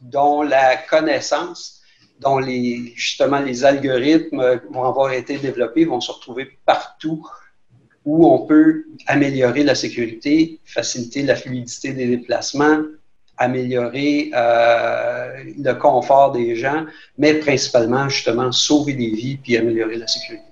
dont 0.00 0.42
la 0.42 0.76
connaissance, 0.76 1.80
dont 2.20 2.38
les, 2.38 2.92
justement 2.96 3.38
les 3.38 3.64
algorithmes 3.64 4.60
vont 4.70 4.84
avoir 4.84 5.12
été 5.12 5.38
développés, 5.38 5.84
vont 5.84 6.00
se 6.00 6.10
retrouver 6.10 6.58
partout 6.66 7.24
où 8.04 8.26
on 8.26 8.46
peut 8.46 8.84
améliorer 9.06 9.62
la 9.62 9.76
sécurité, 9.76 10.60
faciliter 10.64 11.22
la 11.22 11.36
fluidité 11.36 11.92
des 11.92 12.08
déplacements, 12.08 12.80
améliorer 13.36 14.32
euh, 14.34 15.44
le 15.58 15.72
confort 15.74 16.32
des 16.32 16.56
gens, 16.56 16.86
mais 17.18 17.34
principalement, 17.34 18.08
justement, 18.08 18.50
sauver 18.50 18.94
des 18.94 19.10
vies 19.10 19.36
puis 19.36 19.56
améliorer 19.56 19.96
la 19.96 20.08
sécurité. 20.08 20.51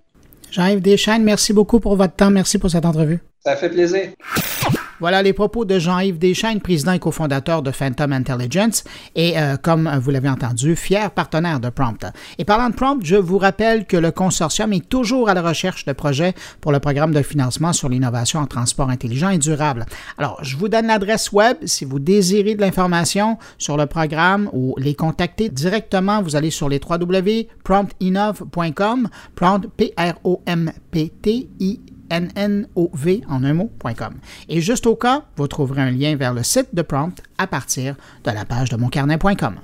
Jean-Yves 0.51 0.81
Deschênes, 0.81 1.23
merci 1.23 1.53
beaucoup 1.53 1.81
pour 1.81 1.97
votre 1.97 2.15
temps. 2.15 2.31
Merci 2.31 2.59
pour 2.59 2.71
cette 2.71 2.85
entrevue. 2.85 3.21
Ça 3.45 3.57
fait 3.57 3.71
plaisir. 3.71 4.11
Voilà 5.01 5.23
les 5.23 5.33
propos 5.33 5.65
de 5.65 5.79
Jean-Yves 5.79 6.19
Deschaines, 6.19 6.61
président 6.61 6.93
et 6.93 6.99
cofondateur 6.99 7.63
de 7.63 7.71
Phantom 7.71 8.13
Intelligence 8.13 8.85
et, 9.15 9.39
euh, 9.39 9.57
comme 9.57 9.91
vous 9.99 10.11
l'avez 10.11 10.29
entendu, 10.29 10.77
fier 10.77 11.11
partenaire 11.11 11.59
de 11.59 11.71
Prompt. 11.71 12.05
Et 12.37 12.45
parlant 12.45 12.69
de 12.69 12.75
Prompt, 12.75 13.03
je 13.03 13.17
vous 13.17 13.39
rappelle 13.39 13.87
que 13.87 13.97
le 13.97 14.11
consortium 14.11 14.75
est 14.75 14.87
toujours 14.87 15.31
à 15.31 15.35
la 15.35 15.41
recherche 15.41 15.87
de 15.87 15.95
projets 15.95 16.35
pour 16.61 16.71
le 16.71 16.81
programme 16.81 17.15
de 17.15 17.23
financement 17.23 17.73
sur 17.73 17.89
l'innovation 17.89 18.41
en 18.41 18.47
transport 18.47 18.91
intelligent 18.91 19.31
et 19.31 19.39
durable. 19.39 19.87
Alors, 20.19 20.39
je 20.43 20.59
vous 20.59 20.69
donne 20.69 20.89
l'adresse 20.89 21.33
web 21.33 21.57
si 21.65 21.87
vous 21.87 21.99
désirez 21.99 22.55
de 22.55 22.61
l'information 22.61 23.39
sur 23.57 23.79
le 23.79 23.87
programme 23.87 24.51
ou 24.53 24.75
les 24.77 24.95
contacter 24.95 25.49
directement. 25.49 26.21
Vous 26.21 26.37
allez 26.37 26.51
sur 26.51 26.69
les 26.69 26.79
www.promptinov.com, 26.79 29.09
prompt, 29.35 29.67
P-R-O-M-P-T-I 29.79 31.81
nnov 32.11 33.09
en 33.29 33.45
un 33.45 33.55
mot.com. 33.55 34.15
Et 34.49 34.61
juste 34.61 34.87
au 34.87 34.97
cas, 34.97 35.25
vous 35.37 35.49
trouverez 35.49 35.83
un 35.83 35.91
lien 35.91 36.17
vers 36.17 36.35
le 36.35 36.43
site 36.43 36.75
de 36.75 36.83
Prompt 36.83 37.23
à 37.39 37.47
partir 37.47 37.97
de 38.25 38.31
la 38.31 38.45
page 38.45 38.69
de 38.69 38.77
moncarnet.com. 38.77 39.61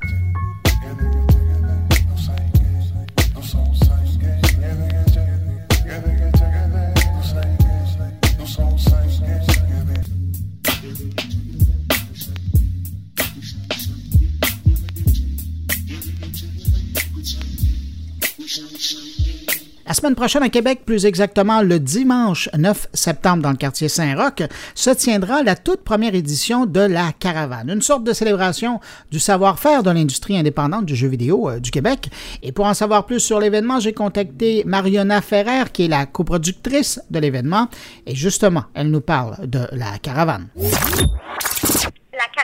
La 19.87 19.95
semaine 19.95 20.17
prochaine 20.17 20.43
à 20.43 20.49
Québec, 20.49 20.81
plus 20.85 21.07
exactement 21.07 21.63
le 21.63 21.79
dimanche 21.79 22.49
9 22.59 22.89
septembre 22.93 23.45
dans 23.45 23.53
le 23.53 23.57
quartier 23.57 23.89
Saint-Roch, 23.89 24.43
se 24.75 24.91
tiendra 24.91 25.45
la 25.45 25.55
toute 25.55 25.83
première 25.85 26.17
édition 26.17 26.67
de 26.67 26.81
la 26.81 27.13
Caravane, 27.13 27.71
une 27.71 27.83
sorte 27.83 28.03
de 28.03 28.13
célébration 28.13 28.81
du 29.13 29.21
savoir-faire 29.21 29.85
de 29.85 29.91
l'industrie 29.91 30.37
indépendante 30.37 30.87
du 30.87 30.97
jeu 30.97 31.07
vidéo 31.07 31.49
euh, 31.49 31.61
du 31.61 31.71
Québec. 31.71 32.11
Et 32.43 32.51
pour 32.51 32.67
en 32.67 32.75
savoir 32.75 33.07
plus 33.07 33.21
sur 33.21 33.39
l'événement, 33.39 33.79
j'ai 33.79 33.93
contacté 33.93 34.65
Mariona 34.67 35.21
Ferrer, 35.21 35.71
qui 35.73 35.85
est 35.85 35.89
la 35.89 36.05
coproductrice 36.05 37.01
de 37.13 37.21
l'événement, 37.21 37.69
et 38.07 38.15
justement, 38.17 38.65
elle 38.75 38.91
nous 38.91 39.01
parle 39.01 39.47
de 39.47 39.69
la 39.71 39.99
Caravane. 40.03 40.49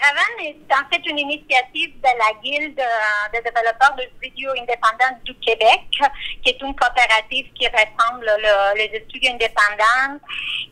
Caravane 0.03 0.47
est 0.47 0.75
en 0.75 0.89
fait 0.91 1.09
une 1.09 1.19
initiative 1.19 1.95
de 2.01 2.09
la 2.19 2.41
Guilde 2.43 2.81
des 3.33 3.41
développeurs 3.41 3.95
de 3.97 4.05
vidéo 4.21 4.51
indépendants 4.51 5.17
du 5.25 5.35
Québec, 5.37 5.83
qui 6.43 6.51
est 6.51 6.61
une 6.61 6.75
coopérative 6.75 7.53
qui 7.55 7.67
ressemble 7.69 8.27
les 8.77 9.05
studios 9.09 9.33
indépendants, 9.33 10.19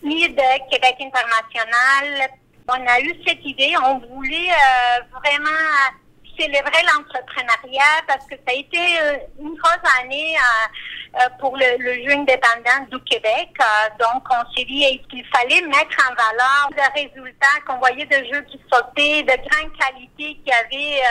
et 0.03 0.29
de 0.29 0.71
Québec 0.71 0.97
International. 1.01 2.31
On 2.69 2.87
a 2.87 3.01
eu 3.01 3.15
cette 3.27 3.45
idée, 3.45 3.75
on 3.85 3.99
voulait 3.99 4.51
euh, 4.51 5.03
vraiment 5.21 6.00
célébrer 6.41 6.83
l'entrepreneuriat 6.95 8.01
parce 8.07 8.25
que 8.27 8.37
ça 8.37 8.49
a 8.49 8.55
été 8.55 8.79
euh, 8.79 9.17
une 9.39 9.55
grosse 9.57 10.01
année 10.01 10.37
euh, 10.37 11.21
euh, 11.21 11.29
pour 11.39 11.57
le, 11.57 11.65
jeu 12.05 12.13
indépendant 12.13 12.87
du 12.91 12.99
Québec. 13.05 13.51
donc, 13.99 14.23
on 14.31 14.55
s'est 14.55 14.65
dit 14.65 15.01
qu'il 15.11 15.25
fallait 15.27 15.61
mettre 15.63 15.97
en 16.09 16.15
valeur 16.15 16.71
des 16.71 17.03
résultats 17.03 17.61
qu'on 17.67 17.79
voyait 17.79 18.07
de 18.07 18.25
jeux 18.33 18.43
qui 18.43 18.61
sautaient, 18.73 19.23
de 19.23 19.37
grande 19.49 19.73
qualité 19.79 20.41
qui 20.45 20.53
avaient... 20.53 21.03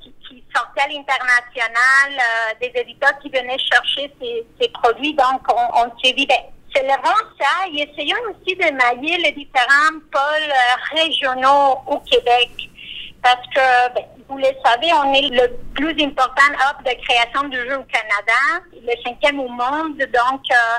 qui, 0.00 0.44
sortaient 0.54 0.82
à 0.82 0.88
l'international, 0.88 2.56
des 2.60 2.72
éditeurs 2.74 3.18
qui 3.20 3.28
venaient 3.28 3.58
chercher 3.58 4.10
ces, 4.58 4.68
produits. 4.68 5.12
Donc, 5.14 5.42
on, 5.52 5.84
s'est 6.02 6.14
dit, 6.14 6.26
ben, 6.26 6.40
célébrons 6.74 7.26
ça 7.38 7.66
et 7.70 7.82
essayons 7.82 8.16
aussi 8.30 8.56
de 8.56 8.70
mailler 8.72 9.18
les 9.18 9.32
différents 9.32 9.98
pôles 10.10 10.98
régionaux 10.98 11.82
au 11.86 11.98
Québec. 12.00 12.50
Parce 13.22 13.46
que, 13.54 13.94
ben, 13.94 14.04
vous 14.28 14.38
le 14.38 14.48
savez, 14.64 14.92
on 14.92 15.12
est 15.14 15.28
le 15.28 15.56
plus 15.74 16.04
important 16.04 16.52
hub 16.52 16.84
de 16.84 17.02
création 17.02 17.48
de 17.48 17.56
jeux 17.56 17.78
au 17.78 17.84
Canada, 17.84 18.64
le 18.72 19.02
cinquième 19.04 19.38
au 19.38 19.48
monde. 19.48 19.98
Donc, 19.98 20.42
euh, 20.50 20.78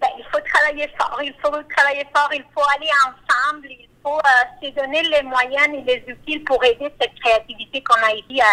ben, 0.00 0.08
il 0.18 0.24
faut 0.32 0.40
travailler 0.54 0.88
fort, 0.98 1.20
il 1.22 1.34
faut 1.42 1.50
travailler 1.76 2.06
fort, 2.14 2.30
il 2.32 2.44
faut 2.54 2.64
aller 2.76 2.90
ensemble, 3.06 3.68
faut 4.08 4.18
euh, 4.18 4.66
se 4.66 4.74
donner 4.74 5.02
les 5.02 5.22
moyens 5.22 5.68
et 5.74 5.82
les 5.82 6.12
outils 6.12 6.38
pour 6.40 6.62
aider 6.64 6.92
cette 7.00 7.14
créativité 7.22 7.82
qu'on 7.82 8.00
a 8.06 8.14
ici 8.14 8.40
à, 8.40 8.44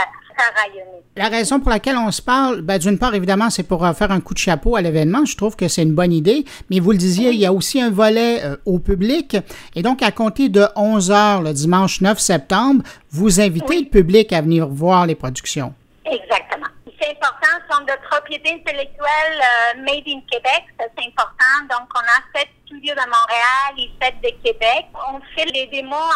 la 1.16 1.30
raison 1.30 1.62
pour 1.62 1.70
laquelle 1.70 1.96
on 1.96 2.12
se 2.12 2.22
parle, 2.22 2.60
ben, 2.60 2.78
d'une 2.78 2.98
part, 2.98 3.16
évidemment, 3.16 3.50
c'est 3.50 3.64
pour 3.64 3.86
euh, 3.86 3.94
faire 3.94 4.12
un 4.12 4.20
coup 4.20 4.34
de 4.34 4.40
chapeau 4.40 4.76
à 4.76 4.82
l'événement. 4.82 5.24
Je 5.24 5.38
trouve 5.38 5.56
que 5.56 5.70
c'est 5.70 5.84
une 5.84 5.94
bonne 5.94 6.12
idée. 6.12 6.44
Mais 6.70 6.82
vous 6.82 6.92
le 6.92 6.98
disiez, 6.98 7.30
il 7.30 7.40
y 7.40 7.46
a 7.46 7.54
aussi 7.54 7.82
un 7.82 7.90
volet 7.90 8.44
euh, 8.44 8.58
au 8.66 8.80
public. 8.80 9.38
Et 9.76 9.82
donc, 9.82 10.04
à 10.04 10.12
compter 10.12 10.50
de 10.50 10.66
11 10.76 11.12
heures 11.12 11.42
le 11.42 11.54
dimanche 11.54 12.02
9 12.02 12.20
septembre, 12.20 12.84
vous 13.12 13.40
invitez 13.40 13.80
le 13.80 13.86
public 13.86 14.34
à 14.34 14.42
venir 14.42 14.68
voir 14.68 15.06
les 15.06 15.16
productions. 15.16 15.74
Exactement 16.04 16.55
c'est 17.06 17.12
important, 17.12 17.48
sont 17.70 17.84
de 17.84 17.94
propriété 18.10 18.54
intellectuelle 18.54 19.42
euh, 19.42 19.82
made 19.82 20.08
in 20.08 20.22
Québec, 20.30 20.64
c'est 20.80 21.06
important. 21.06 21.56
Donc, 21.70 21.90
on 21.96 22.00
a 22.00 22.38
sept 22.40 22.50
studios 22.66 22.96
de 22.96 23.02
Montréal 23.02 23.74
et 23.78 23.92
sept 24.02 24.16
de 24.22 24.30
Québec. 24.44 24.86
On 24.94 25.20
fait 25.36 25.46
les 25.46 25.68
démos 25.68 26.14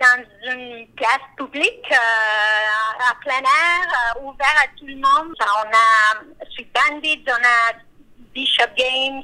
dans 0.00 0.24
une 0.50 0.86
place 0.96 1.24
publique, 1.36 1.92
euh, 1.92 3.10
à 3.10 3.14
plein 3.22 3.38
air, 3.38 4.16
euh, 4.16 4.22
ouvert 4.22 4.56
à 4.62 4.68
tout 4.78 4.86
le 4.86 4.96
monde. 4.96 5.34
On 5.40 5.68
a 5.68 6.46
Sweet 6.54 6.68
Bandits, 6.72 7.24
on 7.28 7.32
a 7.32 7.78
Bishop 8.34 8.74
Games, 8.76 9.22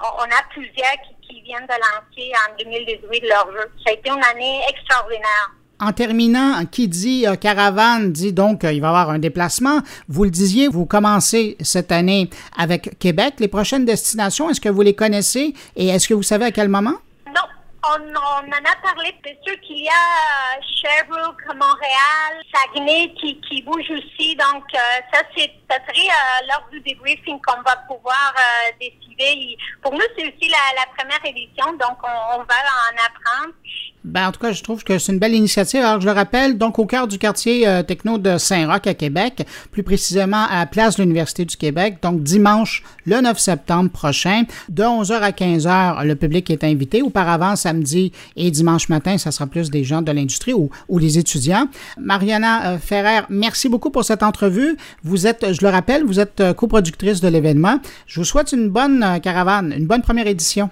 on 0.00 0.24
a 0.24 0.42
plusieurs 0.50 0.96
qui, 1.04 1.28
qui 1.28 1.40
viennent 1.42 1.66
de 1.66 1.72
lancer 1.72 2.32
en 2.48 2.56
2018 2.56 3.28
leur 3.28 3.50
jeu. 3.52 3.72
Ça 3.84 3.90
a 3.90 3.92
été 3.92 4.10
une 4.10 4.24
année 4.24 4.62
extraordinaire. 4.68 5.50
En 5.82 5.92
terminant, 5.92 6.66
qui 6.70 6.88
dit 6.88 7.26
euh, 7.26 7.36
caravane 7.36 8.12
dit 8.12 8.34
donc 8.34 8.60
qu'il 8.60 8.80
va 8.82 8.88
y 8.88 8.90
avoir 8.90 9.08
un 9.08 9.18
déplacement. 9.18 9.80
Vous 10.08 10.24
le 10.24 10.30
disiez, 10.30 10.68
vous 10.68 10.84
commencez 10.84 11.56
cette 11.60 11.90
année 11.90 12.28
avec 12.56 12.98
Québec. 12.98 13.34
Les 13.38 13.48
prochaines 13.48 13.86
destinations, 13.86 14.50
est-ce 14.50 14.60
que 14.60 14.68
vous 14.68 14.82
les 14.82 14.94
connaissez 14.94 15.54
et 15.76 15.88
est-ce 15.88 16.06
que 16.06 16.12
vous 16.12 16.22
savez 16.22 16.44
à 16.44 16.50
quel 16.50 16.68
moment? 16.68 16.96
Non, 17.28 17.46
on, 17.82 18.14
en 18.14 18.52
a 18.52 18.76
parlé. 18.82 19.14
C'est 19.24 19.38
sûr 19.42 19.58
qu'il 19.62 19.84
y 19.84 19.88
a 19.88 19.92
euh, 19.92 20.60
Sherbrooke, 20.82 21.46
Montréal, 21.54 22.44
Saguenay 22.52 23.14
qui, 23.18 23.40
qui 23.40 23.64
aussi. 23.66 24.36
Donc, 24.36 24.64
euh, 24.74 24.78
ça, 25.12 25.22
c'est, 25.34 25.50
ça 25.70 25.76
serait 25.86 26.08
lors 26.48 26.68
du 26.72 26.80
débriefing 26.80 27.40
qu'on 27.46 27.62
va 27.62 27.76
pouvoir 27.88 28.34
décider. 28.80 29.56
Pour 29.82 29.92
nous, 29.92 30.00
c'est 30.16 30.24
aussi 30.24 30.50
la, 30.50 30.86
première 30.96 31.24
édition, 31.24 31.72
donc 31.72 31.98
on, 32.02 32.38
va 32.38 32.44
en 32.44 32.94
apprendre. 33.06 33.54
Ben, 34.02 34.28
en 34.28 34.32
tout 34.32 34.40
cas, 34.40 34.52
je 34.52 34.62
trouve 34.62 34.82
que 34.82 34.98
c'est 34.98 35.12
une 35.12 35.18
belle 35.18 35.34
initiative. 35.34 35.80
Alors, 35.80 36.00
je 36.00 36.06
le 36.06 36.12
rappelle, 36.12 36.56
donc 36.56 36.78
au 36.78 36.86
cœur 36.86 37.06
du 37.06 37.18
quartier 37.18 37.68
euh, 37.68 37.82
techno 37.82 38.16
de 38.16 38.38
Saint-Roch 38.38 38.86
à 38.86 38.94
Québec, 38.94 39.46
plus 39.72 39.82
précisément 39.82 40.46
à 40.48 40.60
la 40.60 40.66
place 40.66 40.96
de 40.96 41.02
l'Université 41.02 41.44
du 41.44 41.56
Québec, 41.56 41.98
donc 42.00 42.22
dimanche 42.22 42.82
le 43.04 43.20
9 43.20 43.38
septembre 43.38 43.90
prochain, 43.90 44.44
de 44.70 44.82
11h 44.82 45.12
à 45.20 45.30
15h, 45.32 46.04
le 46.04 46.16
public 46.16 46.48
est 46.50 46.64
invité. 46.64 47.02
Auparavant, 47.02 47.56
samedi 47.56 48.12
et 48.36 48.50
dimanche 48.50 48.88
matin, 48.88 49.18
ça 49.18 49.32
sera 49.32 49.46
plus 49.46 49.70
des 49.70 49.84
gens 49.84 50.00
de 50.00 50.12
l'industrie 50.12 50.54
ou, 50.54 50.70
ou 50.88 50.98
les 50.98 51.18
étudiants. 51.18 51.68
Mariana 51.98 52.72
euh, 52.72 52.78
Ferrer, 52.78 53.22
merci 53.28 53.68
beaucoup 53.68 53.90
pour 53.90 54.04
cette 54.04 54.22
entrevue. 54.22 54.78
Vous 55.04 55.26
êtes, 55.26 55.52
je 55.60 55.66
le 55.66 55.72
rappelle, 55.72 56.04
vous 56.04 56.18
êtes 56.18 56.40
euh, 56.40 56.54
coproductrice 56.54 57.20
de 57.20 57.28
l'événement. 57.28 57.78
Je 58.06 58.20
vous 58.20 58.24
souhaite 58.24 58.52
une 58.52 58.70
bonne 58.70 59.20
caravane, 59.22 59.74
une 59.76 59.86
bonne 59.86 60.00
première 60.00 60.26
édition. 60.26 60.70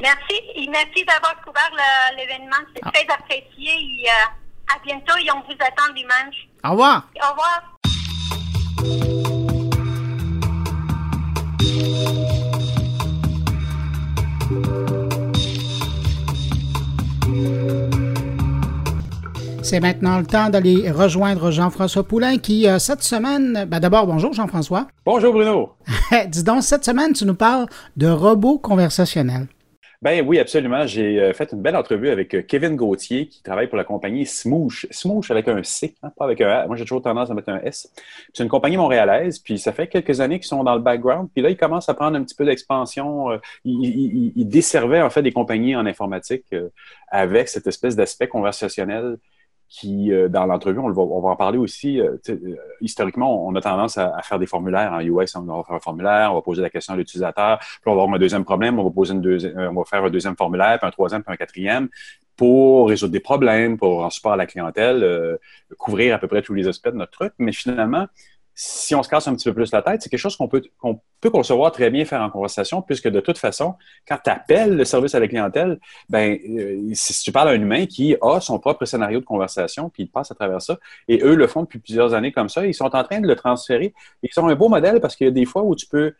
Merci 0.00 0.40
et 0.54 0.66
merci 0.66 1.04
d'avoir 1.04 1.36
couvert 1.44 1.70
l'événement. 2.16 2.56
C'est 2.74 2.80
ah. 2.84 2.90
très 2.90 3.06
apprécié 3.12 3.70
et 3.70 4.08
euh, 4.08 4.74
à 4.74 4.78
bientôt 4.82 5.18
et 5.18 5.30
on 5.30 5.40
vous 5.40 5.58
attend 5.60 5.92
dimanche. 5.94 6.48
Au 6.64 6.70
revoir. 6.70 7.06
Au 7.22 7.28
revoir. 7.32 7.60
C'est 19.62 19.80
maintenant 19.80 20.18
le 20.18 20.24
temps 20.24 20.48
d'aller 20.48 20.90
rejoindre 20.90 21.50
Jean-François 21.50 22.04
Poulain 22.04 22.38
qui, 22.38 22.66
euh, 22.66 22.78
cette 22.78 23.02
semaine, 23.02 23.66
ben 23.68 23.78
d'abord, 23.78 24.06
bonjour 24.06 24.32
Jean-François. 24.32 24.88
Bonjour 25.04 25.34
Bruno. 25.34 25.74
Dis 26.28 26.42
donc, 26.42 26.62
cette 26.62 26.84
semaine, 26.84 27.12
tu 27.12 27.26
nous 27.26 27.34
parles 27.34 27.66
de 27.96 28.08
robots 28.08 28.58
conversationnels. 28.58 29.46
Ben 30.00 30.26
oui, 30.26 30.38
absolument. 30.38 30.86
J'ai 30.86 31.20
euh, 31.20 31.34
fait 31.34 31.52
une 31.52 31.60
belle 31.60 31.76
entrevue 31.76 32.08
avec 32.08 32.34
euh, 32.34 32.40
Kevin 32.40 32.74
Gauthier 32.74 33.28
qui 33.28 33.42
travaille 33.42 33.66
pour 33.66 33.76
la 33.76 33.84
compagnie 33.84 34.24
Smoosh. 34.24 34.86
Smoosh 34.90 35.30
avec 35.30 35.46
un 35.46 35.62
C, 35.62 35.94
hein, 36.02 36.10
pas 36.16 36.24
avec 36.24 36.40
un 36.40 36.48
A. 36.48 36.66
Moi, 36.66 36.76
j'ai 36.76 36.84
toujours 36.84 37.02
tendance 37.02 37.30
à 37.30 37.34
mettre 37.34 37.50
un 37.50 37.60
S. 37.60 37.92
C'est 38.32 38.42
une 38.42 38.48
compagnie 38.48 38.78
montréalaise, 38.78 39.38
puis 39.38 39.58
ça 39.58 39.72
fait 39.72 39.88
quelques 39.88 40.22
années 40.22 40.38
qu'ils 40.38 40.48
sont 40.48 40.64
dans 40.64 40.74
le 40.74 40.80
background. 40.80 41.28
Puis 41.34 41.42
là, 41.42 41.50
ils 41.50 41.56
commencent 41.56 41.90
à 41.90 41.94
prendre 41.94 42.16
un 42.16 42.24
petit 42.24 42.34
peu 42.34 42.46
d'expansion. 42.46 43.26
Ils, 43.66 44.32
ils, 44.36 44.48
desservaient 44.48 45.02
en 45.02 45.10
fait 45.10 45.22
des 45.22 45.32
compagnies 45.32 45.76
en 45.76 45.84
informatique 45.84 46.46
avec 47.08 47.48
cette 47.48 47.66
espèce 47.66 47.94
d'aspect 47.94 48.26
conversationnel 48.26 49.18
qui, 49.70 50.12
euh, 50.12 50.28
dans 50.28 50.46
l'entrevue, 50.46 50.80
on, 50.80 50.90
va 50.90 51.28
en 51.28 51.36
parler 51.36 51.56
aussi. 51.56 52.00
Euh, 52.00 52.16
euh, 52.28 52.56
historiquement, 52.80 53.46
on 53.46 53.54
a 53.54 53.60
tendance 53.60 53.96
à, 53.96 54.20
faire 54.22 54.40
des 54.40 54.46
formulaires. 54.46 54.92
En 54.92 55.00
UX, 55.00 55.36
on 55.36 55.42
va 55.42 55.62
faire 55.62 55.76
un 55.76 55.80
formulaire, 55.80 56.32
on 56.32 56.34
va 56.34 56.42
poser 56.42 56.60
la 56.60 56.70
question 56.70 56.94
à 56.94 56.96
l'utilisateur, 56.96 57.58
puis 57.60 57.80
on 57.86 57.94
va 57.94 58.02
avoir 58.02 58.16
un 58.16 58.18
deuxième 58.18 58.44
problème, 58.44 58.80
on 58.80 58.84
va, 58.84 58.90
poser 58.90 59.14
une 59.14 59.20
deuxième, 59.20 59.56
on 59.56 59.74
va 59.74 59.84
faire 59.84 60.04
un 60.04 60.10
deuxième 60.10 60.36
formulaire, 60.36 60.76
puis 60.78 60.88
un 60.88 60.90
troisième, 60.90 61.22
puis 61.22 61.32
un 61.32 61.36
quatrième 61.36 61.88
pour 62.36 62.88
résoudre 62.88 63.12
des 63.12 63.20
problèmes, 63.20 63.76
pour 63.76 64.02
en 64.02 64.08
support 64.08 64.32
à 64.32 64.36
la 64.36 64.46
clientèle, 64.46 65.38
couvrir 65.76 66.14
à 66.14 66.18
peu 66.18 66.26
près 66.26 66.40
tous 66.40 66.54
les 66.54 66.66
aspects 66.66 66.88
de 66.88 66.96
notre 66.96 67.12
truc. 67.12 67.34
Mais 67.38 67.52
finalement, 67.52 68.06
si 68.62 68.94
on 68.94 69.02
se 69.02 69.08
casse 69.08 69.26
un 69.26 69.34
petit 69.34 69.48
peu 69.48 69.54
plus 69.54 69.72
la 69.72 69.80
tête, 69.80 70.02
c'est 70.02 70.10
quelque 70.10 70.20
chose 70.20 70.36
qu'on 70.36 70.46
peut, 70.46 70.60
peut 71.22 71.30
concevoir 71.30 71.72
très 71.72 71.88
bien 71.88 72.04
faire 72.04 72.20
en 72.20 72.28
conversation, 72.28 72.82
puisque 72.82 73.08
de 73.08 73.20
toute 73.20 73.38
façon, 73.38 73.74
quand 74.06 74.18
tu 74.22 74.28
appelles 74.28 74.76
le 74.76 74.84
service 74.84 75.14
à 75.14 75.18
la 75.18 75.28
clientèle, 75.28 75.80
ben, 76.10 76.38
euh, 76.46 76.90
si 76.92 77.22
tu 77.22 77.32
parles 77.32 77.48
à 77.48 77.52
un 77.52 77.60
humain 77.60 77.86
qui 77.86 78.16
a 78.20 78.38
son 78.40 78.58
propre 78.58 78.84
scénario 78.84 79.18
de 79.18 79.24
conversation, 79.24 79.88
puis 79.88 80.02
il 80.02 80.10
passe 80.10 80.30
à 80.30 80.34
travers 80.34 80.60
ça, 80.60 80.76
et 81.08 81.22
eux 81.22 81.36
le 81.36 81.46
font 81.46 81.62
depuis 81.62 81.78
plusieurs 81.78 82.12
années 82.12 82.32
comme 82.32 82.50
ça, 82.50 82.66
ils 82.66 82.74
sont 82.74 82.94
en 82.94 83.02
train 83.02 83.20
de 83.22 83.26
le 83.26 83.34
transférer. 83.34 83.94
Ils 84.22 84.30
sont 84.30 84.46
un 84.46 84.54
beau 84.54 84.68
modèle 84.68 85.00
parce 85.00 85.16
qu'il 85.16 85.26
y 85.26 85.30
a 85.30 85.32
des 85.32 85.46
fois 85.46 85.62
où 85.62 85.74
tu 85.74 85.86
peux 85.86 86.12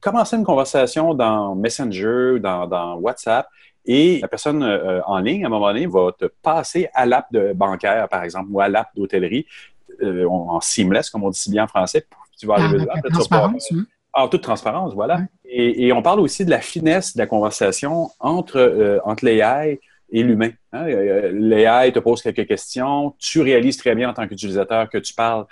commencer 0.00 0.36
une 0.36 0.44
conversation 0.44 1.14
dans 1.14 1.56
Messenger, 1.56 2.38
dans, 2.38 2.68
dans 2.68 2.94
WhatsApp, 2.94 3.48
et 3.86 4.20
la 4.20 4.28
personne 4.28 4.62
euh, 4.62 5.00
en 5.04 5.18
ligne, 5.18 5.42
à 5.42 5.48
un 5.48 5.50
moment 5.50 5.66
donné, 5.66 5.86
va 5.88 6.12
te 6.16 6.26
passer 6.26 6.88
à 6.94 7.06
l'app 7.06 7.26
de 7.32 7.52
bancaire, 7.54 8.08
par 8.08 8.22
exemple, 8.22 8.50
ou 8.52 8.60
à 8.60 8.68
l'app 8.68 8.90
d'hôtellerie, 8.94 9.46
euh, 10.02 10.26
en 10.28 10.60
seamless, 10.60 11.10
comme 11.10 11.24
on 11.24 11.30
dit 11.30 11.38
si 11.38 11.50
bien 11.50 11.64
en 11.64 11.68
français. 11.68 12.06
Tu 12.38 12.46
vas 12.46 12.54
arriver 12.54 12.86
ah, 12.90 12.94
là. 13.02 13.10
Transparence, 13.10 13.72
En 14.12 14.28
toute 14.28 14.42
transparence, 14.42 14.94
voilà. 14.94 15.22
Et, 15.44 15.92
on 15.92 16.02
parle 16.02 16.20
aussi 16.20 16.44
de 16.44 16.50
la 16.50 16.60
finesse 16.60 17.16
de 17.16 17.20
la 17.20 17.26
conversation 17.26 18.10
entre, 18.20 18.58
euh, 18.58 18.98
entre 19.04 19.24
l'AI 19.24 19.80
et 20.10 20.22
l'humain. 20.22 20.50
Hein. 20.72 20.86
Euh, 20.88 21.30
L'AI 21.32 21.92
te 21.92 21.98
pose 21.98 22.22
quelques 22.22 22.46
questions, 22.46 23.14
tu 23.18 23.40
réalises 23.40 23.76
très 23.76 23.94
bien 23.94 24.10
en 24.10 24.14
tant 24.14 24.26
qu'utilisateur 24.26 24.88
que 24.88 24.98
tu 24.98 25.14
parles 25.14 25.46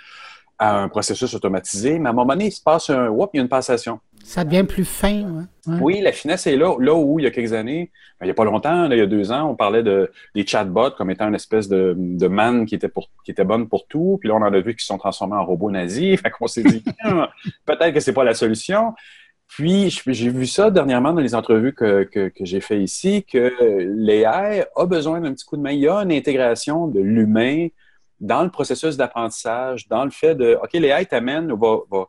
à 0.59 0.75
un 0.75 0.89
processus 0.89 1.33
automatisé, 1.33 1.99
mais 1.99 2.07
à 2.07 2.11
un 2.11 2.15
moment 2.15 2.33
donné, 2.33 2.47
il 2.47 2.51
se 2.51 2.61
passe 2.61 2.89
un 2.89 3.09
whoop, 3.09 3.29
il 3.33 3.37
y 3.37 3.39
a 3.39 3.43
une 3.43 3.49
passation. 3.49 3.99
Ça 4.27 4.43
devient 4.43 4.65
plus 4.65 4.83
fin. 4.83 5.47
Oui, 5.79 6.01
la 6.01 6.11
finesse 6.11 6.47
est 6.47 6.57
là. 6.57 6.75
Là 6.81 6.93
où, 6.93 7.17
il 7.17 7.23
y 7.23 7.27
a 7.27 7.31
quelques 7.31 7.53
années, 7.53 7.91
ben, 8.19 8.25
il 8.25 8.27
n'y 8.27 8.31
a 8.31 8.33
pas 8.33 8.43
longtemps, 8.43 8.91
il 8.91 8.97
y 8.97 8.99
a 8.99 9.05
deux 9.05 9.31
ans, 9.31 9.49
on 9.49 9.55
parlait 9.55 9.83
de, 9.83 10.11
des 10.35 10.45
chatbots 10.45 10.91
comme 10.97 11.09
étant 11.09 11.29
une 11.29 11.35
espèce 11.35 11.69
de, 11.69 11.95
de 11.97 12.27
man 12.27 12.65
qui 12.65 12.75
était, 12.75 13.43
bonne 13.45 13.69
pour 13.69 13.87
tout. 13.87 14.17
Puis 14.19 14.27
là, 14.27 14.35
on 14.35 14.41
en 14.41 14.51
a 14.51 14.59
vu 14.59 14.75
qui 14.75 14.81
se 14.81 14.87
sont 14.87 14.97
transformés 14.97 15.37
en 15.37 15.45
robots 15.45 15.71
nazis. 15.71 16.19
Fait 16.21 16.29
qu'on 16.29 16.47
s'est 16.47 16.61
dit, 16.61 16.83
peut-être 17.65 17.93
que 17.93 18.01
c'est 18.01 18.11
pas 18.11 18.25
la 18.25 18.33
solution. 18.33 18.93
Puis, 19.47 19.97
j'ai 20.05 20.29
vu 20.29 20.45
ça 20.45 20.71
dernièrement 20.71 21.13
dans 21.13 21.21
les 21.21 21.33
entrevues 21.33 21.73
que, 21.73 22.03
que, 22.03 22.27
que 22.27 22.43
j'ai 22.43 22.59
fait 22.59 22.81
ici, 22.81 23.23
que 23.23 23.53
l'AI 23.95 24.65
a 24.75 24.85
besoin 24.85 25.21
d'un 25.21 25.31
petit 25.31 25.45
coup 25.45 25.55
de 25.55 25.61
main. 25.61 25.71
Il 25.71 25.79
y 25.79 25.87
a 25.87 25.99
une 25.99 26.11
intégration 26.11 26.87
de 26.87 26.99
l'humain 26.99 27.69
dans 28.19 28.43
le 28.43 28.49
processus 28.49 28.97
d'apprentissage, 28.97 29.87
dans 29.87 30.03
le 30.03 30.11
fait 30.11 30.35
de, 30.35 30.59
OK, 30.61 30.73
l'AI 30.73 31.05
t'amène, 31.05 31.47
va, 31.53 31.77
va, 31.89 32.07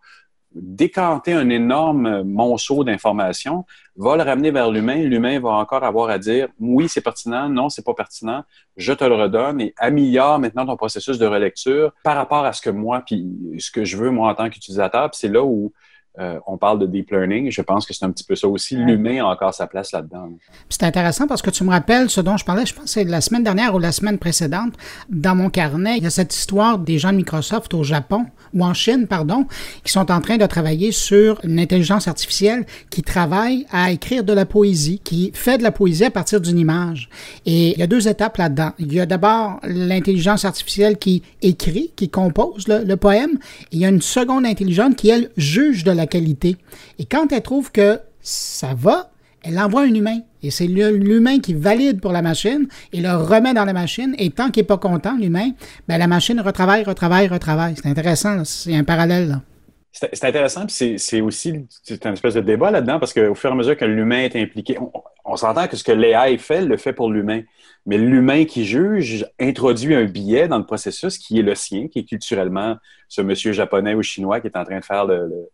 décanter 0.55 1.33
un 1.33 1.49
énorme 1.51 2.23
monceau 2.23 2.85
d'informations, 2.85 3.65
va 3.97 4.17
le 4.17 4.23
ramener 4.23 4.51
vers 4.51 4.71
l'humain. 4.71 5.03
L'humain 5.03 5.41
va 5.41 5.51
encore 5.51 5.85
avoir 5.85 6.09
à 6.11 6.19
dire 6.19 6.49
oui, 6.59 6.89
c'est 6.89 7.01
pertinent, 7.01 7.49
non, 7.49 7.69
c'est 7.69 7.85
pas 7.85 7.95
pertinent, 7.95 8.45
je 8.77 8.93
te 8.93 9.05
le 9.05 9.15
redonne 9.15 9.61
et 9.61 9.75
améliore 9.77 10.39
maintenant 10.39 10.67
ton 10.67 10.77
processus 10.77 11.19
de 11.19 11.27
relecture 11.27 11.93
par 12.05 12.17
rapport 12.17 12.45
à 12.45 12.53
ce 12.53 12.63
que 12.63 12.71
moi, 12.71 13.03
puis 13.05 13.27
ce 13.59 13.71
que 13.71 13.85
je 13.85 13.97
veux 13.97 14.11
moi 14.11 14.31
en 14.31 14.35
tant 14.35 14.49
qu'utilisateur. 14.49 15.11
c'est 15.13 15.29
là 15.29 15.43
où 15.43 15.73
euh, 16.21 16.39
on 16.47 16.57
parle 16.57 16.81
de 16.81 16.87
deep 16.87 17.11
learning. 17.11 17.51
Je 17.51 17.63
pense 17.63 17.87
que 17.87 17.95
c'est 17.95 18.05
un 18.05 18.11
petit 18.11 18.25
peu 18.25 18.35
ça 18.35 18.49
aussi. 18.49 18.75
L'humain 18.75 19.25
a 19.25 19.29
encore 19.29 19.55
sa 19.55 19.69
place 19.69 19.93
là-dedans. 19.93 20.31
C'est 20.69 20.83
intéressant 20.83 21.29
parce 21.29 21.43
que 21.43 21.51
tu 21.51 21.63
me 21.63 21.71
rappelles 21.71 22.11
ce 22.11 22.21
dont 22.21 22.37
je 22.37 22.45
parlais, 22.45 22.67
je 22.67 22.75
pense 22.75 22.85
que 22.85 22.91
c'est 22.91 23.05
la 23.05 23.21
semaine 23.21 23.45
dernière 23.45 23.75
ou 23.75 23.79
la 23.79 23.93
semaine 23.93 24.19
précédente. 24.19 24.75
Dans 25.09 25.37
mon 25.37 25.49
carnet, 25.49 25.99
il 25.99 26.03
y 26.03 26.07
a 26.07 26.11
cette 26.11 26.35
histoire 26.35 26.79
des 26.79 26.99
gens 26.99 27.13
de 27.13 27.19
Microsoft 27.19 27.73
au 27.75 27.85
Japon 27.85 28.27
ou 28.53 28.65
en 28.65 28.75
Chine, 28.75 29.07
pardon, 29.07 29.47
qui 29.85 29.93
sont 29.93 30.11
en 30.11 30.21
train 30.21 30.39
de 30.39 30.47
travailler 30.47 30.91
sur 30.91 31.39
une 31.45 31.61
intelligence 31.61 32.09
artificielle 32.09 32.67
qui 32.91 33.03
travaille 33.03 33.67
à 33.71 33.93
écrire 33.93 34.25
de 34.25 34.33
la 34.33 34.47
poésie, 34.47 35.01
qui 35.05 35.31
fait 35.35 35.59
de 35.59 35.63
la 35.63 35.71
poésie 35.71 36.05
à 36.05 36.11
partir 36.11 36.41
d'une 36.41 36.59
image. 36.59 37.09
Et 37.47 37.75
il 37.75 37.79
y 37.79 37.83
a 37.83 37.87
deux 37.87 38.09
étapes 38.09 38.39
là-dedans. 38.39 38.73
Il 38.81 38.93
y 38.93 38.99
a 38.99 39.07
d'abord 39.07 39.61
l'intelligence 39.63 40.45
artificielle 40.45 40.99
qui 40.99 41.23
écrit, 41.43 41.93
qui 41.95 42.09
compose 42.09 42.67
le, 42.67 42.83
le 42.83 42.97
poème. 42.97 43.39
Et 43.71 43.77
il 43.77 43.79
y 43.79 43.85
a 43.85 43.89
une 43.89 44.03
seconde 44.03 44.47
intelligence 44.47 44.95
qui, 44.97 45.11
elle, 45.11 45.31
juge 45.37 45.85
de 45.85 45.93
la 45.93 46.08
qualité. 46.09 46.57
Et 46.99 47.05
quand 47.05 47.33
elle 47.33 47.43
trouve 47.43 47.71
que 47.71 48.01
ça 48.21 48.75
va, 48.75 49.11
elle 49.43 49.59
envoie 49.59 49.83
un 49.83 49.95
humain. 49.95 50.19
Et 50.43 50.51
c'est 50.51 50.67
l'humain 50.67 51.39
qui 51.39 51.55
valide 51.55 52.01
pour 52.01 52.13
la 52.13 52.23
machine 52.23 52.69
et 52.93 53.01
le 53.01 53.15
remet 53.15 53.55
dans 53.55 53.65
la 53.65 53.73
machine. 53.73 54.15
Et 54.19 54.31
tant 54.31 54.51
qu'il 54.51 54.63
n'est 54.63 54.67
pas 54.67 54.79
content, 54.79 55.17
l'humain, 55.17 55.51
ben 55.87 55.99
la 55.99 56.07
machine 56.07 56.41
retravaille, 56.41 56.85
retravaille, 56.85 57.29
retravaille. 57.29 57.75
C'est 57.77 57.89
intéressant. 57.89 58.45
C'est 58.45 58.75
un 58.75 58.85
parallèle. 58.85 59.41
C'est 59.91 60.25
intéressant, 60.25 60.67
puis 60.67 60.99
c'est 60.99 61.21
aussi 61.21 61.67
c'est 61.83 62.07
un 62.07 62.13
espèce 62.13 62.35
de 62.35 62.41
débat 62.41 62.71
là-dedans, 62.71 63.01
parce 63.01 63.13
qu'au 63.13 63.35
fur 63.35 63.51
et 63.51 63.53
à 63.53 63.57
mesure 63.57 63.77
que 63.77 63.85
l'humain 63.85 64.21
est 64.21 64.37
impliqué, 64.37 64.79
on, 65.25 65.35
s'entend 65.35 65.67
que 65.67 65.77
ce 65.77 65.83
que 65.83 65.91
l'AI 65.91 66.39
fait, 66.39 66.61
le 66.61 66.77
fait 66.77 66.93
pour 66.93 67.11
l'humain. 67.11 67.41
Mais 67.85 67.99
l'humain 67.99 68.45
qui 68.45 68.65
juge 68.65 69.27
introduit 69.41 69.95
un 69.95 70.05
billet 70.05 70.47
dans 70.47 70.59
le 70.59 70.67
processus 70.67 71.19
qui 71.19 71.41
est 71.41 71.43
le 71.43 71.55
sien, 71.55 71.89
qui 71.89 72.01
est 72.01 72.05
culturellement 72.05 72.77
ce 73.09 73.23
monsieur 73.23 73.53
japonais 73.53 73.95
ou 73.95 74.03
chinois 74.03 74.41
qui 74.41 74.47
est 74.47 74.57
en 74.57 74.65
train 74.65 74.79
de 74.79 74.85
faire 74.85 75.05
le, 75.05 75.49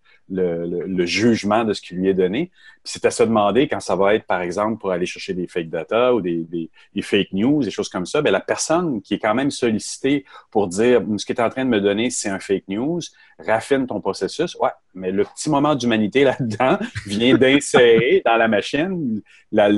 jugement 1.05 1.65
de 1.65 1.73
ce 1.73 1.81
qui 1.81 1.95
lui 1.95 2.09
est 2.09 2.15
donné. 2.15 2.51
c'est 2.83 3.05
à 3.05 3.11
se 3.11 3.23
demander 3.23 3.69
quand 3.69 3.81
ça 3.81 3.97
va 3.97 4.15
être, 4.15 4.25
par 4.27 4.41
exemple, 4.41 4.79
pour 4.79 4.91
aller 4.91 5.07
chercher 5.07 5.35
des 5.35 5.47
fake 5.47 5.69
data 5.69 6.15
ou 6.15 6.21
des, 6.21 6.71
fake 7.03 7.33
news, 7.33 7.63
des 7.63 7.71
choses 7.71 7.89
comme 7.89 8.07
ça, 8.07 8.23
bien, 8.23 8.33
la 8.33 8.41
personne 8.41 9.01
qui 9.01 9.15
est 9.15 9.19
quand 9.19 9.35
même 9.35 9.51
sollicitée 9.51 10.25
pour 10.51 10.69
dire 10.69 11.03
ce 11.17 11.25
que 11.25 11.33
tu 11.33 11.41
es 11.41 11.45
en 11.45 11.51
train 11.51 11.65
de 11.65 11.71
me 11.71 11.81
donner, 11.81 12.11
c'est 12.11 12.29
un 12.29 12.39
fake 12.39 12.65
news, 12.69 13.01
raffine 13.39 13.87
ton 13.87 14.01
processus. 14.01 14.55
Ouais, 14.57 14.71
mais 14.95 15.11
le 15.11 15.25
petit 15.25 15.51
moment 15.51 15.75
d'humanité 15.75 16.25
là-dedans 16.25 16.79
vient 17.07 17.37
d'insérer 17.37 18.23
dans 18.25 18.37
la 18.37 18.49
machine 18.49 19.23
la, 19.53 19.69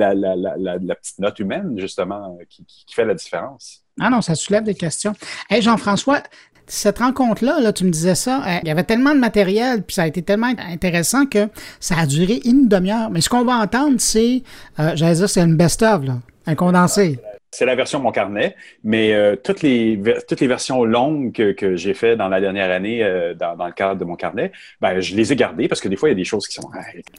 petite 0.95 1.19
note 1.19 1.39
humaine, 1.39 1.77
justement, 1.77 2.37
qui, 2.49 2.65
fait 2.93 3.05
la 3.05 3.13
différence. 3.13 3.83
Ah 3.99 4.09
non, 4.09 4.21
ça 4.21 4.35
soulève 4.35 4.63
des 4.63 4.75
questions. 4.75 5.13
Hey 5.49 5.61
Jean-François, 5.61 6.21
cette 6.67 6.99
rencontre-là, 6.99 7.59
là, 7.61 7.71
tu 7.71 7.85
me 7.85 7.89
disais 7.89 8.15
ça, 8.15 8.41
hein, 8.45 8.59
il 8.61 8.67
y 8.67 8.71
avait 8.71 8.83
tellement 8.83 9.15
de 9.15 9.19
matériel, 9.19 9.83
puis 9.83 9.95
ça 9.95 10.03
a 10.03 10.07
été 10.07 10.21
tellement 10.21 10.51
intéressant 10.69 11.25
que 11.25 11.47
ça 11.79 11.95
a 11.97 12.05
duré 12.05 12.41
une 12.45 12.67
demi-heure. 12.67 13.09
Mais 13.09 13.21
ce 13.21 13.29
qu'on 13.29 13.45
va 13.45 13.55
entendre, 13.55 13.95
c'est, 13.99 14.43
euh, 14.79 14.91
j'allais 14.95 15.15
dire, 15.15 15.29
c'est 15.29 15.41
une 15.41 15.55
best-of, 15.55 16.01
un 16.45 16.55
condensé. 16.55 17.19
C'est 17.51 17.65
la 17.65 17.75
version 17.75 17.99
Mon 17.99 18.11
Carnet, 18.11 18.55
mais 18.83 19.13
euh, 19.13 19.35
toutes, 19.35 19.61
les, 19.61 19.99
toutes 20.27 20.41
les 20.41 20.47
versions 20.47 20.83
longues 20.83 21.31
que, 21.31 21.53
que 21.53 21.75
j'ai 21.75 21.93
fait 21.93 22.15
dans 22.15 22.27
la 22.27 22.41
dernière 22.41 22.71
année 22.71 23.03
euh, 23.03 23.33
dans, 23.33 23.55
dans, 23.55 23.67
le 23.67 23.71
cadre 23.71 23.99
de 23.99 24.05
Mon 24.05 24.15
Carnet, 24.15 24.51
ben, 24.81 24.99
je 24.99 25.15
les 25.15 25.31
ai 25.31 25.35
gardées 25.35 25.67
parce 25.67 25.81
que 25.81 25.87
des 25.87 25.95
fois, 25.95 26.09
il 26.09 26.11
y 26.11 26.15
a 26.15 26.17
des 26.17 26.25
choses 26.25 26.47
qui 26.47 26.55
sont... 26.55 26.69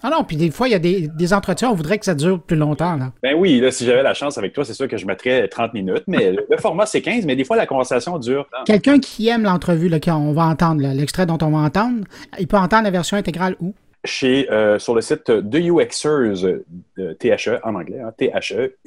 Ah 0.03 0.11
non, 0.11 0.25
puis 0.25 0.37
des 0.37 0.51
fois, 0.51 0.69
il 0.69 0.73
y 0.73 0.75
a 0.75 0.79
des, 0.79 1.09
des 1.09 1.33
entretiens, 1.33 1.71
on 1.71 1.75
voudrait 1.75 1.99
que 1.99 2.05
ça 2.05 2.15
dure 2.15 2.41
plus 2.41 2.57
longtemps. 2.57 2.97
Là. 2.97 3.13
Ben 3.23 3.35
oui, 3.37 3.59
là, 3.59 3.71
si 3.71 3.85
j'avais 3.87 4.03
la 4.03 4.15
chance 4.15 4.37
avec 4.39 4.53
toi, 4.53 4.65
c'est 4.65 4.75
sûr 4.75 4.87
que 4.87 4.97
je 4.97 5.07
mettrais 5.07 5.49
30 5.49 5.73
minutes, 5.75 6.05
mais 6.07 6.33
le 6.33 6.57
format, 6.59 6.87
c'est 6.87 7.01
15, 7.01 7.25
mais 7.25 7.37
des 7.37 7.45
fois, 7.45 7.57
la 7.57 7.67
conversation 7.67 8.19
dure. 8.19 8.47
Quelqu'un 8.67 8.99
qui 8.99 9.29
aime 9.29 9.45
l'entrevue, 9.45 9.91
on 10.09 10.33
va 10.33 10.45
entendre, 10.45 10.83
l'extrait 10.83 11.27
dont 11.27 11.39
on 11.43 11.51
va 11.51 11.59
entendre, 11.59 12.05
il 12.39 12.47
peut 12.47 12.57
entendre 12.57 12.85
la 12.85 12.91
version 12.91 13.17
intégrale 13.17 13.57
où? 13.61 13.75
Chez, 14.05 14.51
euh, 14.51 14.79
sur 14.79 14.95
le 14.95 15.01
site 15.01 15.31
de 15.31 15.59
UXers, 15.59 16.63
de 16.97 17.13
THE 17.15 17.59
en 17.65 17.75
anglais, 17.75 18.01
hein, 18.01 18.13
T-H-E-U-X-E-R-S.com, 18.17 18.79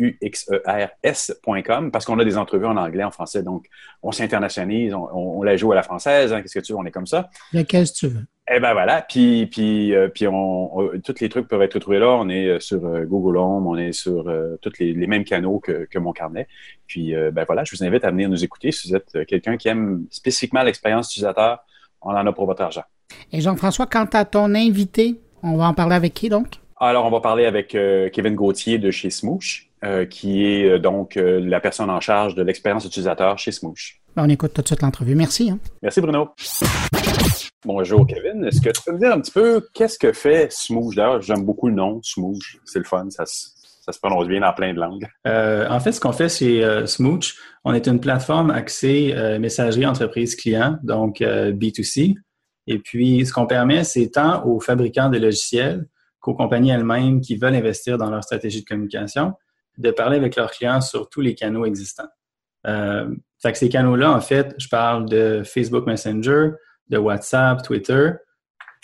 parce 1.91 2.05
qu'on 2.05 2.17
a 2.19 2.25
des 2.25 2.37
entrevues 2.37 2.65
en 2.65 2.77
anglais, 2.77 3.03
en 3.03 3.11
français, 3.11 3.43
donc 3.43 3.65
on 4.03 4.11
s'internationalise, 4.11 4.93
on, 4.93 5.09
on, 5.13 5.43
la 5.43 5.57
joue 5.57 5.73
à 5.73 5.75
la 5.75 5.83
française, 5.83 6.31
hein, 6.31 6.41
qu'est-ce 6.41 6.59
que 6.59 6.63
tu 6.63 6.71
veux, 6.71 6.77
on 6.79 6.85
est 6.85 6.91
comme 6.91 7.07
ça. 7.07 7.29
Qu'est-ce 7.51 7.91
que 7.93 7.97
tu 7.97 8.07
veux. 8.07 8.25
Eh 8.53 8.59
ben 8.59 8.73
voilà, 8.73 9.01
puis, 9.01 9.45
puis, 9.45 9.93
euh, 9.95 10.09
puis 10.09 10.27
on, 10.27 10.91
tous 11.03 11.21
les 11.21 11.29
trucs 11.29 11.47
peuvent 11.47 11.61
être 11.61 11.75
retrouvés 11.75 11.99
là. 11.99 12.09
On 12.09 12.27
est 12.27 12.47
euh, 12.47 12.59
sur 12.59 12.79
Google 13.05 13.37
Home, 13.37 13.67
on 13.67 13.77
est 13.77 13.93
sur 13.93 14.25
tous 14.61 14.73
les, 14.79 14.93
les, 14.93 15.07
mêmes 15.07 15.23
canaux 15.23 15.59
que, 15.59 15.85
que 15.85 15.99
mon 15.99 16.11
carnet. 16.11 16.47
Puis 16.87 17.13
ben 17.31 17.45
voilà, 17.45 17.63
je 17.63 17.75
vous 17.75 17.83
invite 17.83 18.03
à 18.03 18.11
venir 18.11 18.27
nous 18.29 18.43
écouter 18.43 18.71
si 18.71 18.89
vous 18.89 18.95
êtes 18.95 19.25
quelqu'un 19.25 19.55
qui 19.57 19.67
aime 19.69 20.05
spécifiquement 20.09 20.63
l'expérience 20.63 21.11
utilisateur. 21.11 21.59
On 22.01 22.09
en 22.11 22.25
a 22.25 22.33
pour 22.33 22.45
votre 22.47 22.63
argent. 22.63 22.83
Et 23.31 23.41
Jean-François, 23.41 23.85
quant 23.85 24.07
à 24.13 24.25
ton 24.25 24.53
invité, 24.55 25.19
on 25.43 25.57
va 25.57 25.65
en 25.67 25.73
parler 25.73 25.95
avec 25.95 26.13
qui 26.13 26.29
donc? 26.29 26.61
Alors, 26.83 27.05
on 27.05 27.11
va 27.11 27.19
parler 27.19 27.45
avec 27.45 27.75
euh, 27.75 28.09
Kevin 28.09 28.33
Gauthier 28.33 28.79
de 28.79 28.89
chez 28.89 29.11
Smoosh, 29.11 29.69
euh, 29.83 30.05
qui 30.05 30.45
est 30.45 30.67
euh, 30.67 30.79
donc 30.79 31.13
la 31.15 31.59
personne 31.59 31.91
en 31.91 31.99
charge 31.99 32.33
de 32.33 32.41
l'expérience 32.41 32.85
utilisateur 32.85 33.37
chez 33.37 33.51
Smoosh. 33.51 34.01
Ben, 34.15 34.25
on 34.25 34.29
écoute 34.29 34.53
tout 34.53 34.63
de 34.63 34.67
suite 34.67 34.81
l'entrevue. 34.81 35.13
Merci. 35.13 35.51
Hein. 35.51 35.59
Merci, 35.83 36.01
Bruno. 36.01 36.29
Bonjour, 37.63 38.07
Kevin. 38.07 38.45
Est-ce 38.45 38.59
que 38.61 38.71
tu 38.71 38.81
peux 38.83 38.93
me 38.93 38.97
dire 38.97 39.13
un 39.13 39.21
petit 39.21 39.31
peu 39.31 39.67
qu'est-ce 39.75 39.99
que 39.99 40.11
fait 40.11 40.51
Smoosh? 40.51 40.95
D'ailleurs, 40.95 41.21
j'aime 41.21 41.43
beaucoup 41.43 41.67
le 41.67 41.75
nom, 41.75 41.99
Smoosh. 42.01 42.57
C'est 42.65 42.79
le 42.79 42.85
fun, 42.85 43.07
ça, 43.11 43.25
se 43.25 43.99
prononce 43.99 44.27
bien 44.27 44.39
dans 44.39 44.53
plein 44.53 44.73
de 44.73 44.79
langues. 44.79 45.07
en 45.25 45.79
fait, 45.79 45.91
ce 45.91 45.99
qu'on 45.99 46.13
fait 46.13 46.29
chez 46.29 46.83
Smooch, 46.87 47.35
on 47.63 47.73
est 47.75 47.87
une 47.87 47.99
plateforme 47.99 48.49
axée 48.49 49.13
messagerie 49.39 49.85
entreprise 49.85 50.35
client, 50.35 50.79
donc 50.81 51.19
B2C. 51.19 52.15
Et 52.71 52.79
puis, 52.79 53.25
ce 53.25 53.33
qu'on 53.33 53.47
permet, 53.47 53.83
c'est 53.83 54.11
tant 54.11 54.45
aux 54.45 54.61
fabricants 54.61 55.09
de 55.09 55.17
logiciels 55.17 55.85
qu'aux 56.21 56.33
compagnies 56.33 56.69
elles-mêmes 56.69 57.19
qui 57.19 57.35
veulent 57.35 57.55
investir 57.55 57.97
dans 57.97 58.09
leur 58.09 58.23
stratégie 58.23 58.61
de 58.61 58.65
communication, 58.65 59.33
de 59.77 59.91
parler 59.91 60.15
avec 60.15 60.37
leurs 60.37 60.51
clients 60.51 60.79
sur 60.79 61.09
tous 61.09 61.19
les 61.19 61.35
canaux 61.35 61.65
existants. 61.65 62.07
Euh, 62.65 63.13
ces 63.53 63.67
canaux-là, 63.67 64.13
en 64.13 64.21
fait, 64.21 64.55
je 64.57 64.69
parle 64.69 65.09
de 65.09 65.41
Facebook 65.43 65.85
Messenger, 65.85 66.51
de 66.87 66.97
WhatsApp, 66.97 67.61
Twitter, 67.61 68.11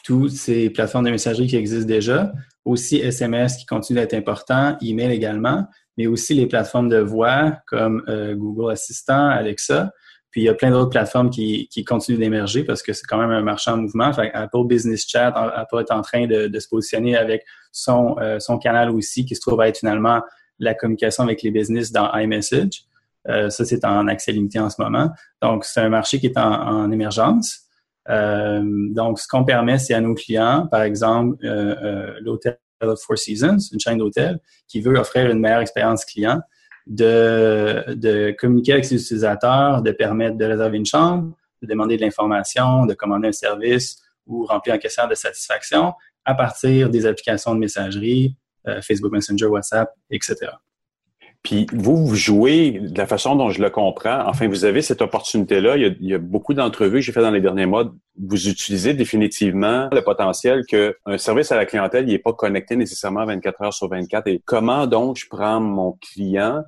toutes 0.04 0.32
ces 0.32 0.70
plateformes 0.70 1.06
de 1.06 1.12
messagerie 1.12 1.48
qui 1.48 1.56
existent 1.56 1.88
déjà, 1.88 2.34
aussi 2.66 2.98
SMS 2.98 3.56
qui 3.56 3.66
continue 3.66 4.00
d'être 4.00 4.16
important, 4.16 4.76
email 4.82 5.14
également, 5.14 5.66
mais 5.98 6.08
aussi 6.08 6.34
les 6.34 6.48
plateformes 6.48 6.90
de 6.90 7.00
voix 7.00 7.58
comme 7.68 8.04
euh, 8.10 8.36
Google 8.36 8.74
Assistant, 8.74 9.30
Alexa. 9.30 9.94
Puis 10.32 10.42
il 10.42 10.44
y 10.44 10.50
a 10.50 10.54
plein 10.54 10.72
d'autres 10.72 10.90
plateformes 10.90 11.30
qui, 11.30 11.68
qui 11.70 11.86
continuent 11.86 12.20
d'émerger 12.20 12.64
parce 12.64 12.84
que 12.84 12.94
c'est 12.94 13.06
quand 13.08 13.18
même 13.18 13.32
un 13.32 13.42
marché 13.42 13.72
en 13.72 13.78
mouvement. 13.78 14.12
Fait 14.14 14.32
Apple 14.34 14.66
Business 14.66 15.08
Chat 15.08 15.30
Apple 15.30 15.80
est 15.80 15.92
en 15.92 16.02
train 16.02 16.28
de, 16.28 16.48
de 16.48 16.60
se 16.60 16.68
positionner 16.68 17.16
avec 17.16 17.44
son, 17.72 18.18
euh, 18.20 18.40
son 18.40 18.58
canal 18.58 18.90
aussi 18.90 19.26
qui 19.26 19.36
se 19.36 19.42
trouve 19.42 19.62
à 19.62 19.70
être 19.70 19.80
finalement 19.80 20.22
la 20.60 20.74
communication 20.74 21.24
avec 21.24 21.44
les 21.44 21.52
business 21.52 21.92
dans 21.92 22.14
iMessage. 22.14 22.84
Euh, 23.30 23.50
ça, 23.50 23.66
c'est 23.66 23.84
en 23.86 24.08
accès 24.08 24.32
limité 24.32 24.60
en 24.60 24.70
ce 24.70 24.82
moment. 24.82 25.10
Donc, 25.42 25.66
c'est 25.66 25.82
un 25.82 25.90
marché 25.90 26.20
qui 26.20 26.28
est 26.28 26.38
en, 26.38 26.52
en 26.52 26.92
émergence. 26.92 27.68
Euh, 28.10 28.62
donc, 28.92 29.20
ce 29.20 29.28
qu'on 29.28 29.44
permet, 29.44 29.80
c'est 29.80 29.94
à 29.94 30.02
nos 30.02 30.14
clients, 30.14 30.68
par 30.72 30.82
exemple, 30.84 31.38
euh, 31.46 31.76
euh 31.84 32.14
l'hôtel 32.22 32.58
Four 32.80 33.18
Seasons, 33.18 33.58
une 33.74 33.80
chaîne 33.80 33.98
d'hôtels, 33.98 34.40
qui 34.68 34.82
veut 34.82 34.98
offrir 34.98 35.30
une 35.32 35.40
meilleure 35.40 35.62
expérience 35.62 36.06
client, 36.06 36.40
de, 36.88 38.36
communiquer 38.40 38.74
avec 38.74 38.86
ses 38.86 38.96
utilisateurs, 38.96 39.82
de 39.82 39.92
permettre 39.92 40.38
de 40.38 40.46
réserver 40.46 40.78
une 40.78 40.86
chambre, 40.86 41.34
de 41.62 41.68
demander 41.68 41.98
de 41.98 42.02
l'information, 42.02 42.86
de 42.86 42.94
commander 42.94 43.30
un 43.30 43.34
service 43.34 44.02
ou 44.26 44.46
remplir 44.46 44.76
un 44.76 44.78
questionnaire 44.78 45.10
de 45.10 45.16
satisfaction 45.16 45.94
à 46.26 46.36
partir 46.36 46.90
des 46.90 47.06
applications 47.06 47.56
de 47.56 47.60
messagerie, 47.60 48.36
euh, 48.68 48.82
Facebook 48.82 49.12
Messenger, 49.12 49.46
WhatsApp, 49.46 49.90
etc. 50.12 50.52
Puis 51.44 51.66
vous, 51.72 52.06
vous 52.06 52.16
jouez 52.16 52.80
de 52.82 52.98
la 52.98 53.08
façon 53.08 53.36
dont 53.36 53.50
je 53.50 53.62
le 53.62 53.70
comprends. 53.70 54.28
Enfin, 54.28 54.50
vous 54.50 54.66
avez 54.66 54.82
cette 54.82 55.02
opportunité-là. 55.02 55.78
Il, 55.78 55.96
y 56.02 56.14
a 56.14 56.18
beaucoup 56.18 56.54
d'entrevues 56.54 57.00
que 57.00 57.06
j'ai 57.06 57.14
fait 57.14 57.22
dans 57.22 57.32
les 57.32 57.40
derniers 57.40 57.66
mois. 57.66 57.94
Vous 58.20 58.50
utilisez 58.50 58.94
définitivement 58.94 59.88
le 59.92 60.02
potentiel 60.02 60.66
qu'un 60.66 61.18
service 61.18 61.52
à 61.54 61.56
la 61.56 61.66
clientèle 61.66 62.06
n'est 62.06 62.20
pas 62.20 62.34
connecté 62.34 62.76
nécessairement 62.76 63.26
24 63.26 63.62
heures 63.62 63.74
sur 63.74 63.88
24. 63.88 64.28
Et 64.28 64.42
comment 64.44 64.88
donc 64.88 65.18
je 65.18 65.28
prends 65.30 65.62
mon 65.62 65.94
client 65.94 66.64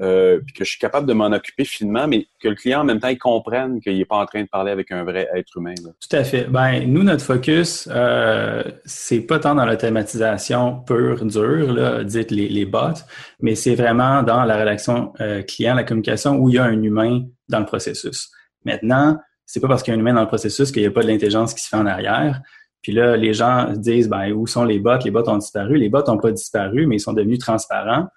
euh, 0.00 0.40
que 0.56 0.64
je 0.64 0.70
suis 0.70 0.78
capable 0.78 1.06
de 1.06 1.12
m'en 1.12 1.26
occuper 1.26 1.64
finement, 1.64 2.08
mais 2.08 2.26
que 2.40 2.48
le 2.48 2.54
client 2.54 2.80
en 2.80 2.84
même 2.84 2.98
temps 2.98 3.08
il 3.08 3.18
comprenne 3.18 3.80
qu'il 3.80 3.96
n'est 3.96 4.04
pas 4.04 4.16
en 4.16 4.26
train 4.26 4.42
de 4.42 4.48
parler 4.48 4.72
avec 4.72 4.90
un 4.90 5.04
vrai 5.04 5.28
être 5.34 5.56
humain. 5.56 5.74
Tout 5.76 6.16
à 6.16 6.24
fait. 6.24 6.44
Ben 6.44 6.84
nous 6.86 7.04
notre 7.04 7.24
focus 7.24 7.88
euh, 7.90 8.62
c'est 8.84 9.20
pas 9.20 9.38
tant 9.38 9.54
dans 9.54 9.66
l'automatisation 9.66 10.80
pure 10.80 11.24
dure, 11.24 11.72
là, 11.72 12.04
dites 12.04 12.30
les, 12.30 12.48
les 12.48 12.64
bots, 12.64 13.00
mais 13.40 13.54
c'est 13.54 13.74
vraiment 13.74 14.22
dans 14.22 14.44
la 14.44 14.58
relation 14.58 15.12
euh, 15.20 15.42
client, 15.42 15.74
la 15.74 15.84
communication 15.84 16.36
où 16.38 16.48
il 16.48 16.56
y 16.56 16.58
a 16.58 16.64
un 16.64 16.82
humain 16.82 17.22
dans 17.48 17.60
le 17.60 17.66
processus. 17.66 18.30
Maintenant, 18.64 19.18
c'est 19.46 19.60
pas 19.60 19.68
parce 19.68 19.82
qu'il 19.82 19.92
y 19.92 19.94
a 19.94 19.98
un 19.98 20.00
humain 20.00 20.14
dans 20.14 20.22
le 20.22 20.26
processus 20.26 20.72
qu'il 20.72 20.82
n'y 20.82 20.88
a 20.88 20.90
pas 20.90 21.02
de 21.02 21.08
l'intelligence 21.08 21.54
qui 21.54 21.62
se 21.62 21.68
fait 21.68 21.76
en 21.76 21.86
arrière. 21.86 22.40
Puis 22.82 22.92
là, 22.92 23.16
les 23.16 23.32
gens 23.32 23.72
disent 23.72 24.08
ben 24.08 24.32
où 24.32 24.46
sont 24.46 24.64
les 24.64 24.78
bots? 24.78 24.98
Les 25.04 25.10
bots 25.10 25.28
ont 25.28 25.38
disparu. 25.38 25.76
Les 25.76 25.88
bots 25.88 26.02
n'ont 26.06 26.18
pas 26.18 26.32
disparu, 26.32 26.86
mais 26.86 26.96
ils 26.96 27.00
sont 27.00 27.12
devenus 27.12 27.38
transparents. 27.38 28.08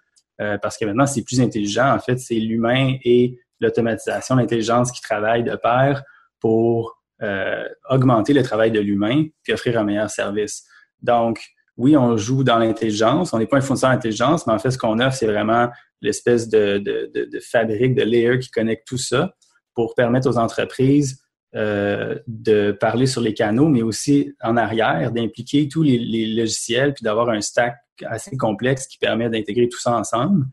Euh, 0.41 0.57
parce 0.61 0.77
que 0.77 0.85
maintenant, 0.85 1.05
c'est 1.05 1.23
plus 1.23 1.41
intelligent. 1.41 1.93
En 1.95 1.99
fait, 1.99 2.17
c'est 2.17 2.35
l'humain 2.35 2.95
et 3.03 3.37
l'automatisation, 3.59 4.35
l'intelligence 4.35 4.91
qui 4.91 5.01
travaillent 5.01 5.43
de 5.43 5.55
pair 5.55 6.03
pour 6.39 7.01
euh, 7.23 7.67
augmenter 7.89 8.33
le 8.33 8.43
travail 8.43 8.71
de 8.71 8.79
l'humain 8.79 9.25
puis 9.43 9.53
offrir 9.53 9.79
un 9.79 9.83
meilleur 9.83 10.09
service. 10.09 10.63
Donc, 11.01 11.43
oui, 11.75 11.97
on 11.97 12.17
joue 12.17 12.43
dans 12.43 12.59
l'intelligence. 12.59 13.33
On 13.33 13.39
n'est 13.39 13.47
pas 13.47 13.57
un 13.57 13.61
fournisseur 13.61 13.91
d'intelligence, 13.91 14.45
mais 14.45 14.53
en 14.53 14.59
fait, 14.59 14.71
ce 14.71 14.77
qu'on 14.77 14.99
offre, 14.99 15.15
c'est 15.15 15.27
vraiment 15.27 15.69
l'espèce 16.01 16.47
de, 16.49 16.77
de, 16.77 17.11
de, 17.13 17.25
de, 17.25 17.39
fabrique, 17.39 17.95
de 17.95 18.03
layer 18.03 18.39
qui 18.39 18.51
connecte 18.51 18.87
tout 18.87 18.97
ça 18.97 19.33
pour 19.73 19.95
permettre 19.95 20.29
aux 20.29 20.37
entreprises 20.37 21.19
euh, 21.55 22.19
de 22.27 22.73
parler 22.73 23.07
sur 23.07 23.21
les 23.21 23.33
canaux, 23.33 23.69
mais 23.69 23.81
aussi 23.81 24.33
en 24.41 24.57
arrière, 24.57 25.11
d'impliquer 25.11 25.69
tous 25.69 25.81
les, 25.81 25.97
logiciels 26.35 26.93
puis 26.93 27.03
d'avoir 27.03 27.29
un 27.29 27.39
stack 27.39 27.77
assez 28.05 28.35
complexe 28.35 28.85
qui 28.85 28.97
permet 28.97 29.29
d'intégrer 29.29 29.69
tout 29.69 29.79
ça 29.79 29.95
ensemble. 29.95 30.45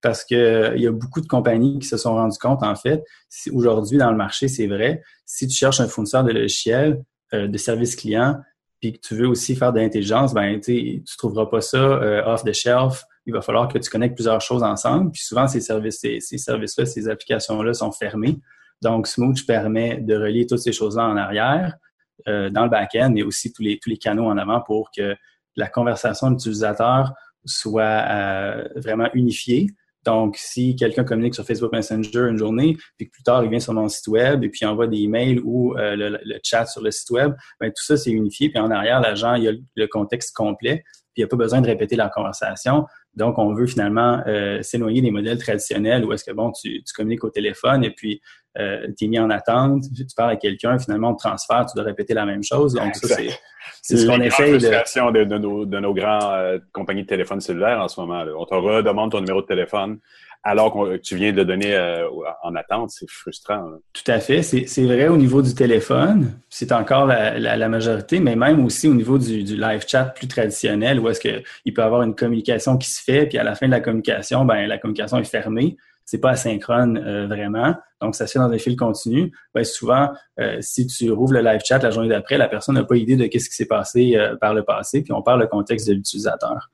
Parce 0.00 0.24
qu'il 0.24 0.72
il 0.76 0.82
y 0.82 0.86
a 0.86 0.92
beaucoup 0.92 1.20
de 1.20 1.26
compagnies 1.26 1.78
qui 1.80 1.86
se 1.86 1.96
sont 1.96 2.14
rendues 2.14 2.38
compte, 2.38 2.62
en 2.62 2.76
fait, 2.76 3.02
aujourd'hui 3.52 3.98
dans 3.98 4.10
le 4.10 4.16
marché, 4.16 4.48
c'est 4.48 4.68
vrai, 4.68 5.02
si 5.26 5.46
tu 5.46 5.56
cherches 5.56 5.80
un 5.80 5.88
fournisseur 5.88 6.24
de 6.24 6.32
logiciels, 6.32 7.02
euh, 7.34 7.46
de 7.46 7.58
services 7.58 7.94
clients, 7.94 8.36
puis 8.80 8.94
que 8.94 9.00
tu 9.06 9.16
veux 9.16 9.28
aussi 9.28 9.54
faire 9.54 9.72
de 9.72 9.80
l'intelligence, 9.80 10.32
ben 10.32 10.60
tu 10.60 10.72
ne 10.72 11.16
trouveras 11.18 11.46
pas 11.46 11.60
ça 11.60 11.76
euh, 11.76 12.24
off 12.24 12.42
the 12.44 12.52
shelf. 12.52 13.04
Il 13.26 13.34
va 13.34 13.42
falloir 13.42 13.68
que 13.68 13.78
tu 13.78 13.90
connectes 13.90 14.14
plusieurs 14.14 14.40
choses 14.40 14.62
ensemble. 14.62 15.10
Puis 15.10 15.22
souvent, 15.22 15.46
ces 15.46 15.60
services, 15.60 15.98
ces, 16.00 16.20
ces 16.20 16.38
services-là, 16.38 16.86
ces 16.86 17.08
applications-là 17.08 17.74
sont 17.74 17.92
fermées. 17.92 18.40
Donc, 18.82 19.06
Smooch 19.06 19.46
permet 19.46 19.98
de 19.98 20.14
relier 20.14 20.46
toutes 20.46 20.60
ces 20.60 20.72
choses-là 20.72 21.06
en 21.06 21.16
arrière, 21.16 21.76
euh, 22.28 22.50
dans 22.50 22.64
le 22.64 22.70
back-end, 22.70 23.10
mais 23.12 23.22
aussi 23.22 23.52
tous 23.52 23.62
les, 23.62 23.78
canaux 23.98 24.26
en 24.26 24.38
avant 24.38 24.60
pour 24.60 24.90
que 24.96 25.16
la 25.56 25.68
conversation 25.68 26.30
de 26.30 26.38
soit 27.44 27.82
euh, 27.82 28.68
vraiment 28.76 29.08
unifiée. 29.14 29.68
Donc, 30.04 30.36
si 30.36 30.76
quelqu'un 30.76 31.04
communique 31.04 31.34
sur 31.34 31.44
Facebook 31.44 31.72
Messenger 31.72 32.28
une 32.30 32.38
journée, 32.38 32.76
puis 32.96 33.06
que 33.06 33.12
plus 33.12 33.22
tard, 33.22 33.44
il 33.44 33.50
vient 33.50 33.60
sur 33.60 33.74
mon 33.74 33.88
site 33.88 34.06
web 34.08 34.44
et 34.44 34.48
puis 34.48 34.64
envoie 34.64 34.86
des 34.86 34.98
emails 34.98 35.40
ou 35.44 35.76
euh, 35.76 35.96
le, 35.96 36.38
chat 36.42 36.66
sur 36.66 36.82
le 36.82 36.90
site 36.90 37.10
web, 37.10 37.34
bien, 37.60 37.70
tout 37.70 37.84
ça, 37.84 37.96
c'est 37.96 38.10
unifié. 38.10 38.48
Puis 38.48 38.58
en 38.58 38.70
arrière, 38.70 39.00
l'agent, 39.00 39.34
il 39.34 39.48
a 39.48 39.52
le 39.74 39.86
contexte 39.86 40.34
complet, 40.34 40.82
puis 41.14 41.18
il 41.18 41.20
n'y 41.20 41.24
a 41.24 41.28
pas 41.28 41.36
besoin 41.36 41.60
de 41.60 41.66
répéter 41.66 41.96
la 41.96 42.08
conversation. 42.08 42.86
Donc, 43.18 43.38
on 43.38 43.52
veut 43.52 43.66
finalement 43.66 44.22
euh, 44.26 44.62
s'éloigner 44.62 45.02
des 45.02 45.10
modèles 45.10 45.38
traditionnels 45.38 46.04
où 46.04 46.12
est-ce 46.12 46.24
que, 46.24 46.32
bon, 46.32 46.52
tu, 46.52 46.82
tu, 46.82 46.92
communiques 46.94 47.24
au 47.24 47.30
téléphone 47.30 47.84
et 47.84 47.90
puis 47.90 48.22
euh, 48.58 48.86
tu 48.96 49.04
es 49.04 49.08
mis 49.08 49.18
en 49.18 49.28
attente, 49.28 49.84
tu 49.94 50.04
parles 50.16 50.30
à 50.30 50.36
quelqu'un, 50.36 50.78
finalement, 50.78 51.10
on 51.10 51.14
te 51.14 51.26
transfère, 51.26 51.66
tu 51.66 51.76
dois 51.76 51.84
répéter 51.84 52.14
la 52.14 52.24
même 52.24 52.42
chose. 52.42 52.74
Donc, 52.74 52.94
ça, 52.96 53.08
c'est 53.16 53.28
c'est 53.82 53.96
ce 53.96 54.06
qu'on 54.06 54.18
de... 54.18 55.18
de, 55.18 55.24
de, 55.24 55.38
nos, 55.38 55.64
de 55.64 55.78
nos 55.78 55.94
grands 55.94 56.32
euh, 56.32 56.58
compagnies 56.72 57.02
de 57.02 57.06
téléphone 57.06 57.40
cellulaire 57.40 57.80
en 57.80 57.88
ce 57.88 58.00
moment. 58.00 58.24
Là. 58.24 58.32
On 58.36 58.44
te 58.44 58.54
redemande 58.54 59.12
ton 59.12 59.20
numéro 59.20 59.42
de 59.42 59.46
téléphone 59.46 59.98
alors 60.42 60.72
que 60.72 60.96
tu 60.96 61.16
viens 61.16 61.32
de 61.32 61.42
donner 61.42 61.74
euh, 61.74 62.08
en 62.42 62.54
attente. 62.54 62.90
C'est 62.90 63.08
frustrant. 63.08 63.70
Tout 63.92 64.10
à 64.10 64.20
fait. 64.20 64.42
C'est 64.42 64.84
vrai 64.84 65.08
au 65.08 65.16
niveau 65.16 65.42
du 65.42 65.54
téléphone. 65.54 66.32
C'est 66.48 66.72
encore 66.72 67.06
la, 67.06 67.68
majorité, 67.68 68.20
mais 68.20 68.36
même 68.36 68.64
aussi 68.64 68.88
au 68.88 68.94
niveau 68.94 69.18
du, 69.18 69.42
live 69.42 69.84
chat 69.86 70.04
plus 70.04 70.28
traditionnel 70.28 71.00
où 71.00 71.08
est-ce 71.08 71.20
qu'il 71.20 71.74
peut 71.74 71.82
y 71.82 71.84
avoir 71.84 72.02
une 72.02 72.14
communication 72.14 72.78
qui 72.78 72.88
se 72.90 73.02
fait, 73.02 73.26
puis 73.26 73.38
à 73.38 73.44
la 73.44 73.54
fin 73.54 73.66
de 73.66 73.72
la 73.72 73.80
communication, 73.80 74.44
ben 74.44 74.66
la 74.66 74.78
communication 74.78 75.18
est 75.18 75.24
fermée 75.24 75.76
c'est 76.04 76.20
pas 76.20 76.30
asynchrone 76.30 76.96
euh, 76.96 77.26
vraiment. 77.26 77.74
Donc, 78.00 78.14
ça 78.14 78.26
se 78.26 78.32
fait 78.32 78.38
dans 78.38 78.50
un 78.50 78.56
fil 78.56 78.76
continu. 78.76 79.30
Ben, 79.52 79.62
souvent, 79.62 80.08
euh, 80.40 80.56
si 80.62 80.86
tu 80.86 81.10
rouvres 81.10 81.34
le 81.34 81.42
live 81.42 81.60
chat 81.62 81.82
la 81.82 81.90
journée 81.90 82.08
d'après, 82.08 82.38
la 82.38 82.48
personne 82.48 82.76
n'a 82.76 82.84
pas 82.84 82.96
idée 82.96 83.16
de 83.16 83.26
qu'est-ce 83.26 83.50
qui 83.50 83.54
s'est 83.54 83.66
passé 83.66 84.16
par 84.40 84.54
le 84.54 84.62
passé, 84.62 85.02
puis 85.02 85.12
on 85.12 85.20
parle 85.20 85.40
le 85.40 85.48
contexte 85.48 85.86
de 85.86 85.92
l'utilisateur. 85.92 86.70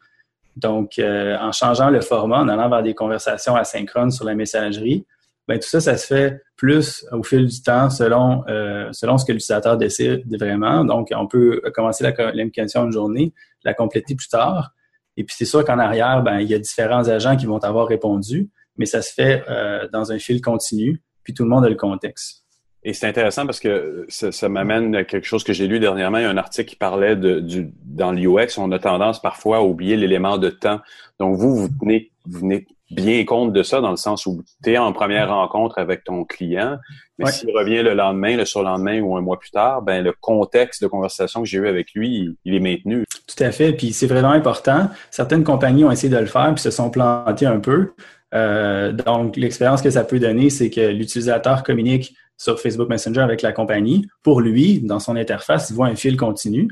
Donc, 0.57 1.01
en 1.01 1.53
changeant 1.53 1.91
le 1.91 2.01
format, 2.01 2.41
en 2.41 2.49
allant 2.49 2.69
vers 2.69 2.83
des 2.83 2.95
conversations 2.95 3.57
asynchrones 3.57 4.11
sur 4.11 4.25
la 4.25 4.35
messagerie, 4.35 5.05
ben, 5.47 5.59
tout 5.59 5.69
ça, 5.69 5.81
ça 5.81 5.97
se 5.97 6.07
fait 6.07 6.41
plus 6.57 7.05
au 7.13 7.23
fil 7.23 7.47
du 7.47 7.63
temps 7.63 7.91
selon, 7.91 8.45
selon 8.93 9.19
ce 9.19 9.25
que 9.25 9.33
l'utilisateur 9.33 9.77
décide 9.77 10.23
vraiment. 10.39 10.85
Donc, 10.85 11.09
on 11.15 11.27
peut 11.27 11.61
commencer 11.75 12.05
la 12.05 12.13
communication 12.13 12.85
une 12.85 12.93
journée, 12.93 13.35
la 13.65 13.75
compléter 13.75 14.15
plus 14.15 14.29
tard. 14.29 14.71
Et 15.17 15.25
puis, 15.25 15.35
c'est 15.37 15.45
sûr 15.45 15.65
qu'en 15.65 15.79
arrière, 15.79 16.23
ben, 16.23 16.39
il 16.39 16.49
y 16.49 16.55
a 16.55 16.59
différents 16.59 17.09
agents 17.09 17.37
qui 17.37 17.47
vont 17.47 17.59
avoir 17.59 17.89
répondu 17.89 18.51
mais 18.77 18.87
ça 18.87 19.03
se 19.03 19.13
fait 19.13 19.45
euh, 19.49 19.89
dans 19.93 20.13
un 20.13 20.19
fil 20.19 20.41
continu, 20.41 21.03
puis 21.23 21.35
tout 21.35 21.45
le 21.45 21.49
monde 21.49 21.65
a 21.65 21.69
le 21.69 21.77
contexte. 21.77 22.44
Et 22.85 22.93
c'est 22.93 23.07
intéressant 23.07 23.47
parce 23.47 23.61
que 23.61 24.05
ça, 24.09 24.31
ça 24.31 24.49
m'amène 24.49 24.95
à 24.95 25.05
quelque 25.05 25.27
chose 25.27 25.43
que 25.43 25.55
j'ai 25.55 25.67
lu 25.67 25.81
dernièrement. 25.81 26.19
Il 26.19 26.23
y 26.23 26.27
a 26.27 26.31
un 26.31 26.37
article 26.37 26.69
qui 26.69 26.77
parlait 26.77 27.17
de, 27.17 27.41
du, 27.41 27.73
dans 27.85 28.13
l'UX, 28.13 28.59
on 28.59 28.71
a 28.73 28.79
tendance 28.79 29.23
parfois 29.23 29.59
à 29.59 29.61
oublier 29.63 29.97
l'élément 29.97 30.37
de 30.37 30.51
temps. 30.51 30.81
Donc, 31.19 31.37
vous, 31.37 31.57
vous 31.57 31.69
tenez, 31.81 32.11
vous 32.27 32.41
venez 32.41 32.67
bien 32.91 33.25
compte 33.25 33.53
de 33.53 33.63
ça 33.63 33.81
dans 33.81 33.91
le 33.91 33.97
sens 33.97 34.27
où 34.27 34.43
tu 34.63 34.73
es 34.73 34.79
en 34.79 34.93
première 34.93 35.31
rencontre 35.31 35.79
avec 35.79 36.05
ton 36.05 36.25
client, 36.25 36.79
mais 37.19 37.31
s'il 37.31 37.51
revient 37.51 37.83
le 37.83 37.95
lendemain, 37.95 38.37
le 38.37 38.45
surlendemain 38.45 39.01
ou 39.01 39.17
un 39.17 39.21
mois 39.21 39.39
plus 39.39 39.51
tard, 39.51 39.83
ben 39.83 40.03
le 40.05 40.13
contexte 40.13 40.83
de 40.83 40.87
conversation 40.87 41.43
que 41.43 41.49
j'ai 41.49 41.59
eu 41.59 41.69
avec 41.69 41.93
lui, 41.95 42.37
il 42.45 42.55
est 42.55 42.61
maintenu. 42.61 43.05
Tout 43.27 43.43
à 43.43 43.51
fait, 43.51 43.73
puis 43.73 43.93
c'est 43.93 44.07
vraiment 44.07 44.31
important. 44.31 44.91
Certaines 45.11 45.45
compagnies 45.45 45.85
ont 45.85 45.91
essayé 45.91 46.13
de 46.13 46.19
le 46.19 46.27
faire 46.27 46.53
puis 46.55 46.63
se 46.63 46.71
sont 46.71 46.91
plantées 46.91 47.47
un 47.47 47.61
peu. 47.61 47.93
Euh, 48.35 48.93
donc, 48.93 49.37
l'expérience 49.37 49.81
que 49.81 49.91
ça 49.91 50.05
peut 50.05 50.19
donner, 50.19 50.51
c'est 50.51 50.71
que 50.71 50.81
l'utilisateur 50.81 51.63
communique 51.63 52.15
sur 52.37 52.61
Facebook 52.61 52.89
Messenger 52.89 53.21
avec 53.21 53.43
la 53.43 53.53
compagnie. 53.53 54.07
Pour 54.23 54.41
lui, 54.41 54.81
dans 54.81 54.99
son 54.99 55.17
interface, 55.17 55.71
il 55.71 55.77
voit 55.77 55.87
un 55.87 55.97
fil 55.97 56.17
continu. 56.17 56.69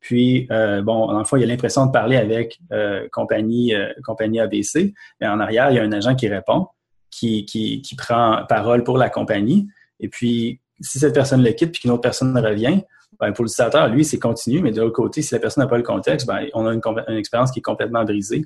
Puis, 0.00 0.46
euh, 0.50 0.80
bon, 0.82 1.10
en 1.10 1.24
fois, 1.24 1.38
il 1.38 1.44
a 1.44 1.46
l'impression 1.46 1.86
de 1.86 1.92
parler 1.92 2.16
avec 2.16 2.60
euh, 2.72 3.08
compagnie, 3.12 3.74
euh, 3.74 3.92
compagnie 4.04 4.40
ABC, 4.40 4.94
mais 5.20 5.26
en 5.26 5.40
arrière, 5.40 5.70
il 5.70 5.76
y 5.76 5.78
a 5.78 5.82
un 5.82 5.92
agent 5.92 6.14
qui 6.14 6.28
répond, 6.28 6.68
qui, 7.10 7.44
qui, 7.44 7.82
qui 7.82 7.96
prend 7.96 8.44
parole 8.48 8.84
pour 8.84 8.96
la 8.96 9.10
compagnie. 9.10 9.68
Et 10.00 10.08
puis, 10.08 10.60
si 10.80 10.98
cette 10.98 11.14
personne 11.14 11.42
le 11.42 11.50
quitte 11.50 11.72
puis 11.72 11.82
qu'une 11.82 11.90
autre 11.90 12.02
personne 12.02 12.36
revient, 12.38 12.82
ben, 13.18 13.32
pour 13.32 13.44
l'utilisateur, 13.44 13.88
lui, 13.88 14.04
c'est 14.04 14.20
continu, 14.20 14.60
mais 14.62 14.70
de 14.70 14.80
l'autre 14.80 14.94
côté, 14.94 15.22
si 15.22 15.34
la 15.34 15.40
personne 15.40 15.64
n'a 15.64 15.68
pas 15.68 15.78
le 15.78 15.82
contexte, 15.82 16.26
ben, 16.26 16.46
on 16.54 16.66
a 16.66 16.72
une, 16.72 16.80
expérience 17.16 17.50
qui 17.50 17.58
est 17.58 17.62
complètement 17.62 18.04
brisée. 18.04 18.44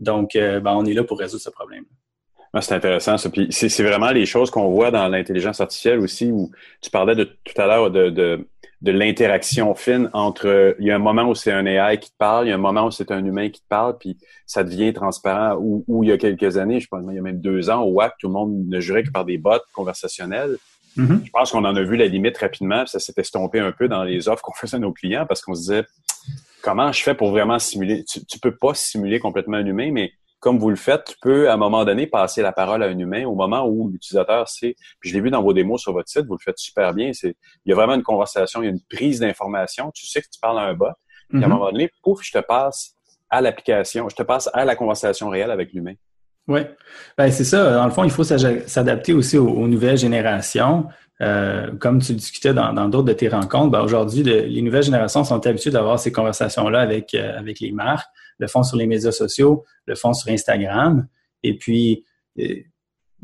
Donc, 0.00 0.30
ben, 0.34 0.72
on 0.74 0.84
est 0.86 0.94
là 0.94 1.04
pour 1.04 1.18
résoudre 1.18 1.42
ce 1.42 1.50
problème. 1.50 1.84
Ah, 2.56 2.62
c'est 2.62 2.74
intéressant 2.74 3.18
ça. 3.18 3.28
Puis 3.28 3.48
c'est 3.50 3.82
vraiment 3.82 4.10
les 4.12 4.24
choses 4.24 4.50
qu'on 4.50 4.70
voit 4.70 4.90
dans 4.90 5.08
l'intelligence 5.08 5.60
artificielle 5.60 5.98
aussi, 5.98 6.32
où 6.32 6.50
tu 6.80 6.88
parlais 6.88 7.14
de 7.14 7.24
tout 7.24 7.60
à 7.60 7.66
l'heure 7.66 7.90
de, 7.90 8.08
de, 8.08 8.48
de 8.80 8.92
l'interaction 8.92 9.74
fine 9.74 10.08
entre. 10.14 10.74
Il 10.78 10.86
y 10.86 10.90
a 10.90 10.96
un 10.96 11.00
moment 11.00 11.24
où 11.24 11.34
c'est 11.34 11.52
un 11.52 11.66
AI 11.66 11.98
qui 11.98 12.10
te 12.10 12.16
parle, 12.16 12.46
il 12.46 12.48
y 12.48 12.52
a 12.52 12.54
un 12.54 12.58
moment 12.58 12.86
où 12.86 12.90
c'est 12.90 13.10
un 13.10 13.22
humain 13.22 13.50
qui 13.50 13.60
te 13.60 13.68
parle, 13.68 13.98
puis 13.98 14.16
ça 14.46 14.64
devient 14.64 14.94
transparent. 14.94 15.58
Ou, 15.60 16.02
il 16.02 16.08
y 16.08 16.12
a 16.12 16.16
quelques 16.16 16.56
années, 16.56 16.80
je 16.80 16.88
pense, 16.88 17.04
il 17.06 17.14
y 17.14 17.18
a 17.18 17.22
même 17.22 17.42
deux 17.42 17.68
ans, 17.68 17.82
au 17.82 17.92
WAC, 17.92 18.14
tout 18.18 18.28
le 18.28 18.32
monde 18.32 18.66
ne 18.66 18.80
jurait 18.80 19.02
que 19.02 19.10
par 19.10 19.26
des 19.26 19.36
bots 19.36 19.60
conversationnels. 19.74 20.56
Mm-hmm. 20.96 21.26
Je 21.26 21.30
pense 21.30 21.52
qu'on 21.52 21.64
en 21.66 21.76
a 21.76 21.82
vu 21.82 21.96
la 21.96 22.06
limite 22.06 22.38
rapidement, 22.38 22.84
puis 22.84 22.90
ça 22.90 23.00
s'est 23.00 23.12
estompé 23.18 23.60
un 23.60 23.72
peu 23.72 23.86
dans 23.86 24.02
les 24.02 24.30
offres 24.30 24.40
qu'on 24.40 24.54
faisait 24.54 24.76
à 24.76 24.80
nos 24.80 24.92
clients 24.92 25.26
parce 25.26 25.42
qu'on 25.42 25.54
se 25.54 25.60
disait 25.60 25.84
comment 26.62 26.90
je 26.90 27.02
fais 27.02 27.14
pour 27.14 27.32
vraiment 27.32 27.58
simuler? 27.58 28.02
Tu, 28.04 28.24
tu 28.24 28.38
peux 28.38 28.56
pas 28.56 28.72
simuler 28.72 29.18
complètement 29.18 29.58
un 29.58 29.66
humain, 29.66 29.90
mais 29.92 30.12
comme 30.46 30.60
vous 30.60 30.70
le 30.70 30.76
faites, 30.76 31.04
tu 31.06 31.14
peux, 31.20 31.50
à 31.50 31.54
un 31.54 31.56
moment 31.56 31.84
donné, 31.84 32.06
passer 32.06 32.40
la 32.40 32.52
parole 32.52 32.80
à 32.84 32.86
un 32.86 32.96
humain 32.96 33.24
au 33.26 33.34
moment 33.34 33.66
où 33.66 33.88
l'utilisateur 33.90 34.48
sait, 34.48 34.76
puis 35.00 35.10
je 35.10 35.14
l'ai 35.16 35.20
vu 35.20 35.28
dans 35.30 35.42
vos 35.42 35.52
démos 35.52 35.80
sur 35.82 35.92
votre 35.92 36.08
site, 36.08 36.24
vous 36.28 36.34
le 36.34 36.42
faites 36.44 36.58
super 36.58 36.94
bien, 36.94 37.12
c'est, 37.12 37.34
il 37.64 37.70
y 37.70 37.72
a 37.72 37.74
vraiment 37.74 37.94
une 37.94 38.04
conversation, 38.04 38.62
il 38.62 38.66
y 38.66 38.68
a 38.68 38.70
une 38.70 38.80
prise 38.88 39.18
d'information, 39.18 39.90
tu 39.92 40.06
sais 40.06 40.20
que 40.22 40.28
tu 40.32 40.38
parles 40.40 40.60
à 40.60 40.62
un 40.62 40.74
bot, 40.74 40.86
puis 41.30 41.42
à 41.42 41.46
un 41.46 41.48
Mhm. 41.48 41.54
moment 41.54 41.72
donné, 41.72 41.90
pouf, 42.04 42.20
je 42.22 42.30
te 42.30 42.38
passe 42.38 42.92
à 43.28 43.40
l'application, 43.40 44.08
je 44.08 44.14
te 44.14 44.22
passe 44.22 44.48
à 44.52 44.64
la 44.64 44.76
conversation 44.76 45.28
réelle 45.30 45.50
avec 45.50 45.72
l'humain. 45.72 45.94
Oui, 46.46 46.60
ben, 47.18 47.28
c'est 47.32 47.42
ça. 47.42 47.72
Dans 47.72 47.84
le 47.86 47.90
fond, 47.90 48.04
il 48.04 48.10
faut 48.10 48.22
s'adapter 48.22 49.12
aussi 49.12 49.36
aux, 49.36 49.48
aux 49.48 49.66
nouvelles 49.66 49.98
générations. 49.98 50.86
Euh, 51.20 51.72
comme 51.80 52.00
tu 52.00 52.12
discutais 52.12 52.54
dans 52.54 52.72
dans 52.72 52.88
d'autres 52.88 53.08
de 53.08 53.12
tes 53.14 53.28
rencontres, 53.28 53.70
ben, 53.70 53.80
aujourd'hui, 53.80 54.22
le- 54.22 54.42
les 54.42 54.62
nouvelles 54.62 54.84
générations 54.84 55.24
sont 55.24 55.44
habituées 55.44 55.72
d'avoir 55.72 55.98
ces 55.98 56.12
conversations-là 56.12 56.80
avec, 56.80 57.14
euh, 57.14 57.36
avec 57.36 57.58
les 57.58 57.72
marques, 57.72 58.06
le 58.38 58.46
font 58.46 58.62
sur 58.62 58.76
les 58.76 58.86
médias 58.86 59.12
sociaux, 59.12 59.64
le 59.86 59.94
font 59.94 60.12
sur 60.12 60.32
Instagram. 60.32 61.06
Et 61.42 61.56
puis, 61.56 62.04
euh, 62.38 62.56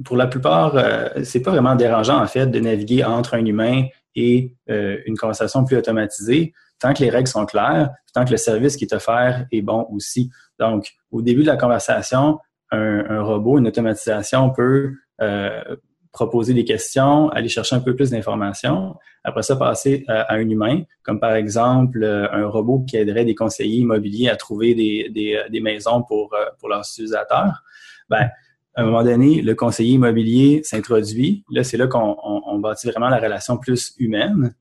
pour 0.04 0.16
la 0.16 0.26
plupart, 0.26 0.76
euh, 0.76 1.08
c'est 1.24 1.42
pas 1.42 1.50
vraiment 1.50 1.74
dérangeant, 1.74 2.22
en 2.22 2.26
fait, 2.26 2.46
de 2.46 2.60
naviguer 2.60 3.04
entre 3.04 3.34
un 3.34 3.44
humain 3.44 3.84
et 4.14 4.56
euh, 4.70 4.98
une 5.06 5.16
conversation 5.16 5.64
plus 5.64 5.76
automatisée, 5.76 6.52
tant 6.78 6.92
que 6.92 7.02
les 7.02 7.10
règles 7.10 7.28
sont 7.28 7.46
claires, 7.46 7.90
tant 8.14 8.24
que 8.24 8.30
le 8.30 8.36
service 8.36 8.76
qui 8.76 8.84
est 8.84 8.94
offert 8.94 9.46
est 9.50 9.62
bon 9.62 9.86
aussi. 9.90 10.30
Donc, 10.58 10.92
au 11.10 11.22
début 11.22 11.42
de 11.42 11.46
la 11.46 11.56
conversation, 11.56 12.38
un, 12.70 13.04
un 13.08 13.22
robot, 13.22 13.58
une 13.58 13.68
automatisation 13.68 14.50
peut 14.50 14.92
euh, 15.20 15.76
proposer 16.12 16.52
des 16.52 16.64
questions, 16.64 17.30
aller 17.30 17.48
chercher 17.48 17.74
un 17.74 17.80
peu 17.80 17.96
plus 17.96 18.10
d'informations, 18.10 18.96
après 19.24 19.42
ça 19.42 19.56
passer 19.56 20.04
à, 20.08 20.20
à 20.22 20.34
un 20.36 20.48
humain, 20.48 20.82
comme 21.02 21.18
par 21.18 21.34
exemple 21.34 22.02
euh, 22.02 22.30
un 22.32 22.46
robot 22.46 22.84
qui 22.86 22.96
aiderait 22.98 23.24
des 23.24 23.34
conseillers 23.34 23.78
immobiliers 23.78 24.28
à 24.28 24.36
trouver 24.36 24.74
des, 24.74 25.08
des, 25.10 25.36
euh, 25.36 25.48
des 25.48 25.60
maisons 25.60 26.02
pour, 26.02 26.34
euh, 26.34 26.44
pour 26.58 26.68
leurs 26.68 26.82
utilisateurs. 26.82 27.62
Ben, 28.10 28.28
à 28.74 28.82
un 28.82 28.84
moment 28.84 29.02
donné, 29.02 29.42
le 29.42 29.54
conseiller 29.54 29.94
immobilier 29.94 30.62
s'introduit. 30.64 31.44
Là, 31.50 31.62
c'est 31.64 31.76
là 31.76 31.86
qu'on 31.86 32.16
on, 32.22 32.58
bâtit 32.58 32.88
vraiment 32.90 33.08
la 33.08 33.18
relation 33.18 33.58
plus 33.58 33.94
humaine. 33.98 34.54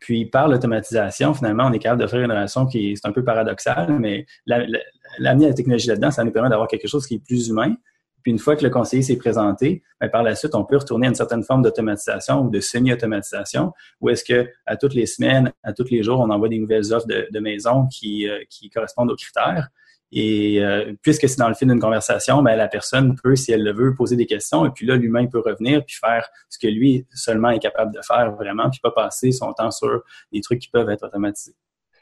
Puis 0.00 0.26
par 0.26 0.48
l'automatisation, 0.48 1.34
finalement, 1.34 1.66
on 1.66 1.72
est 1.72 1.78
capable 1.78 2.00
d'offrir 2.00 2.22
une 2.22 2.30
relation 2.30 2.66
qui 2.66 2.92
est, 2.92 3.06
un 3.06 3.12
peu 3.12 3.24
paradoxale, 3.24 3.98
mais 3.98 4.26
la- 4.46 4.66
la- 4.66 4.78
l'amener 5.18 5.46
à 5.46 5.48
la 5.48 5.54
technologie 5.54 5.88
là-dedans, 5.88 6.10
ça 6.10 6.24
nous 6.24 6.30
permet 6.30 6.48
d'avoir 6.48 6.68
quelque 6.68 6.86
chose 6.88 7.06
qui 7.06 7.16
est 7.16 7.24
plus 7.24 7.48
humain. 7.48 7.74
Une 8.28 8.38
fois 8.38 8.56
que 8.56 8.62
le 8.62 8.68
conseiller 8.68 9.02
s'est 9.02 9.16
présenté, 9.16 9.82
ben, 10.02 10.10
par 10.10 10.22
la 10.22 10.34
suite, 10.34 10.54
on 10.54 10.62
peut 10.62 10.76
retourner 10.76 11.06
à 11.06 11.08
une 11.08 11.14
certaine 11.14 11.42
forme 11.42 11.62
d'automatisation 11.62 12.42
ou 12.42 12.50
de 12.50 12.60
semi-automatisation, 12.60 13.72
où 14.02 14.10
est-ce 14.10 14.22
que 14.22 14.50
à 14.66 14.76
toutes 14.76 14.92
les 14.92 15.06
semaines, 15.06 15.50
à 15.62 15.72
tous 15.72 15.88
les 15.90 16.02
jours, 16.02 16.20
on 16.20 16.28
envoie 16.28 16.50
des 16.50 16.58
nouvelles 16.58 16.92
offres 16.92 17.06
de, 17.06 17.26
de 17.30 17.40
maisons 17.40 17.86
qui, 17.86 18.28
euh, 18.28 18.40
qui 18.50 18.68
correspondent 18.68 19.10
aux 19.10 19.16
critères. 19.16 19.70
Et 20.12 20.62
euh, 20.62 20.92
puisque 21.00 21.26
c'est 21.26 21.38
dans 21.38 21.48
le 21.48 21.54
fil 21.54 21.68
d'une 21.68 21.80
conversation, 21.80 22.42
ben, 22.42 22.54
la 22.54 22.68
personne 22.68 23.16
peut, 23.16 23.34
si 23.34 23.50
elle 23.50 23.64
le 23.64 23.72
veut, 23.72 23.94
poser 23.94 24.16
des 24.16 24.26
questions. 24.26 24.66
Et 24.66 24.70
puis 24.72 24.84
là, 24.84 24.96
l'humain 24.96 25.26
peut 25.26 25.40
revenir 25.40 25.82
puis 25.86 25.96
faire 25.98 26.28
ce 26.50 26.58
que 26.58 26.66
lui 26.66 27.06
seulement 27.14 27.48
est 27.48 27.60
capable 27.60 27.94
de 27.94 28.00
faire 28.06 28.32
vraiment, 28.32 28.68
puis 28.68 28.80
pas 28.82 28.90
passer 28.90 29.32
son 29.32 29.54
temps 29.54 29.70
sur 29.70 30.02
des 30.34 30.42
trucs 30.42 30.58
qui 30.58 30.68
peuvent 30.68 30.90
être 30.90 31.06
automatisés. 31.06 31.56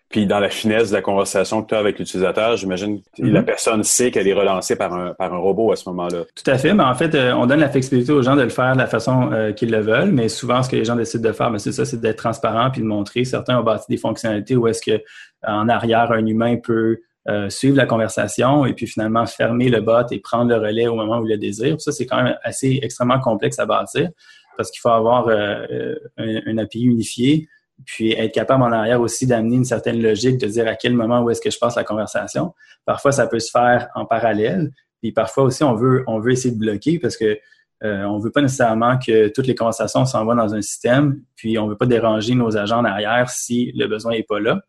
Puis 0.08 0.26
dans 0.26 0.38
la 0.38 0.48
finesse 0.50 0.90
de 0.90 0.94
la 0.94 1.02
conversation 1.02 1.62
que 1.62 1.68
tu 1.68 1.74
as 1.74 1.78
avec 1.78 1.98
l'utilisateur, 1.98 2.56
j'imagine 2.56 3.00
que 3.16 3.22
Mhm. 3.22 3.32
la 3.32 3.42
personne 3.42 3.82
sait 3.82 4.10
qu'elle 4.12 4.28
est 4.28 4.32
relancée 4.32 4.76
par 4.76 4.94
un, 4.94 5.14
par 5.14 5.34
un 5.34 5.38
robot 5.38 5.72
à 5.72 5.76
ce 5.76 5.88
moment-là. 5.88 6.24
Tout 6.34 6.50
à 6.50 6.58
fait, 6.58 6.74
mais 6.74 6.84
en 6.84 6.94
fait, 6.94 7.14
euh, 7.14 7.32
on 7.32 7.46
donne 7.46 7.60
la 7.60 7.68
flexibilité 7.68 8.12
aux 8.12 8.22
gens 8.22 8.36
de 8.36 8.42
le 8.42 8.48
faire 8.48 8.74
de 8.74 8.78
la 8.78 8.86
façon 8.86 9.32
euh, 9.32 9.52
qu'ils 9.52 9.70
le 9.70 9.80
veulent, 9.80 10.12
mais 10.12 10.28
souvent, 10.28 10.62
ce 10.62 10.70
que 10.70 10.76
les 10.76 10.84
gens 10.84 10.94
décident 10.94 11.28
de 11.28 11.34
faire, 11.34 11.50
ben, 11.50 11.58
c'est 11.58 11.72
ça, 11.72 11.84
c'est 11.84 12.00
d'être 12.00 12.18
transparent 12.18 12.70
puis 12.70 12.82
de 12.82 12.86
montrer. 12.86 13.24
Certains 13.24 13.58
ont 13.58 13.64
bâti 13.64 13.86
des 13.88 13.96
fonctionnalités 13.96 14.54
où 14.54 14.68
est-ce 14.68 14.82
que 14.82 15.02
en 15.46 15.68
arrière, 15.68 16.12
un 16.12 16.24
humain 16.24 16.56
peut 16.56 17.00
euh, 17.28 17.50
suivre 17.50 17.76
la 17.76 17.86
conversation 17.86 18.64
et 18.66 18.72
puis 18.72 18.86
finalement 18.86 19.26
fermer 19.26 19.68
le 19.68 19.80
bot 19.80 20.06
et 20.12 20.20
prendre 20.20 20.48
le 20.50 20.56
relais 20.64 20.86
au 20.86 20.94
moment 20.94 21.18
où 21.18 21.26
il 21.26 21.30
le 21.32 21.38
désire. 21.38 21.74
Puis 21.74 21.82
ça, 21.82 21.90
c'est 21.90 22.06
quand 22.06 22.22
même 22.22 22.36
assez 22.44 22.78
extrêmement 22.82 23.18
complexe 23.18 23.58
à 23.58 23.66
bâtir 23.66 24.10
parce 24.56 24.70
qu'il 24.70 24.80
faut 24.80 24.90
avoir 24.90 25.26
euh, 25.28 25.66
euh, 25.72 25.94
un, 26.18 26.40
un 26.46 26.58
API 26.58 26.84
unifié, 26.84 27.48
puis 27.84 28.12
être 28.12 28.32
capable 28.32 28.62
en 28.62 28.72
arrière 28.72 29.00
aussi 29.00 29.26
d'amener 29.26 29.56
une 29.56 29.64
certaine 29.64 30.00
logique, 30.00 30.38
de 30.38 30.46
dire 30.46 30.66
à 30.66 30.74
quel 30.74 30.94
moment 30.94 31.20
où 31.20 31.30
est-ce 31.30 31.40
que 31.40 31.50
je 31.50 31.58
passe 31.58 31.76
la 31.76 31.84
conversation. 31.84 32.54
Parfois, 32.84 33.12
ça 33.12 33.26
peut 33.26 33.38
se 33.38 33.50
faire 33.50 33.88
en 33.94 34.06
parallèle, 34.06 34.72
puis 35.02 35.12
parfois 35.12 35.44
aussi, 35.44 35.62
on 35.62 35.74
veut, 35.74 36.04
on 36.06 36.18
veut 36.18 36.32
essayer 36.32 36.54
de 36.54 36.58
bloquer 36.58 36.98
parce 36.98 37.16
que 37.16 37.38
euh, 37.84 38.04
on 38.04 38.18
veut 38.18 38.30
pas 38.30 38.40
nécessairement 38.40 38.98
que 38.98 39.28
toutes 39.28 39.46
les 39.46 39.54
conversations 39.54 40.06
s'envoient 40.06 40.34
dans 40.34 40.54
un 40.54 40.62
système, 40.62 41.20
puis 41.36 41.58
on 41.58 41.66
veut 41.68 41.76
pas 41.76 41.86
déranger 41.86 42.34
nos 42.34 42.56
agents 42.56 42.78
en 42.78 42.84
arrière 42.84 43.28
si 43.28 43.72
le 43.72 43.86
besoin 43.86 44.12
est 44.12 44.26
pas 44.26 44.40
là. 44.40 44.62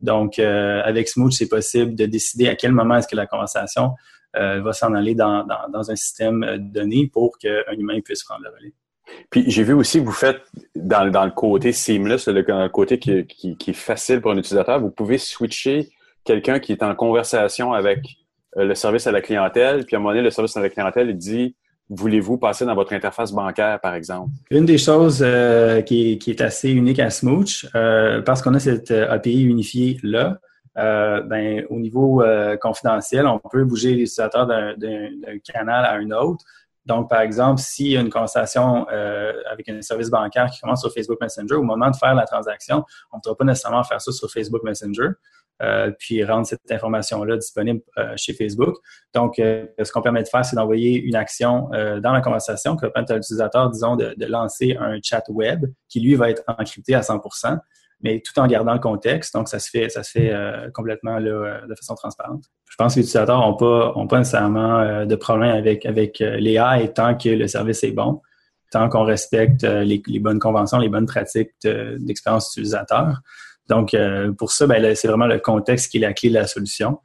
Donc, 0.00 0.38
euh, 0.38 0.82
avec 0.84 1.08
Smooch, 1.08 1.32
c'est 1.32 1.48
possible 1.48 1.94
de 1.94 2.06
décider 2.06 2.48
à 2.48 2.56
quel 2.56 2.72
moment 2.72 2.96
est-ce 2.96 3.08
que 3.08 3.16
la 3.16 3.26
conversation 3.26 3.94
euh, 4.36 4.60
va 4.60 4.72
s'en 4.72 4.94
aller 4.94 5.14
dans, 5.14 5.44
dans, 5.44 5.68
dans 5.70 5.90
un 5.90 5.96
système 5.96 6.42
euh, 6.42 6.56
donné 6.58 7.08
pour 7.12 7.38
qu'un 7.38 7.72
humain 7.76 8.00
puisse 8.00 8.24
prendre 8.24 8.42
le 8.44 8.50
relais. 8.50 8.72
Puis 9.30 9.44
j'ai 9.50 9.62
vu 9.62 9.72
aussi 9.72 10.00
que 10.00 10.04
vous 10.04 10.12
faites 10.12 10.40
dans, 10.74 11.10
dans 11.10 11.24
le 11.24 11.30
côté 11.30 11.72
seamless, 11.72 12.28
le, 12.28 12.42
dans 12.42 12.62
le 12.62 12.68
côté 12.68 12.98
qui, 12.98 13.26
qui, 13.26 13.70
est 13.70 13.74
facile 13.74 14.20
pour 14.20 14.30
un 14.30 14.36
utilisateur, 14.36 14.80
vous 14.80 14.90
pouvez 14.90 15.18
switcher 15.18 15.90
quelqu'un 16.24 16.60
qui 16.60 16.72
est 16.72 16.82
en 16.82 16.94
conversation 16.94 17.72
avec 17.72 18.00
euh, 18.56 18.64
le 18.64 18.74
service 18.74 19.06
à 19.06 19.12
la 19.12 19.20
clientèle, 19.20 19.84
puis 19.84 19.96
à 19.96 19.98
un 19.98 20.02
moment 20.02 20.12
donné, 20.12 20.22
le 20.22 20.30
service 20.30 20.56
à 20.56 20.60
la 20.60 20.68
clientèle 20.68 21.10
il 21.10 21.16
dit 21.16 21.56
voulez-vous 21.92 22.38
passer 22.38 22.64
dans 22.64 22.74
votre 22.74 22.92
interface 22.92 23.32
bancaire, 23.32 23.80
par 23.80 23.94
exemple? 23.94 24.30
Une 24.50 24.64
des 24.64 24.78
choses 24.78 25.22
euh, 25.22 25.82
qui, 25.82 26.12
est, 26.12 26.18
qui, 26.18 26.30
est, 26.30 26.40
assez 26.40 26.70
unique 26.70 26.98
à 26.98 27.10
Smooch, 27.10 27.66
euh, 27.74 28.22
parce 28.22 28.42
qu'on 28.42 28.54
a 28.54 28.60
cette 28.60 28.90
API 28.90 29.42
unifiée 29.42 29.98
là, 30.02 30.38
euh, 30.78 31.20
ben, 31.22 31.64
au 31.68 31.78
niveau 31.78 32.22
confidentiel, 32.60 33.26
on 33.26 33.38
peut 33.38 33.64
bouger 33.64 33.90
les 33.90 34.02
utilisateurs 34.02 34.46
d'un 34.46 35.38
canal 35.44 35.84
à 35.84 35.94
un 35.94 36.10
autre. 36.12 36.44
Donc, 36.86 37.08
par 37.08 37.20
exemple, 37.20 37.60
s'il 37.60 37.88
y 37.88 37.96
a 37.96 38.00
une 38.00 38.10
conversation 38.10 38.86
euh, 38.90 39.32
avec 39.50 39.68
un 39.68 39.80
service 39.82 40.10
bancaire 40.10 40.50
qui 40.50 40.60
commence 40.60 40.80
sur 40.80 40.92
Facebook 40.92 41.18
Messenger, 41.20 41.54
au 41.54 41.62
moment 41.62 41.90
de 41.90 41.96
faire 41.96 42.14
la 42.14 42.24
transaction, 42.24 42.84
on 43.12 43.18
ne 43.18 43.20
pourra 43.22 43.36
pas 43.36 43.44
nécessairement 43.44 43.84
faire 43.84 44.00
ça 44.00 44.10
sur 44.10 44.30
Facebook 44.30 44.62
Messenger, 44.64 45.10
euh, 45.62 45.92
puis 45.96 46.24
rendre 46.24 46.44
cette 46.44 46.70
information-là 46.70 47.36
disponible 47.36 47.82
euh, 47.98 48.14
chez 48.16 48.32
Facebook. 48.34 48.76
Donc, 49.14 49.34
ce 49.36 49.92
qu'on 49.92 50.02
permet 50.02 50.24
de 50.24 50.28
faire, 50.28 50.44
c'est 50.44 50.56
d'envoyer 50.56 51.00
une 51.00 51.14
action 51.14 51.68
dans 51.70 52.12
la 52.12 52.20
conversation 52.20 52.76
qui 52.76 52.84
va 52.84 52.90
permettre 52.90 53.12
à 53.12 53.16
l'utilisateur, 53.16 53.70
disons, 53.70 53.96
de, 53.96 54.26
lancer 54.26 54.76
un 54.80 54.98
chat 55.02 55.24
web 55.28 55.66
qui, 55.88 56.00
lui, 56.00 56.16
va 56.16 56.30
être 56.30 56.42
encrypté 56.48 56.94
à 56.94 57.02
100 57.02 57.20
mais 58.02 58.20
tout 58.20 58.38
en 58.40 58.46
gardant 58.46 58.74
le 58.74 58.80
contexte. 58.80 59.34
Donc, 59.34 59.48
ça 59.48 59.58
se 59.58 59.70
fait, 59.70 59.88
ça 59.88 60.02
se 60.02 60.10
fait 60.10 60.32
euh, 60.32 60.70
complètement 60.72 61.18
là, 61.18 61.60
de 61.68 61.74
façon 61.74 61.94
transparente. 61.94 62.44
Je 62.68 62.76
pense 62.76 62.94
que 62.94 63.00
les 63.00 63.04
utilisateurs 63.04 63.38
n'ont 63.38 63.54
pas, 63.54 63.92
ont 63.96 64.06
pas 64.06 64.18
nécessairement 64.18 64.80
euh, 64.80 65.04
de 65.04 65.14
problème 65.14 65.54
avec, 65.54 65.84
avec 65.86 66.20
euh, 66.20 66.36
l'AI 66.38 66.92
tant 66.92 67.16
que 67.16 67.28
le 67.28 67.46
service 67.46 67.84
est 67.84 67.92
bon, 67.92 68.20
tant 68.70 68.88
qu'on 68.88 69.04
respecte 69.04 69.64
euh, 69.64 69.84
les, 69.84 70.02
les, 70.06 70.18
bonnes 70.18 70.38
conventions, 70.38 70.78
les 70.78 70.88
bonnes 70.88 71.06
pratiques 71.06 71.50
d'expérience 71.62 72.50
utilisateur. 72.52 73.20
Donc, 73.68 73.94
euh, 73.94 74.32
pour 74.32 74.52
ça, 74.52 74.66
ben, 74.66 74.94
c'est 74.94 75.08
vraiment 75.08 75.26
le 75.26 75.38
contexte 75.38 75.90
qui 75.90 75.98
est 75.98 76.00
la 76.00 76.12
clé 76.12 76.28
de 76.28 76.34
la 76.34 76.46
solution. 76.46 76.98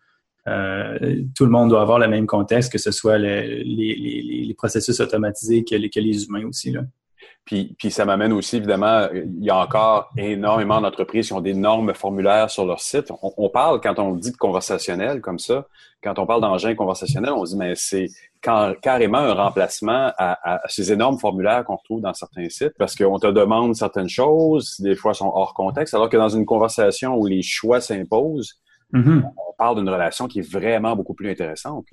Euh, 0.48 1.24
tout 1.36 1.43
le 1.43 1.52
monde 1.52 1.70
doit 1.70 1.82
avoir 1.82 2.00
le 2.00 2.08
même 2.08 2.26
contexte, 2.26 2.72
que 2.72 2.78
ce 2.78 2.91
soit 2.91 3.18
le, 3.18 3.41
les, 3.41 3.95
les, 3.95 4.45
les, 4.45 4.54
processus 4.54 5.00
automatisés 5.02 5.66
que 5.66 5.76
que 5.76 6.00
les 6.00 6.26
humains 6.26 6.45
aussi. 6.45 6.72
Là. 6.72 6.82
Puis, 7.48 7.76
puis 7.80 7.91
ça 7.91 8.04
m'amène 8.04 8.34
aussi, 8.34 8.58
évidemment, 8.58 9.08
il 9.14 9.43
y 9.43 9.50
a 9.50 9.58
encore 9.58 10.12
énormément 10.18 10.82
d'entreprises 10.82 11.28
qui 11.28 11.34
ont 11.34 11.39
d'énormes 11.39 11.93
formulaires 11.93 12.50
sur 12.50 12.66
leur 12.66 12.82
site. 12.82 13.10
On, 13.24 13.32
on, 13.38 13.50
parle, 13.50 13.80
quand 13.80 13.98
on 14.00 14.16
dit 14.16 14.34
de 14.34 14.38
conversationnel 14.38 15.22
comme 15.22 15.39
ça, 15.39 15.66
quand 16.04 16.20
on 16.20 16.26
parle 16.26 16.41
d'engin 16.41 16.76
conversationnel, 16.76 17.32
on 17.32 17.45
dit, 17.45 17.56
mais 17.56 17.74
c'est 17.76 18.08
carrément 18.41 19.20
un 19.20 19.34
remplacement 19.34 20.12
à, 20.18 20.56
à, 20.56 20.68
ces 20.68 20.91
énormes 20.91 21.20
formulaires 21.20 21.64
qu'on 21.64 21.78
retrouve 21.78 22.02
dans 22.02 22.14
certains 22.14 22.50
sites 22.50 22.74
parce 22.78 22.95
qu'on 22.95 23.18
te 23.18 23.28
demande 23.28 23.76
certaines 23.76 24.10
choses, 24.10 24.76
des 24.80 24.98
fois 24.98 25.14
sont 25.14 25.32
hors 25.34 25.54
contexte, 25.54 25.93
alors 25.93 26.10
que 26.10 26.18
dans 26.18 26.30
une 26.30 26.45
conversation 26.45 27.16
où 27.16 27.28
les 27.28 27.41
choix 27.41 27.80
s'imposent, 27.80 28.60
mm 28.91 29.02
-hmm. 29.02 29.24
on 29.26 29.54
parle 29.58 29.78
d'une 29.78 29.89
relation 29.89 30.28
qui 30.28 30.39
est 30.39 30.52
vraiment 30.58 30.98
beaucoup 30.98 31.14
plus 31.14 31.30
intéressante. 31.32 31.86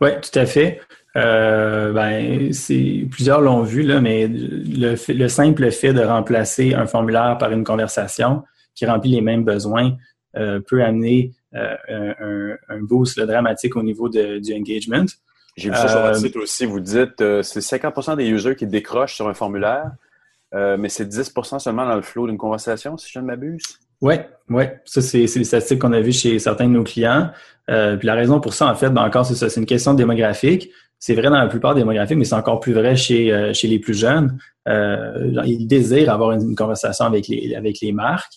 Oui, 0.00 0.10
tout 0.22 0.38
à 0.38 0.46
fait. 0.46 0.80
Euh, 1.16 1.92
ben, 1.92 2.52
c'est 2.52 3.06
plusieurs 3.10 3.40
l'ont 3.40 3.62
vu 3.62 3.82
là, 3.82 4.00
mais 4.00 4.26
le, 4.26 4.96
le, 5.12 5.28
simple 5.28 5.70
fait 5.70 5.92
de 5.92 6.02
remplacer 6.02 6.74
un 6.74 6.86
formulaire 6.86 7.38
par 7.38 7.52
une 7.52 7.62
conversation 7.62 8.42
qui 8.74 8.84
remplit 8.84 9.12
les 9.12 9.20
mêmes 9.20 9.44
besoins 9.44 9.96
euh, 10.36 10.58
peut 10.58 10.82
amener 10.82 11.32
euh, 11.54 11.76
un, 11.88 12.56
un, 12.68 12.82
boost 12.82 13.16
là, 13.16 13.26
dramatique 13.26 13.76
au 13.76 13.82
niveau 13.84 14.08
de, 14.08 14.40
du 14.40 14.52
engagement. 14.54 15.04
J'ai 15.56 15.70
vu 15.70 15.76
ça 15.76 15.86
sur 15.86 16.00
votre 16.00 16.16
site 16.16 16.36
aussi. 16.36 16.66
Vous 16.66 16.80
dites 16.80 17.14
que 17.14 17.42
c'est 17.42 17.60
50 17.60 18.16
des 18.16 18.26
users 18.26 18.56
qui 18.56 18.66
décrochent 18.66 19.14
sur 19.14 19.28
un 19.28 19.34
formulaire, 19.34 19.92
mais 20.52 20.88
c'est 20.88 21.06
10 21.06 21.32
seulement 21.58 21.86
dans 21.86 21.94
le 21.94 22.02
flow 22.02 22.26
d'une 22.26 22.38
conversation, 22.38 22.96
si 22.96 23.08
je 23.12 23.20
ne 23.20 23.24
m'abuse? 23.24 23.62
Oui, 24.00 24.16
oui. 24.48 24.64
Ça, 24.84 25.00
c'est 25.00 25.18
les 25.18 25.44
statistiques 25.44 25.78
qu'on 25.78 25.92
a 25.92 26.00
vues 26.00 26.12
chez 26.12 26.40
certains 26.40 26.66
de 26.66 26.72
nos 26.72 26.82
clients. 26.82 27.30
puis 27.68 28.06
la 28.06 28.14
raison 28.14 28.40
pour 28.40 28.52
ça, 28.52 28.66
en 28.66 28.74
fait, 28.74 28.90
ben 28.90 29.04
encore, 29.04 29.24
c'est 29.24 29.36
ça. 29.36 29.48
C'est 29.48 29.60
une 29.60 29.66
question 29.66 29.94
démographique. 29.94 30.72
C'est 30.98 31.14
vrai 31.14 31.24
dans 31.24 31.38
la 31.38 31.48
plupart 31.48 31.74
des 31.74 31.82
démographiques, 31.82 32.16
mais 32.16 32.24
c'est 32.24 32.34
encore 32.34 32.60
plus 32.60 32.72
vrai 32.72 32.96
chez, 32.96 33.52
chez 33.52 33.68
les 33.68 33.78
plus 33.78 33.94
jeunes. 33.94 34.38
ils 34.66 35.66
désirent 35.66 36.10
avoir 36.10 36.32
une, 36.32 36.54
conversation 36.54 37.04
avec 37.04 37.28
les, 37.28 37.54
avec 37.54 37.80
les 37.80 37.92
marques. 37.92 38.32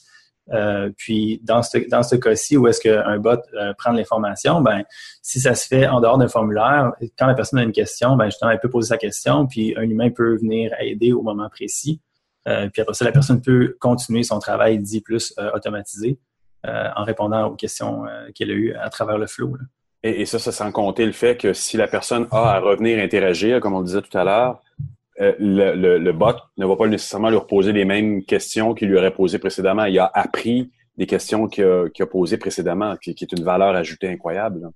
Euh, 0.54 0.90
puis 0.98 1.42
dans 1.44 1.62
ce, 1.62 1.78
dans 1.90 2.04
ce 2.04 2.16
cas-ci, 2.16 2.58
où 2.58 2.68
est-ce 2.68 2.80
qu'un 2.80 3.18
bot 3.20 3.38
euh, 3.54 3.74
prend 3.78 3.92
l'information, 3.92 4.62
ben 4.62 4.84
si 5.22 5.40
ça 5.40 5.56
se 5.56 5.68
fait 5.68 5.88
en 5.88 6.00
dehors 6.00 6.18
d'un 6.18 6.28
formulaire, 6.28 6.94
quand 7.18 7.28
la 7.28 7.34
personne 7.34 7.60
a 7.60 7.64
une 7.64 7.72
question, 7.72 8.16
ben 8.16 8.26
justement, 8.26 8.52
elle 8.52 8.60
peut 8.60 8.70
poser 8.70 8.90
sa 8.90 8.98
question, 8.98 9.48
puis 9.48 9.74
un 9.78 9.84
humain 9.84 10.10
peut 10.10 10.38
venir 10.38 10.72
aider 10.80 11.12
au 11.12 11.22
moment 11.22 11.50
précis. 11.50 12.02
Euh, 12.48 12.70
puis 12.70 12.82
après 12.82 12.94
ça, 12.94 13.04
la 13.04 13.12
personne 13.12 13.42
peut 13.42 13.76
continuer 13.80 14.24
son 14.24 14.40
travail 14.40 14.80
dit 14.80 15.02
plus 15.02 15.34
automatisé 15.54 16.20
en 16.66 17.06
répondant 17.06 17.46
aux 17.46 17.56
questions 17.56 18.04
qu'elle 18.36 18.52
a 18.52 18.54
eues 18.54 18.74
à 18.74 18.90
travers 18.90 19.18
le 19.18 19.26
flow. 19.26 19.56
Et, 20.04 20.22
et, 20.22 20.26
ça, 20.26 20.40
ça 20.40 20.52
sans 20.52 20.72
compter 20.72 21.06
le 21.06 21.12
fait 21.12 21.38
que 21.38 21.54
si 21.54 21.78
la 21.78 21.88
personne 21.88 22.28
a 22.32 22.56
à 22.56 22.60
revenir 22.60 23.00
interagir, 23.00 23.60
comme 23.60 23.74
on 23.74 23.80
le 23.80 23.86
disait 23.86 24.02
tout 24.02 24.18
à 24.18 24.24
l'heure, 24.24 24.62
euh, 25.20 25.34
le, 25.40 25.98
le, 25.98 26.14
bot 26.14 26.36
ne 26.58 26.66
va 26.66 26.76
pas 26.76 26.88
nécessairement 26.88 27.30
lui 27.30 27.38
reposer 27.38 27.74
les 27.74 27.86
mêmes 27.86 28.24
questions 28.24 28.76
qu'il 28.76 28.90
lui 28.90 28.98
aurait 28.98 29.14
posées 29.14 29.40
précédemment. 29.40 29.86
Il 29.86 29.98
a 29.98 30.12
appris 30.14 30.72
des 30.96 31.08
questions 31.08 31.48
qu'il 31.48 31.64
a, 31.64 32.06
posées 32.06 32.38
précédemment, 32.38 32.96
qui, 32.98 33.12
est 33.12 33.32
une 33.32 33.44
valeur 33.44 33.76
ajoutée 33.76 34.10
incroyable. 34.10 34.70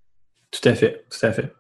Tout 0.49 0.67
à 0.67 0.74
fait, 0.74 1.05
tout 1.09 1.26
à 1.26 1.32
fait. 1.32 1.53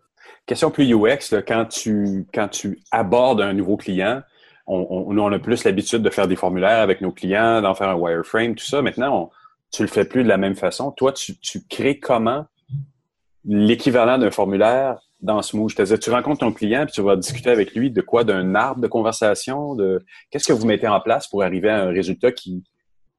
Question 0.47 0.71
plus 0.71 0.91
UX, 0.91 1.35
quand, 1.47 1.65
tu, 1.65 2.25
quand 2.33 2.47
tu 2.47 2.79
abordes 2.91 3.41
un 3.41 3.53
nouveau 3.53 3.77
client, 3.77 4.21
on, 4.65 5.13
nous, 5.13 5.21
on 5.21 5.31
a 5.31 5.39
plus 5.39 5.63
l'habitude 5.63 6.01
de 6.01 6.09
faire 6.09 6.27
des 6.27 6.35
formulaires 6.35 6.81
avec 6.81 7.01
nos 7.01 7.11
clients, 7.11 7.61
d'en 7.61 7.75
faire 7.75 7.89
un 7.89 7.95
wireframe, 7.95 8.55
tout 8.55 8.65
ça. 8.65 8.81
Maintenant, 8.81 9.23
on, 9.23 9.29
tu 9.71 9.83
le 9.83 9.87
fais 9.87 10.05
plus 10.05 10.23
de 10.23 10.29
la 10.29 10.37
même 10.37 10.55
façon. 10.55 10.91
Toi, 10.91 11.13
tu, 11.13 11.37
tu 11.39 11.61
crées 11.67 11.99
comment 11.99 12.45
l'équivalent 13.45 14.17
d'un 14.17 14.31
formulaire 14.31 14.99
dans 15.19 15.41
Smooth? 15.41 15.71
C'est-à-dire, 15.75 15.99
tu 15.99 16.09
rencontres 16.11 16.39
ton 16.39 16.51
client 16.51 16.85
puis 16.85 16.93
tu 16.93 17.01
vas 17.01 17.15
discuter 17.15 17.49
avec 17.49 17.73
lui 17.73 17.91
de 17.91 18.01
quoi? 18.01 18.23
D'un 18.23 18.55
arbre 18.55 18.81
de 18.81 18.87
conversation? 18.87 19.75
De 19.75 20.03
Qu'est-ce 20.29 20.47
que 20.47 20.53
vous 20.53 20.65
mettez 20.65 20.87
en 20.87 20.99
place 20.99 21.27
pour 21.27 21.43
arriver 21.43 21.69
à 21.69 21.83
un 21.83 21.89
résultat 21.89 22.31
qui, 22.31 22.63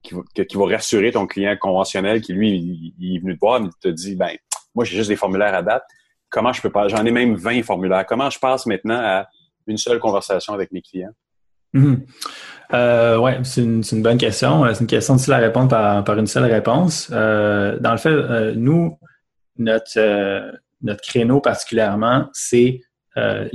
qui, 0.02 0.14
va 0.14 0.66
rassurer 0.66 1.12
ton 1.12 1.26
client 1.26 1.56
conventionnel 1.60 2.20
qui, 2.20 2.32
lui, 2.32 2.94
il, 2.98 3.16
est 3.16 3.20
venu 3.20 3.34
te 3.34 3.40
voir 3.40 3.62
et 3.62 3.68
te 3.80 3.88
dit, 3.88 4.16
ben, 4.16 4.30
moi, 4.74 4.84
j'ai 4.84 4.96
juste 4.96 5.08
des 5.08 5.16
formulaires 5.16 5.54
à 5.54 5.62
date. 5.62 5.84
Comment 6.30 6.52
je 6.52 6.62
peux 6.62 6.70
pas? 6.70 6.88
J'en 6.88 7.04
ai 7.04 7.10
même 7.10 7.34
20 7.34 7.62
formulaires. 7.62 8.06
Comment 8.06 8.30
je 8.30 8.38
passe 8.38 8.66
maintenant 8.66 8.98
à 8.98 9.26
une 9.66 9.76
seule 9.76 9.98
conversation 9.98 10.54
avec 10.54 10.72
mes 10.72 10.80
clients? 10.80 11.12
Mm-hmm. 11.74 12.00
Euh, 12.74 13.16
oui, 13.18 13.32
c'est 13.44 13.62
une, 13.62 14.02
bonne 14.02 14.18
question. 14.18 14.64
C'est 14.72 14.80
une 14.80 14.86
question 14.86 15.16
de 15.16 15.30
la 15.30 15.38
répondre 15.38 15.68
par, 15.68 16.04
par 16.04 16.18
une 16.18 16.26
seule 16.26 16.50
réponse. 16.50 17.10
Euh, 17.12 17.78
dans 17.78 17.92
le 17.92 17.98
fait, 17.98 18.10
euh, 18.10 18.54
nous, 18.56 18.98
notre, 19.58 20.52
notre 20.82 21.02
créneau 21.02 21.40
particulièrement, 21.40 22.28
c'est 22.32 22.80
euh, 23.16 23.48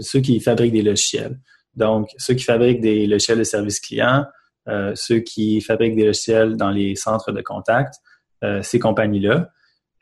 ceux 0.00 0.20
qui 0.20 0.40
fabriquent 0.40 0.72
des 0.72 0.82
logiciels. 0.82 1.38
Donc, 1.76 2.10
ceux 2.18 2.34
qui 2.34 2.44
fabriquent 2.44 2.80
des 2.80 3.06
logiciels 3.06 3.38
de 3.38 3.44
service 3.44 3.80
client, 3.80 4.26
euh, 4.68 4.92
ceux 4.94 5.18
qui 5.18 5.60
fabriquent 5.60 5.96
des 5.96 6.06
logiciels 6.06 6.56
dans 6.56 6.70
les 6.70 6.96
centres 6.96 7.32
de 7.32 7.40
contact, 7.40 7.94
euh, 8.42 8.62
ces 8.62 8.78
compagnies-là. 8.78 9.50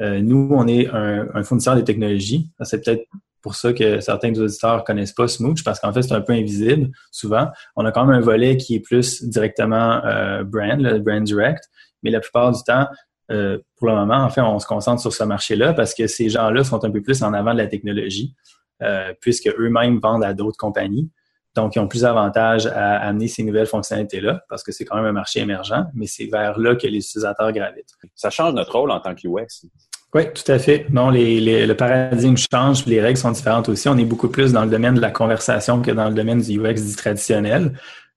nous, 0.01 0.49
on 0.51 0.67
est 0.67 0.89
un, 0.89 1.29
un, 1.33 1.45
fournisseur 1.45 1.77
de 1.77 1.81
technologies. 1.83 2.51
C'est 2.63 2.85
peut-être 2.85 3.05
pour 3.41 3.55
ça 3.55 3.73
que 3.73 4.01
certains 4.01 4.33
des 4.33 4.41
auditeurs 4.41 4.83
connaissent 4.83 5.13
pas 5.13 5.29
Smooch, 5.29 5.63
parce 5.63 5.79
qu'en 5.79 5.93
fait, 5.93 6.03
c'est 6.03 6.15
un 6.15 6.23
peu 6.23 6.33
invisible 6.33 6.91
souvent. 7.13 7.49
On 7.77 7.85
a 7.85 7.93
quand 7.93 8.05
même 8.07 8.17
un 8.17 8.21
volet 8.21 8.57
qui 8.57 8.75
est 8.75 8.81
plus 8.81 9.23
directement 9.23 10.01
brand, 10.45 10.81
le 10.81 10.99
brand 10.99 11.23
direct, 11.23 11.69
mais 12.03 12.11
la 12.11 12.19
plupart 12.19 12.51
du 12.51 12.61
temps, 12.65 12.89
euh, 13.31 13.59
pour 13.77 13.89
le 13.89 13.95
moment, 13.95 14.19
en 14.19 14.29
fait, 14.29 14.41
on 14.41 14.59
se 14.59 14.67
concentre 14.67 15.01
sur 15.01 15.13
ce 15.13 15.25
marché-là 15.25 15.73
parce 15.73 15.95
que 15.95 16.07
ces 16.07 16.29
gens-là 16.29 16.65
sont 16.65 16.85
un 16.85 16.91
peu 16.91 17.03
plus 17.03 17.23
en 17.23 17.33
avant 17.33 17.53
de 17.53 17.59
la 17.59 17.67
technologie, 17.67 18.35
euh, 18.83 19.13
puisque 19.21 19.49
eux-mêmes 19.59 19.99
vendent 19.99 20.25
à 20.25 20.35
d'autres 20.35 20.59
compagnies. 20.59 21.11
Donc, 21.55 21.77
ils 21.77 21.81
ont 21.81 21.89
plus 21.89 22.03
d'avantages 22.03 22.67
à 22.67 22.97
amener 22.97 23.29
ces 23.29 23.43
nouvelles 23.43 23.67
fonctionnalités-là 23.67 24.43
parce 24.49 24.63
que 24.63 24.73
c'est 24.73 24.85
quand 24.85 24.97
même 24.97 25.05
un 25.05 25.13
marché 25.13 25.41
émergent, 25.41 25.85
mais 25.95 26.07
c'est 26.07 26.27
vers 26.27 26.59
là 26.59 26.75
que 26.75 26.87
les 26.87 26.99
utilisateurs 26.99 27.53
gravitent. 27.53 27.93
Ça 28.15 28.31
change 28.31 28.55
notre 28.55 28.73
rôle 28.73 28.91
en 28.91 29.01
tant 29.01 29.15
qu'UX. 29.15 29.67
Oui, 30.15 30.25
tout 30.33 30.51
à 30.51 30.59
fait. 30.59 30.87
Non, 30.91 31.09
les, 31.09 31.67
le 31.67 31.75
paradigme 31.75 32.37
change, 32.37 32.85
les 32.87 33.01
règles 33.01 33.19
sont 33.19 33.31
différentes 33.31 33.69
aussi. 33.69 33.89
On 33.89 33.97
est 33.97 34.05
beaucoup 34.05 34.29
plus 34.29 34.53
dans 34.53 34.65
le 34.65 34.71
domaine 34.71 34.95
de 34.95 35.01
la 35.01 35.11
conversation 35.11 35.81
que 35.81 35.91
dans 35.91 36.09
le 36.09 36.15
domaine 36.15 36.41
du 36.41 36.59
UX 36.59 36.75
dit 36.75 36.97
traditionnel 36.97 37.73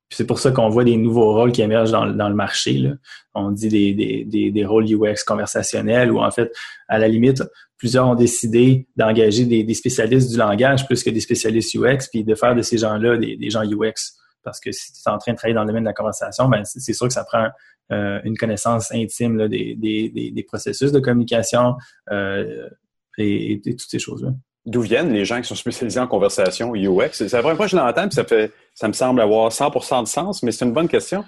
c'est 0.09 0.27
pour 0.27 0.39
ça 0.39 0.51
qu'on 0.51 0.69
voit 0.69 0.83
des 0.83 0.97
nouveaux 0.97 1.33
rôles 1.33 1.51
qui 1.51 1.61
émergent 1.61 1.91
dans, 1.91 2.05
le 2.05 2.35
marché. 2.35 2.91
On 3.33 3.51
dit 3.51 3.69
des, 3.69 4.65
rôles 4.65 4.85
UX 4.85 5.23
conversationnels 5.25 6.11
ou 6.11 6.19
en 6.19 6.31
fait, 6.31 6.51
à 6.87 6.99
la 6.99 7.07
limite, 7.07 7.43
plusieurs 7.77 8.07
ont 8.07 8.15
décidé 8.15 8.87
d'engager 8.95 9.45
des, 9.45 9.73
spécialistes 9.73 10.31
du 10.31 10.37
langage 10.37 10.85
plus 10.85 11.03
que 11.03 11.09
des 11.09 11.19
spécialistes 11.19 11.75
UX, 11.75 12.07
puis 12.11 12.23
de 12.23 12.35
faire 12.35 12.55
de 12.55 12.61
ces 12.61 12.77
gens-là 12.77 13.17
des, 13.17 13.49
gens 13.49 13.63
UX. 13.63 14.15
Parce 14.43 14.59
que 14.59 14.71
si 14.71 14.93
tu 14.93 14.99
es 15.05 15.11
en 15.11 15.17
train 15.17 15.31
de 15.31 15.37
travailler 15.37 15.55
dans 15.55 15.63
le 15.63 15.67
domaine 15.67 15.83
de 15.83 15.89
la 15.89 15.93
conversation, 15.93 16.47
ben 16.47 16.63
c'est 16.65 16.93
sûr 16.93 17.07
que 17.07 17.13
ça 17.13 17.23
prend 17.23 17.47
euh, 17.91 18.19
une 18.23 18.37
connaissance 18.37 18.91
intime 18.91 19.47
des, 19.47 20.45
processus 20.47 20.91
de 20.91 20.99
communication 20.99 21.75
euh, 22.11 22.69
et 23.17 23.59
toutes 23.63 23.89
ces 23.89 23.99
choses-là 23.99 24.29
d'où 24.65 24.81
viennent 24.81 25.11
les 25.11 25.25
gens 25.25 25.41
qui 25.41 25.47
sont 25.47 25.55
spécialisés 25.55 25.99
en 25.99 26.07
conversation 26.07 26.73
UX? 26.75 27.11
C'est 27.11 27.31
la 27.31 27.39
première 27.39 27.57
fois 27.57 27.65
que 27.65 27.71
je 27.71 27.77
l'entends, 27.77 28.07
puis 28.07 28.15
ça, 28.15 28.23
fait, 28.23 28.51
ça 28.73 28.87
me 28.87 28.93
semble 28.93 29.21
avoir 29.21 29.51
100 29.51 30.01
de 30.03 30.07
sens, 30.07 30.43
mais 30.43 30.51
c'est 30.51 30.65
une 30.65 30.73
bonne 30.73 30.87
question. 30.87 31.23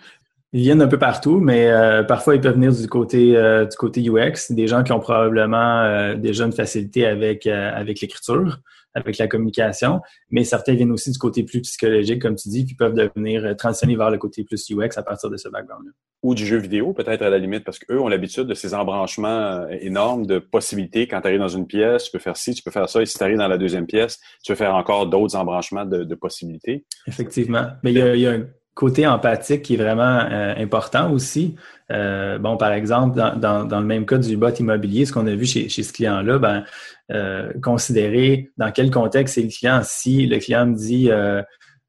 Ils 0.54 0.62
viennent 0.62 0.82
un 0.82 0.88
peu 0.88 0.98
partout, 0.98 1.40
mais 1.40 1.68
euh, 1.68 2.04
parfois 2.04 2.36
ils 2.36 2.42
peuvent 2.42 2.56
venir 2.56 2.72
du 2.72 2.88
côté 2.88 3.36
euh, 3.36 3.66
du 3.66 3.76
côté 3.76 4.02
UX, 4.02 4.52
des 4.52 4.68
gens 4.68 4.84
qui 4.84 4.94
ont 4.94 5.00
probablement 5.00 5.82
euh, 5.82 6.16
déjà 6.16 6.46
une 6.46 6.54
facilité 6.54 7.06
avec 7.06 7.46
avec 7.48 8.00
l'écriture 8.00 8.60
avec 8.98 9.18
la 9.18 9.28
communication, 9.28 10.02
mais 10.32 10.43
certains 10.43 10.74
viennent 10.74 10.91
aussi 10.91 11.12
du 11.12 11.18
côté 11.18 11.43
plus 11.43 11.62
psychologique, 11.62 12.22
comme 12.22 12.36
tu 12.36 12.50
dis, 12.50 12.66
qui 12.66 12.76
peuvent 12.76 12.93
devenir 12.93 13.45
euh, 13.45 13.54
transitionner 13.54 13.95
vers 13.95 14.10
le 14.10 14.18
côté 14.18 14.43
plus 14.43 14.70
UX 14.70 14.98
à 14.98 15.04
partir 15.04 15.30
de 15.30 15.38
ce 15.38 15.50
background-là. 15.50 15.91
Ou 16.24 16.34
du 16.34 16.45
jeu 16.45 16.58
vidéo, 16.58 16.93
peut-être 16.93 17.22
à 17.22 17.30
la 17.30 17.38
limite, 17.38 17.64
parce 17.64 17.78
qu'eux 17.78 18.00
ont 18.00 18.08
l'habitude 18.08 18.45
de 18.45 18.54
ces 18.56 18.74
embranchements 18.74 19.28
euh, 19.28 19.68
énormes 19.82 20.26
de 20.26 20.39
possibilités. 20.39 21.08
Quand 21.08 21.22
tu 21.22 21.28
arrives 21.28 21.39
dans 21.39 21.48
une 21.48 21.68
pièce, 21.68 22.06
tu 22.06 22.12
peux 22.12 22.20
faire 22.20 22.38
ci, 22.38 22.54
tu 22.54 22.64
peux 22.64 22.72
faire 22.72 22.89
ça, 22.89 23.02
et 23.02 23.06
si 23.06 23.18
tu 23.18 23.24
arrives 23.24 23.38
dans 23.38 23.48
la 23.48 23.58
deuxième 23.58 23.86
pièce, 23.86 24.20
tu 24.43 24.52
peux 24.52 24.58
faire 24.58 24.76
encore 24.76 25.08
d'autres 25.08 25.36
embranchements 25.36 25.86
de, 25.86 26.16
possibilités. 26.16 26.86
Effectivement. 27.06 27.68
Mais 27.84 27.91
il 27.93 28.20
y 28.20 28.26
a, 28.26 28.32
un 28.32 28.48
côté 28.78 29.08
empathique 29.08 29.64
qui 29.64 29.74
est 29.74 29.78
vraiment 29.78 30.20
euh, 30.32 30.54
important 30.58 31.12
aussi. 31.12 31.56
bon, 31.90 32.58
par 32.58 32.72
exemple, 32.72 33.18
dans, 33.18 33.66
dans, 33.66 33.80
le 33.80 33.86
même 33.86 34.06
cas 34.06 34.20
du 34.20 34.38
bot 34.38 34.50
immobilier, 34.50 35.06
ce 35.06 35.12
qu'on 35.12 35.26
a 35.26 35.36
vu 35.36 35.46
chez, 35.46 35.68
chez 35.68 35.82
ce 35.82 35.92
client-là, 35.92 36.38
ben, 36.38 36.64
euh, 37.10 37.54
considérer 37.64 38.52
dans 38.58 38.70
quel 38.74 38.92
contexte 38.92 39.38
est 39.38 39.44
le 39.44 39.48
client. 39.48 39.80
Si 39.82 40.28
le 40.28 40.40
client 40.40 40.66
me 40.66 40.76
dit 40.76 41.10
euh, 41.10 41.42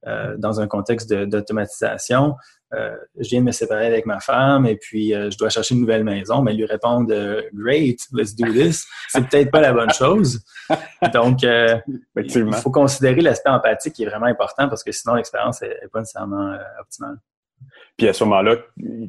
euh, 0.07 0.37
dans 0.39 0.61
un 0.61 0.69
contexte 0.69 1.13
d'automatisation, 1.13 2.37
je 2.73 3.29
viens 3.29 3.41
de 3.41 3.47
me 3.47 3.53
séparer 3.53 3.87
avec 3.87 4.07
ma 4.07 4.21
femme 4.21 4.67
et 4.67 4.77
puis 4.77 5.11
je 5.11 5.37
dois 5.39 5.49
chercher 5.49 5.75
une 5.75 5.81
nouvelle 5.81 6.05
maison, 6.05 6.43
mais 6.43 6.53
lui 6.53 6.67
répondre 6.67 7.13
Great, 7.55 7.99
let's 8.13 8.35
do 8.35 8.51
this, 8.53 8.87
c'est 9.09 9.27
peut-être 9.29 9.51
pas 9.51 9.61
la 9.61 9.73
bonne 9.73 9.93
chose. 9.93 10.45
Donc, 11.13 11.43
il 11.43 12.55
faut 12.55 12.71
considérer 12.71 13.21
l'aspect 13.21 13.51
empathique 13.51 13.95
qui 13.95 14.03
est 14.03 14.09
vraiment 14.09 14.27
important 14.27 14.69
parce 14.69 14.85
que 14.85 14.93
sinon 14.93 15.15
l'expérience 15.15 15.63
n'est 15.63 15.89
pas 15.93 16.01
nécessairement 16.01 16.57
optimale. 16.81 17.17
Puis 17.99 18.07
à 18.07 18.13
ce 18.13 18.23
moment-là, 18.25 18.57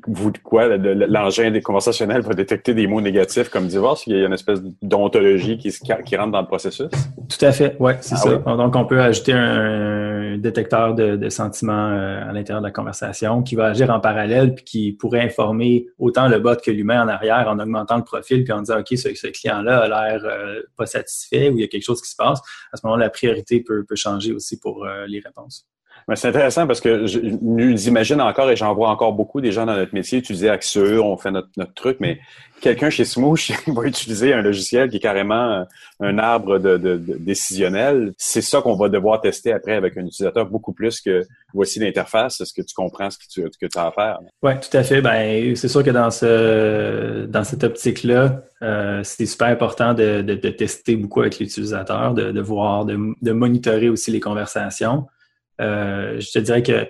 vous 0.07 0.31
quoi, 0.43 0.65
l'engin 0.77 1.51
des 1.51 1.61
conversationnels 1.61 2.21
va 2.21 2.33
détecter 2.33 2.73
des 2.73 2.87
mots 2.87 3.01
négatifs 3.01 3.49
comme 3.49 3.67
divorce. 3.67 4.07
Il 4.07 4.17
y 4.17 4.23
a 4.23 4.25
une 4.25 4.33
espèce 4.33 4.61
d'ontologie 4.81 5.59
qui, 5.59 5.69
qui 5.69 6.15
rentre 6.15 6.31
dans 6.31 6.41
le 6.41 6.47
processus? 6.47 6.89
Tout 7.29 7.45
à 7.45 7.51
fait, 7.51 7.77
ouais, 7.79 7.97
c'est 8.01 8.15
ah 8.15 8.17
ça. 8.17 8.37
Donc 8.37 8.75
on 8.75 8.85
peut 8.85 8.99
ajouter 8.99 9.33
un, 9.33 10.37
détecteur 10.39 10.95
de, 10.95 11.29
sentiments 11.29 11.91
euh, 11.91 12.27
à 12.27 12.33
l'intérieur 12.33 12.61
de 12.61 12.67
la 12.67 12.71
conversation 12.71 13.43
qui 13.43 13.55
va 13.55 13.67
agir 13.67 13.89
en 13.91 13.99
parallèle 13.99 14.55
puis 14.55 14.63
qui 14.63 14.91
pourrait 14.93 15.21
informer 15.21 15.87
autant 15.99 16.27
le 16.27 16.39
bot 16.39 16.59
que 16.59 16.71
l'humain 16.71 17.03
en 17.03 17.07
arrière 17.07 17.47
en 17.47 17.59
augmentant 17.59 17.97
le 17.97 18.03
profil 18.03 18.43
puis 18.43 18.53
en 18.53 18.61
disant 18.61 18.79
ok 18.79 18.97
ce, 18.97 19.27
client-là 19.27 19.81
a 19.81 19.87
l'air 19.87 20.21
euh, 20.25 20.61
pas 20.77 20.85
satisfait 20.85 21.49
ou 21.49 21.57
il 21.57 21.61
y 21.61 21.63
a 21.63 21.67
quelque 21.67 21.85
chose 21.85 22.01
qui 22.01 22.09
se 22.09 22.15
passe. 22.15 22.41
À 22.71 22.77
ce 22.77 22.85
moment-là, 22.85 23.05
la 23.05 23.09
priorité 23.09 23.61
peut, 23.61 23.85
changer 23.95 24.33
aussi 24.33 24.59
pour 24.59 24.85
euh, 24.85 25.05
les 25.07 25.19
réponses. 25.19 25.67
C'est 26.15 26.27
intéressant 26.27 26.65
parce 26.67 26.81
que 26.81 27.05
je 27.05 27.19
nous 27.41 27.87
imagine 27.87 28.21
encore, 28.21 28.49
et 28.49 28.55
j'en 28.55 28.73
vois 28.73 28.89
encore 28.89 29.13
beaucoup 29.13 29.41
des 29.41 29.51
gens 29.51 29.65
dans 29.65 29.75
notre 29.75 29.93
métier 29.93 30.19
utiliser 30.19 30.49
Axure, 30.49 31.05
on 31.05 31.17
fait 31.17 31.31
notre, 31.31 31.49
notre 31.57 31.73
truc, 31.73 31.97
mais 31.99 32.19
quelqu'un 32.61 32.89
chez 32.89 33.05
Smoosh 33.05 33.51
va 33.67 33.83
utiliser 33.83 34.33
un 34.33 34.41
logiciel 34.41 34.89
qui 34.89 34.97
est 34.97 34.99
carrément 34.99 35.65
un 35.99 36.17
arbre 36.17 36.59
de, 36.59 36.77
de, 36.77 36.97
décisionnel. 37.19 38.13
C'est 38.17 38.41
ça 38.41 38.61
qu'on 38.61 38.75
va 38.75 38.89
devoir 38.89 39.21
tester 39.21 39.51
après 39.51 39.73
avec 39.73 39.97
un 39.97 40.05
utilisateur 40.05 40.45
beaucoup 40.45 40.73
plus 40.73 41.01
que 41.01 41.23
voici 41.53 41.79
l'interface. 41.79 42.41
Est-ce 42.41 42.53
que 42.53 42.61
tu 42.61 42.73
comprends 42.73 43.09
ce 43.09 43.17
que 43.17 43.25
tu, 43.29 43.43
que 43.43 43.79
as 43.79 43.87
à 43.87 43.91
faire? 43.91 44.19
Oui, 44.41 44.51
tout 44.59 44.77
à 44.77 44.83
fait. 44.83 45.01
Ben, 45.01 45.55
c'est 45.55 45.67
sûr 45.67 45.83
que 45.83 45.91
dans 45.91 46.11
ce 46.11 47.25
dans 47.25 47.43
cette 47.43 47.63
optique-là, 47.63 48.41
euh, 48.61 49.01
c'est 49.03 49.25
super 49.25 49.47
important 49.47 49.93
de, 49.93 50.21
de, 50.21 50.49
tester 50.49 50.95
beaucoup 50.95 51.21
avec 51.21 51.39
l'utilisateur, 51.39 52.13
de, 52.13 52.31
de 52.31 52.41
voir, 52.41 52.85
de, 52.85 52.97
de 53.21 53.31
monitorer 53.31 53.89
aussi 53.89 54.11
les 54.11 54.19
conversations. 54.19 55.07
Euh, 55.59 56.19
je 56.19 56.31
te 56.31 56.39
dirais 56.39 56.63
que 56.63 56.87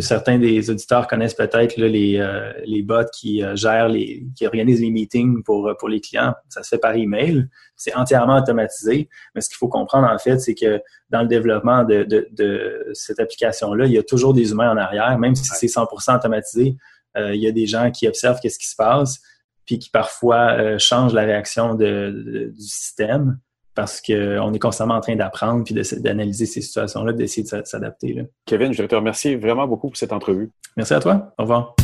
certains 0.00 0.38
des 0.38 0.68
auditeurs 0.68 1.06
connaissent 1.06 1.34
peut-être 1.34 1.76
les, 1.76 2.18
euh, 2.18 2.52
les 2.64 2.82
bots 2.82 3.06
qui 3.16 3.42
euh, 3.42 3.54
gèrent 3.54 3.88
les, 3.88 4.26
qui 4.34 4.46
organisent 4.46 4.80
les 4.80 4.90
meetings 4.90 5.42
pour, 5.44 5.72
pour 5.78 5.88
les 5.88 6.00
clients. 6.00 6.34
Ça 6.48 6.62
se 6.62 6.70
fait 6.70 6.78
par 6.78 6.94
email. 6.94 7.48
C'est 7.76 7.94
entièrement 7.94 8.38
automatisé. 8.38 9.08
Mais 9.34 9.40
ce 9.40 9.48
qu'il 9.48 9.58
faut 9.58 9.68
comprendre, 9.68 10.08
en 10.08 10.18
fait, 10.18 10.38
c'est 10.38 10.54
que 10.54 10.80
dans 11.10 11.22
le 11.22 11.28
développement 11.28 11.84
de, 11.84 12.02
de, 12.02 12.28
de 12.32 12.90
cette 12.94 13.20
application-là, 13.20 13.86
il 13.86 13.92
y 13.92 13.98
a 13.98 14.02
toujours 14.02 14.34
des 14.34 14.50
humains 14.50 14.70
en 14.70 14.76
arrière, 14.76 15.18
même 15.18 15.34
si 15.34 15.44
c'est 15.44 15.66
100% 15.66 16.16
automatisé. 16.16 16.76
il 17.16 17.40
y 17.40 17.46
a 17.46 17.52
des 17.52 17.66
gens 17.66 17.90
qui 17.90 18.08
observent 18.08 18.40
qu'est-ce 18.40 18.58
qui 18.58 18.68
se 18.68 18.76
passe, 18.76 19.20
puis 19.64 19.78
qui 19.78 19.88
parfois 19.88 20.78
changent 20.78 21.14
la 21.14 21.22
réaction 21.22 21.74
de, 21.74 22.50
du 22.54 22.62
système 22.62 23.38
parce 23.76 24.00
qu'on 24.00 24.52
est 24.52 24.58
constamment 24.58 24.94
en 24.94 25.00
train 25.00 25.14
d'apprendre 25.14 25.62
puis 25.62 25.74
d'analyser 26.00 26.46
ces 26.46 26.62
situations-là, 26.62 27.12
d'essayer 27.12 27.46
de 27.48 27.62
s'adapter. 27.64 28.26
Kevin, 28.46 28.72
je 28.72 28.78
voudrais 28.78 28.88
te 28.88 28.94
remercier 28.96 29.36
vraiment 29.36 29.68
beaucoup 29.68 29.88
pour 29.88 29.96
cette 29.96 30.12
entrevue. 30.12 30.50
Merci 30.76 30.94
à 30.94 31.00
toi. 31.00 31.34
Au 31.38 31.42
revoir. 31.42 31.76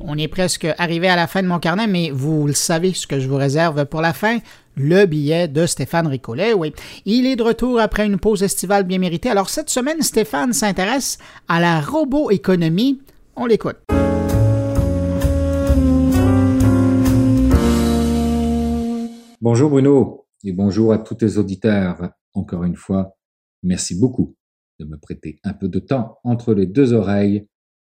On 0.00 0.16
est 0.16 0.28
presque 0.28 0.66
arrivé 0.78 1.08
à 1.08 1.16
la 1.16 1.26
fin 1.26 1.42
de 1.42 1.48
mon 1.48 1.58
carnet, 1.58 1.86
mais 1.86 2.10
vous 2.10 2.46
le 2.46 2.54
savez 2.54 2.94
ce 2.94 3.06
que 3.06 3.20
je 3.20 3.28
vous 3.28 3.36
réserve 3.36 3.84
pour 3.84 4.00
la 4.00 4.12
fin 4.12 4.38
le 4.76 5.06
billet 5.06 5.48
de 5.48 5.66
Stéphane 5.66 6.06
Ricollet. 6.06 6.54
Oui, 6.54 6.72
il 7.04 7.26
est 7.26 7.36
de 7.36 7.42
retour 7.42 7.80
après 7.80 8.06
une 8.06 8.18
pause 8.18 8.42
estivale 8.42 8.84
bien 8.84 8.98
méritée. 8.98 9.28
Alors 9.28 9.50
cette 9.50 9.70
semaine, 9.70 10.02
Stéphane 10.02 10.52
s'intéresse 10.52 11.18
à 11.48 11.60
la 11.60 11.80
robo-économie. 11.80 13.02
On 13.36 13.46
l'écoute. 13.46 13.76
Bonjour 19.40 19.70
Bruno 19.70 20.26
et 20.42 20.50
bonjour 20.50 20.92
à 20.92 20.98
tous 20.98 21.16
les 21.20 21.38
auditeurs. 21.38 22.10
Encore 22.34 22.64
une 22.64 22.74
fois, 22.74 23.16
merci 23.62 23.94
beaucoup 23.96 24.36
de 24.80 24.84
me 24.84 24.98
prêter 24.98 25.38
un 25.44 25.52
peu 25.52 25.68
de 25.68 25.78
temps 25.78 26.18
entre 26.24 26.54
les 26.54 26.66
deux 26.66 26.92
oreilles 26.92 27.46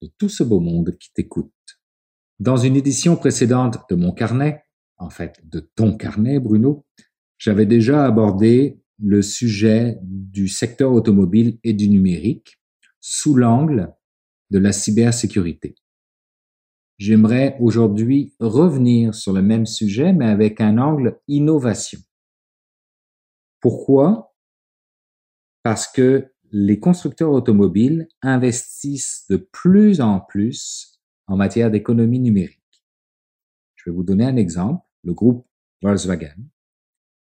de 0.02 0.08
tout 0.18 0.28
ce 0.28 0.44
beau 0.44 0.60
monde 0.60 0.96
qui 1.00 1.12
t'écoute. 1.12 1.50
Dans 2.38 2.56
une 2.56 2.76
édition 2.76 3.16
précédente 3.16 3.78
de 3.90 3.96
mon 3.96 4.12
carnet, 4.12 4.62
en 4.98 5.10
fait 5.10 5.40
de 5.42 5.58
ton 5.58 5.96
carnet 5.96 6.38
Bruno, 6.38 6.86
j'avais 7.38 7.66
déjà 7.66 8.06
abordé 8.06 8.80
le 9.00 9.20
sujet 9.20 9.98
du 10.00 10.46
secteur 10.46 10.92
automobile 10.92 11.58
et 11.64 11.72
du 11.72 11.88
numérique 11.88 12.60
sous 13.00 13.34
l'angle 13.34 13.92
de 14.50 14.60
la 14.60 14.70
cybersécurité. 14.70 15.74
J'aimerais 17.04 17.56
aujourd'hui 17.58 18.32
revenir 18.38 19.12
sur 19.12 19.32
le 19.32 19.42
même 19.42 19.66
sujet, 19.66 20.12
mais 20.12 20.26
avec 20.26 20.60
un 20.60 20.78
angle 20.78 21.20
innovation. 21.26 21.98
Pourquoi? 23.58 24.36
Parce 25.64 25.88
que 25.88 26.32
les 26.52 26.78
constructeurs 26.78 27.32
automobiles 27.32 28.06
investissent 28.22 29.24
de 29.28 29.36
plus 29.36 30.00
en 30.00 30.20
plus 30.20 31.00
en 31.26 31.36
matière 31.36 31.72
d'économie 31.72 32.20
numérique. 32.20 32.84
Je 33.74 33.90
vais 33.90 33.96
vous 33.96 34.04
donner 34.04 34.24
un 34.24 34.36
exemple. 34.36 34.86
Le 35.02 35.12
groupe 35.12 35.44
Volkswagen, 35.82 36.36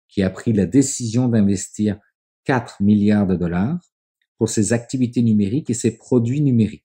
qui 0.09 0.23
a 0.23 0.29
pris 0.29 0.53
la 0.53 0.67
décision 0.67 1.27
d'investir 1.27 1.99
4 2.45 2.83
milliards 2.83 3.27
de 3.27 3.37
dollars 3.37 3.81
pour 4.37 4.51
ses 4.51 4.75
activités 4.75 5.23
numériques 5.23 5.71
et 5.71 5.75
ses 5.75 5.97
produits 5.97 6.43
numériques 6.43 6.84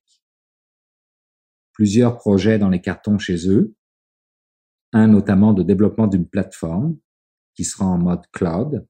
plusieurs 1.79 2.17
projets 2.17 2.59
dans 2.59 2.67
les 2.67 2.81
cartons 2.81 3.17
chez 3.17 3.49
eux, 3.49 3.73
un 4.91 5.07
notamment 5.07 5.53
de 5.53 5.63
développement 5.63 6.07
d'une 6.07 6.27
plateforme 6.27 6.97
qui 7.55 7.63
sera 7.63 7.85
en 7.85 7.97
mode 7.97 8.27
cloud 8.33 8.85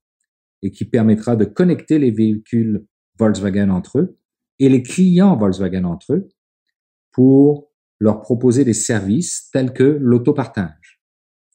et 0.64 0.72
qui 0.72 0.86
permettra 0.86 1.36
de 1.36 1.46
connecter 1.46 2.00
les 2.00 2.10
véhicules 2.10 2.84
Volkswagen 3.20 3.70
entre 3.70 4.00
eux 4.00 4.18
et 4.58 4.70
les 4.70 4.82
clients 4.82 5.38
Volkswagen 5.38 5.84
entre 5.84 6.14
eux 6.14 6.30
pour 7.12 7.72
leur 8.00 8.22
proposer 8.22 8.66
des 8.66 8.74
services 8.74 9.52
tels 9.54 9.72
que 9.72 9.84
l'autopartage. 9.84 11.00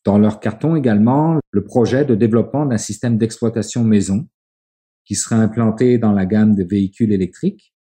Dans 0.05 0.19
leur 0.19 0.39
carton 0.39 0.77
également, 0.77 1.41
le 1.51 1.65
projet 1.65 2.05
de 2.05 2.15
développement 2.15 2.65
d'un 2.65 2.79
système 2.79 3.19
d'exploitation 3.19 3.83
maison 3.83 4.29
qui 5.05 5.17
sera 5.17 5.35
implanté 5.35 5.99
dans 5.99 6.13
la 6.13 6.27
gamme 6.27 6.55
de 6.55 6.63
véhicules 6.63 7.11
électriques 7.11 7.75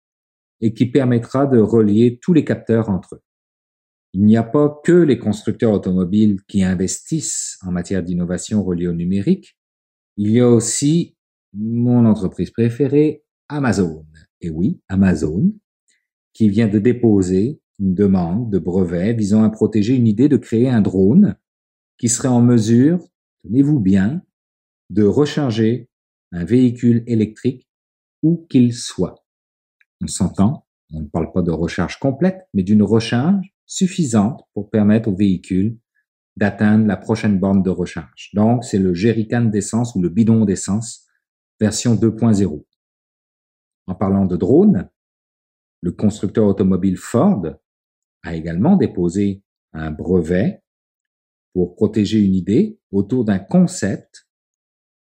et 0.60 0.72
qui 0.72 0.86
permettra 0.86 1.48
de 1.48 1.58
relier 1.58 2.20
tous 2.22 2.32
les 2.32 2.44
capteurs 2.44 2.90
entre 2.90 3.16
eux. 3.16 3.22
Il 4.12 4.24
n'y 4.24 4.36
a 4.36 4.42
pas 4.42 4.80
que 4.84 4.92
les 4.92 5.18
constructeurs 5.18 5.72
automobiles 5.72 6.40
qui 6.48 6.64
investissent 6.64 7.58
en 7.62 7.70
matière 7.70 8.02
d'innovation 8.02 8.64
reliée 8.64 8.88
au 8.88 8.94
numérique. 8.94 9.56
Il 10.16 10.30
y 10.30 10.40
a 10.40 10.48
aussi 10.48 11.16
mon 11.52 12.04
entreprise 12.06 12.50
préférée, 12.50 13.24
Amazon. 13.48 14.04
Et 14.40 14.50
oui, 14.50 14.80
Amazon, 14.88 15.52
qui 16.32 16.48
vient 16.48 16.68
de 16.68 16.78
déposer 16.78 17.60
une 17.78 17.94
demande 17.94 18.50
de 18.50 18.58
brevet 18.58 19.12
visant 19.14 19.42
à 19.42 19.50
protéger 19.50 19.94
une 19.94 20.06
idée 20.06 20.28
de 20.28 20.36
créer 20.36 20.68
un 20.68 20.80
drone 20.80 21.36
qui 21.98 22.08
serait 22.08 22.28
en 22.28 22.42
mesure, 22.42 22.98
tenez-vous 23.42 23.80
bien, 23.80 24.22
de 24.90 25.04
recharger 25.04 25.88
un 26.32 26.44
véhicule 26.44 27.04
électrique 27.06 27.68
où 28.22 28.46
qu'il 28.48 28.74
soit. 28.74 29.24
On 30.02 30.06
s'entend, 30.06 30.66
on 30.92 31.00
ne 31.00 31.08
parle 31.08 31.32
pas 31.32 31.42
de 31.42 31.50
recharge 31.50 31.98
complète, 31.98 32.46
mais 32.54 32.62
d'une 32.62 32.82
recharge 32.82 33.54
suffisante 33.70 34.42
pour 34.52 34.68
permettre 34.68 35.08
au 35.08 35.14
véhicule 35.14 35.78
d'atteindre 36.36 36.86
la 36.86 36.96
prochaine 36.96 37.38
borne 37.38 37.62
de 37.62 37.70
recharge. 37.70 38.30
Donc, 38.34 38.64
c'est 38.64 38.78
le 38.78 38.94
jerrycan 38.94 39.44
d'essence 39.44 39.94
ou 39.94 40.02
le 40.02 40.08
bidon 40.08 40.44
d'essence 40.44 41.06
version 41.60 41.94
2.0. 41.94 42.64
En 43.86 43.94
parlant 43.94 44.26
de 44.26 44.36
drone, 44.36 44.90
le 45.82 45.92
constructeur 45.92 46.46
automobile 46.46 46.96
Ford 46.96 47.46
a 48.24 48.34
également 48.34 48.76
déposé 48.76 49.44
un 49.72 49.92
brevet 49.92 50.62
pour 51.54 51.76
protéger 51.76 52.18
une 52.18 52.34
idée 52.34 52.80
autour 52.90 53.24
d'un 53.24 53.38
concept 53.38 54.28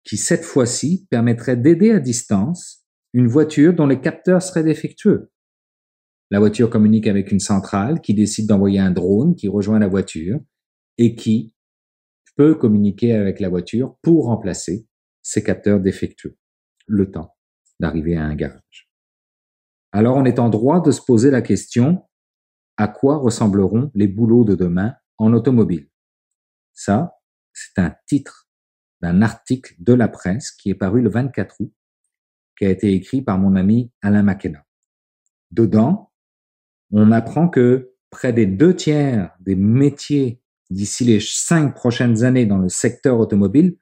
qui, 0.03 0.17
cette 0.17 0.43
fois-ci, 0.43 1.07
permettrait 1.09 1.57
d'aider 1.57 1.91
à 1.91 1.99
distance 1.99 2.85
une 3.13 3.27
voiture 3.27 3.73
dont 3.73 3.87
les 3.87 4.01
capteurs 4.01 4.41
seraient 4.41 4.63
défectueux. 4.63 5.31
La 6.31 6.39
voiture 6.39 6.69
communique 6.69 7.07
avec 7.07 7.33
une 7.33 7.41
centrale 7.41 7.99
qui 7.99 8.13
décide 8.13 8.47
d'envoyer 8.47 8.79
un 8.79 8.91
drone 8.91 9.35
qui 9.35 9.49
rejoint 9.49 9.79
la 9.79 9.89
voiture 9.89 10.39
et 10.97 11.13
qui 11.13 11.53
peut 12.37 12.55
communiquer 12.55 13.11
avec 13.11 13.41
la 13.41 13.49
voiture 13.49 13.97
pour 14.01 14.27
remplacer 14.27 14.87
ses 15.21 15.43
capteurs 15.43 15.81
défectueux, 15.81 16.37
le 16.87 17.11
temps 17.11 17.35
d'arriver 17.81 18.15
à 18.15 18.23
un 18.23 18.33
garage. 18.33 18.89
Alors 19.91 20.15
on 20.15 20.23
est 20.23 20.39
en 20.39 20.47
droit 20.47 20.81
de 20.81 20.91
se 20.91 21.01
poser 21.01 21.31
la 21.31 21.41
question, 21.41 22.07
à 22.77 22.87
quoi 22.87 23.17
ressembleront 23.17 23.91
les 23.93 24.07
boulots 24.07 24.45
de 24.45 24.55
demain 24.55 24.95
en 25.17 25.33
automobile? 25.33 25.89
Ça, 26.71 27.19
c'est 27.51 27.77
un 27.77 27.93
titre 28.07 28.49
d'un 29.01 29.21
article 29.21 29.75
de 29.79 29.91
la 29.93 30.07
presse 30.07 30.51
qui 30.51 30.69
est 30.69 30.75
paru 30.75 31.01
le 31.01 31.09
24 31.09 31.59
août, 31.59 31.73
qui 32.57 32.63
a 32.63 32.69
été 32.69 32.93
écrit 32.93 33.21
par 33.21 33.37
mon 33.37 33.57
ami 33.57 33.91
Alain 34.01 34.23
McKenna. 34.23 34.65
Dedans, 35.51 36.10
on 36.91 37.11
apprend 37.11 37.47
que 37.47 37.93
près 38.09 38.33
des 38.33 38.45
deux 38.45 38.75
tiers 38.75 39.31
des 39.39 39.55
métiers 39.55 40.41
d'ici 40.69 41.03
les 41.03 41.19
cinq 41.19 41.75
prochaines 41.75 42.23
années 42.23 42.45
dans 42.45 42.57
le 42.57 42.69
secteur 42.69 43.19
automobile 43.19 43.77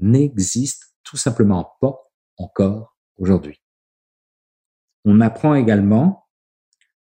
n'existent 0.00 0.86
tout 1.02 1.16
simplement 1.16 1.76
pas 1.80 1.96
encore 2.36 2.96
aujourd'hui. 3.16 3.60
On 5.04 5.20
apprend 5.20 5.54
également 5.54 6.26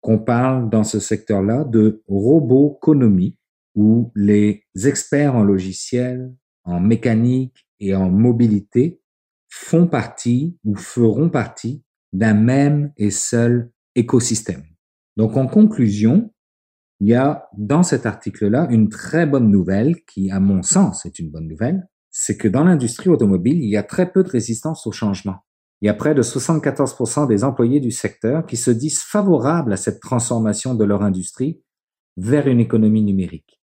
qu'on 0.00 0.18
parle 0.18 0.70
dans 0.70 0.84
ce 0.84 1.00
secteur-là 1.00 1.64
de 1.64 2.04
roboconomie, 2.06 3.38
où 3.74 4.12
les 4.14 4.64
experts 4.84 5.34
en 5.34 5.42
logiciel, 5.42 6.32
en 6.64 6.80
mécanique 6.80 7.66
et 7.80 7.94
en 7.94 8.08
mobilité 8.08 9.00
font 9.48 9.86
partie 9.86 10.56
ou 10.64 10.76
feront 10.76 11.28
partie 11.28 11.82
d'un 12.12 12.34
même 12.34 12.92
et 12.96 13.10
seul 13.10 13.72
écosystème. 13.94 14.64
Donc 15.16 15.36
en 15.36 15.46
conclusion, 15.46 16.32
il 17.00 17.08
y 17.08 17.14
a 17.14 17.48
dans 17.56 17.82
cet 17.82 18.06
article-là 18.06 18.68
une 18.70 18.88
très 18.88 19.26
bonne 19.26 19.50
nouvelle 19.50 20.04
qui, 20.04 20.30
à 20.30 20.40
mon 20.40 20.62
sens, 20.62 21.04
est 21.06 21.18
une 21.18 21.30
bonne 21.30 21.46
nouvelle, 21.46 21.88
c'est 22.10 22.36
que 22.36 22.48
dans 22.48 22.64
l'industrie 22.64 23.10
automobile, 23.10 23.62
il 23.62 23.68
y 23.68 23.76
a 23.76 23.82
très 23.82 24.10
peu 24.10 24.22
de 24.22 24.30
résistance 24.30 24.86
au 24.86 24.92
changement. 24.92 25.36
Il 25.82 25.86
y 25.86 25.90
a 25.90 25.94
près 25.94 26.14
de 26.14 26.22
74% 26.22 27.28
des 27.28 27.44
employés 27.44 27.80
du 27.80 27.90
secteur 27.90 28.46
qui 28.46 28.56
se 28.56 28.70
disent 28.70 29.02
favorables 29.02 29.74
à 29.74 29.76
cette 29.76 30.00
transformation 30.00 30.74
de 30.74 30.84
leur 30.84 31.02
industrie 31.02 31.60
vers 32.16 32.48
une 32.48 32.60
économie 32.60 33.02
numérique. 33.02 33.60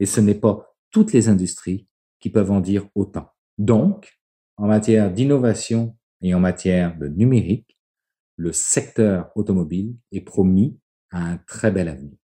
Et 0.00 0.06
ce 0.06 0.20
n'est 0.20 0.34
pas 0.34 0.74
toutes 0.90 1.12
les 1.12 1.28
industries 1.28 1.86
qui 2.18 2.30
peuvent 2.30 2.50
en 2.50 2.60
dire 2.60 2.88
autant. 2.96 3.28
Donc, 3.58 4.18
en 4.56 4.66
matière 4.66 5.12
d'innovation 5.12 5.96
et 6.20 6.34
en 6.34 6.40
matière 6.40 6.98
de 6.98 7.06
numérique, 7.06 7.78
le 8.36 8.52
secteur 8.52 9.30
automobile 9.36 9.96
est 10.10 10.22
promis 10.22 10.80
un 11.14 11.38
très 11.46 11.70
bel 11.70 11.88
avenir. 11.88 12.18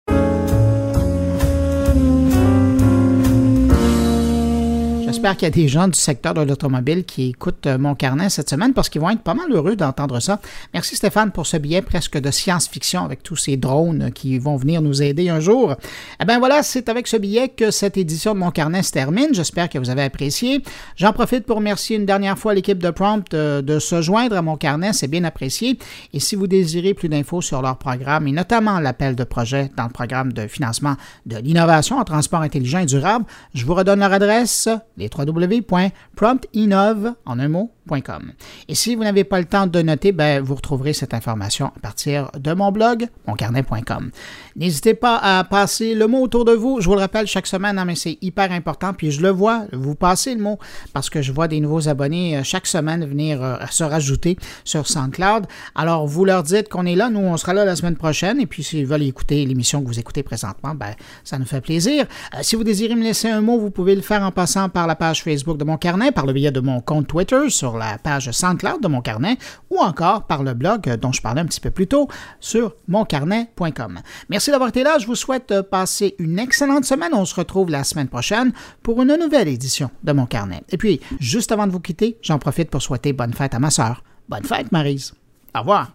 J'espère 5.08 5.38
qu'il 5.38 5.46
y 5.46 5.50
a 5.50 5.50
des 5.50 5.68
gens 5.68 5.88
du 5.88 5.98
secteur 5.98 6.34
de 6.34 6.42
l'automobile 6.42 7.02
qui 7.02 7.30
écoutent 7.30 7.66
euh, 7.66 7.78
mon 7.78 7.94
carnet 7.94 8.28
cette 8.28 8.50
semaine 8.50 8.74
parce 8.74 8.90
qu'ils 8.90 9.00
vont 9.00 9.08
être 9.08 9.22
pas 9.22 9.32
mal 9.32 9.50
heureux 9.50 9.74
d'entendre 9.74 10.20
ça. 10.20 10.38
Merci 10.74 10.96
Stéphane 10.96 11.30
pour 11.30 11.46
ce 11.46 11.56
billet 11.56 11.80
presque 11.80 12.18
de 12.18 12.30
science-fiction 12.30 13.06
avec 13.06 13.22
tous 13.22 13.36
ces 13.36 13.56
drones 13.56 14.10
qui 14.12 14.38
vont 14.38 14.56
venir 14.56 14.82
nous 14.82 15.02
aider 15.02 15.30
un 15.30 15.40
jour. 15.40 15.76
Eh 16.20 16.26
bien 16.26 16.38
voilà, 16.38 16.62
c'est 16.62 16.90
avec 16.90 17.06
ce 17.06 17.16
billet 17.16 17.48
que 17.48 17.70
cette 17.70 17.96
édition 17.96 18.34
de 18.34 18.40
mon 18.40 18.50
carnet 18.50 18.82
se 18.82 18.92
termine. 18.92 19.28
J'espère 19.32 19.70
que 19.70 19.78
vous 19.78 19.88
avez 19.88 20.02
apprécié. 20.02 20.62
J'en 20.96 21.14
profite 21.14 21.46
pour 21.46 21.56
remercier 21.56 21.96
une 21.96 22.04
dernière 22.04 22.38
fois 22.38 22.52
l'équipe 22.52 22.82
de 22.82 22.90
Prompt 22.90 23.32
euh, 23.32 23.62
de 23.62 23.78
se 23.78 24.02
joindre 24.02 24.36
à 24.36 24.42
mon 24.42 24.58
carnet. 24.58 24.92
C'est 24.92 25.08
bien 25.08 25.24
apprécié. 25.24 25.78
Et 26.12 26.20
si 26.20 26.36
vous 26.36 26.46
désirez 26.46 26.92
plus 26.92 27.08
d'infos 27.08 27.40
sur 27.40 27.62
leur 27.62 27.78
programme 27.78 28.28
et 28.28 28.32
notamment 28.32 28.78
l'appel 28.78 29.16
de 29.16 29.24
projet 29.24 29.70
dans 29.74 29.84
le 29.84 29.90
programme 29.90 30.34
de 30.34 30.46
financement 30.46 30.96
de 31.24 31.38
l'innovation 31.38 31.96
en 31.96 32.04
transport 32.04 32.42
intelligent 32.42 32.80
et 32.80 32.86
durable, 32.86 33.24
je 33.54 33.64
vous 33.64 33.74
redonne 33.74 34.00
leur 34.00 34.12
adresse 34.12 34.68
les 34.98 35.08
en 37.24 37.38
un 37.38 37.48
mot 37.48 37.72
et 38.68 38.74
si 38.74 38.94
vous 38.94 39.02
n'avez 39.02 39.24
pas 39.24 39.38
le 39.38 39.46
temps 39.46 39.66
de 39.66 39.82
noter, 39.82 40.12
ben, 40.12 40.42
vous 40.42 40.54
retrouverez 40.54 40.92
cette 40.92 41.14
information 41.14 41.66
à 41.76 41.80
partir 41.80 42.30
de 42.38 42.52
mon 42.52 42.70
blog, 42.70 43.06
moncarnet.com. 43.26 44.10
N'hésitez 44.56 44.94
pas 44.94 45.16
à 45.16 45.44
passer 45.44 45.94
le 45.94 46.06
mot 46.06 46.20
autour 46.20 46.44
de 46.44 46.52
vous. 46.52 46.80
Je 46.80 46.86
vous 46.86 46.94
le 46.94 47.00
rappelle 47.00 47.26
chaque 47.26 47.46
semaine, 47.46 47.78
hein, 47.78 47.84
mais 47.84 47.94
c'est 47.94 48.18
hyper 48.20 48.52
important. 48.52 48.92
Puis 48.92 49.10
je 49.10 49.22
le 49.22 49.30
vois, 49.30 49.64
vous 49.72 49.94
passez 49.94 50.34
le 50.34 50.42
mot 50.42 50.58
parce 50.92 51.08
que 51.08 51.22
je 51.22 51.32
vois 51.32 51.48
des 51.48 51.60
nouveaux 51.60 51.88
abonnés 51.88 52.36
euh, 52.36 52.42
chaque 52.42 52.66
semaine 52.66 53.06
venir 53.06 53.42
euh, 53.42 53.56
se 53.70 53.84
rajouter 53.84 54.36
sur 54.64 54.86
SoundCloud. 54.86 55.46
Alors, 55.74 56.06
vous 56.06 56.24
leur 56.24 56.42
dites 56.42 56.68
qu'on 56.68 56.84
est 56.84 56.96
là. 56.96 57.08
Nous, 57.08 57.20
on 57.20 57.36
sera 57.36 57.54
là 57.54 57.64
la 57.64 57.76
semaine 57.76 57.96
prochaine. 57.96 58.40
Et 58.40 58.46
puis, 58.46 58.62
s'ils 58.62 58.86
veulent 58.86 59.02
écouter 59.02 59.46
l'émission 59.46 59.80
que 59.82 59.86
vous 59.86 59.98
écoutez 59.98 60.22
présentement, 60.22 60.74
ben, 60.74 60.94
ça 61.24 61.38
nous 61.38 61.46
fait 61.46 61.60
plaisir. 61.60 62.06
Euh, 62.34 62.38
si 62.42 62.56
vous 62.56 62.64
désirez 62.64 62.94
me 62.94 63.02
laisser 63.02 63.30
un 63.30 63.40
mot, 63.40 63.58
vous 63.58 63.70
pouvez 63.70 63.94
le 63.94 64.02
faire 64.02 64.22
en 64.22 64.32
passant 64.32 64.68
par 64.68 64.86
la 64.88 64.96
page 64.96 65.22
Facebook 65.22 65.58
de 65.58 65.64
mon 65.64 65.76
carnet, 65.76 66.10
par 66.10 66.26
le 66.26 66.32
biais 66.32 66.50
de 66.50 66.60
mon 66.60 66.80
compte 66.80 67.06
Twitter 67.06 67.50
sur 67.50 67.76
la 67.76 67.98
page 67.98 68.30
SoundCloud 68.30 68.82
de 68.82 68.88
mon 68.88 69.00
carnet 69.00 69.38
ou 69.70 69.78
encore 69.78 70.26
par 70.26 70.42
le 70.42 70.54
blog 70.54 70.88
dont 70.96 71.12
je 71.12 71.22
parlais 71.22 71.40
un 71.40 71.46
petit 71.46 71.60
peu 71.60 71.70
plus 71.70 71.86
tôt 71.86 72.08
sur 72.40 72.74
moncarnet.com. 72.88 74.00
Merci 74.28 74.50
d'avoir 74.50 74.70
été 74.70 74.82
là. 74.82 74.98
Je 74.98 75.06
vous 75.06 75.14
souhaite 75.14 75.62
passer 75.62 76.16
une 76.18 76.38
excellente 76.38 76.84
semaine. 76.84 77.12
On 77.12 77.24
se 77.24 77.34
retrouve 77.34 77.70
la 77.70 77.84
semaine 77.84 78.08
prochaine 78.08 78.52
pour 78.82 79.00
une 79.02 79.16
nouvelle 79.16 79.48
édition 79.48 79.90
de 80.02 80.12
mon 80.12 80.26
carnet. 80.26 80.62
Et 80.70 80.76
puis, 80.76 81.00
juste 81.20 81.52
avant 81.52 81.66
de 81.66 81.72
vous 81.72 81.80
quitter, 81.80 82.18
j'en 82.22 82.38
profite 82.38 82.70
pour 82.70 82.82
souhaiter 82.82 83.12
bonne 83.12 83.34
fête 83.34 83.54
à 83.54 83.58
ma 83.58 83.70
sœur. 83.70 84.02
Bonne 84.28 84.44
fête, 84.44 84.72
Marise. 84.72 85.14
Au 85.54 85.60
revoir. 85.60 85.92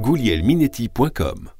goulielminetti.com 0.00 1.55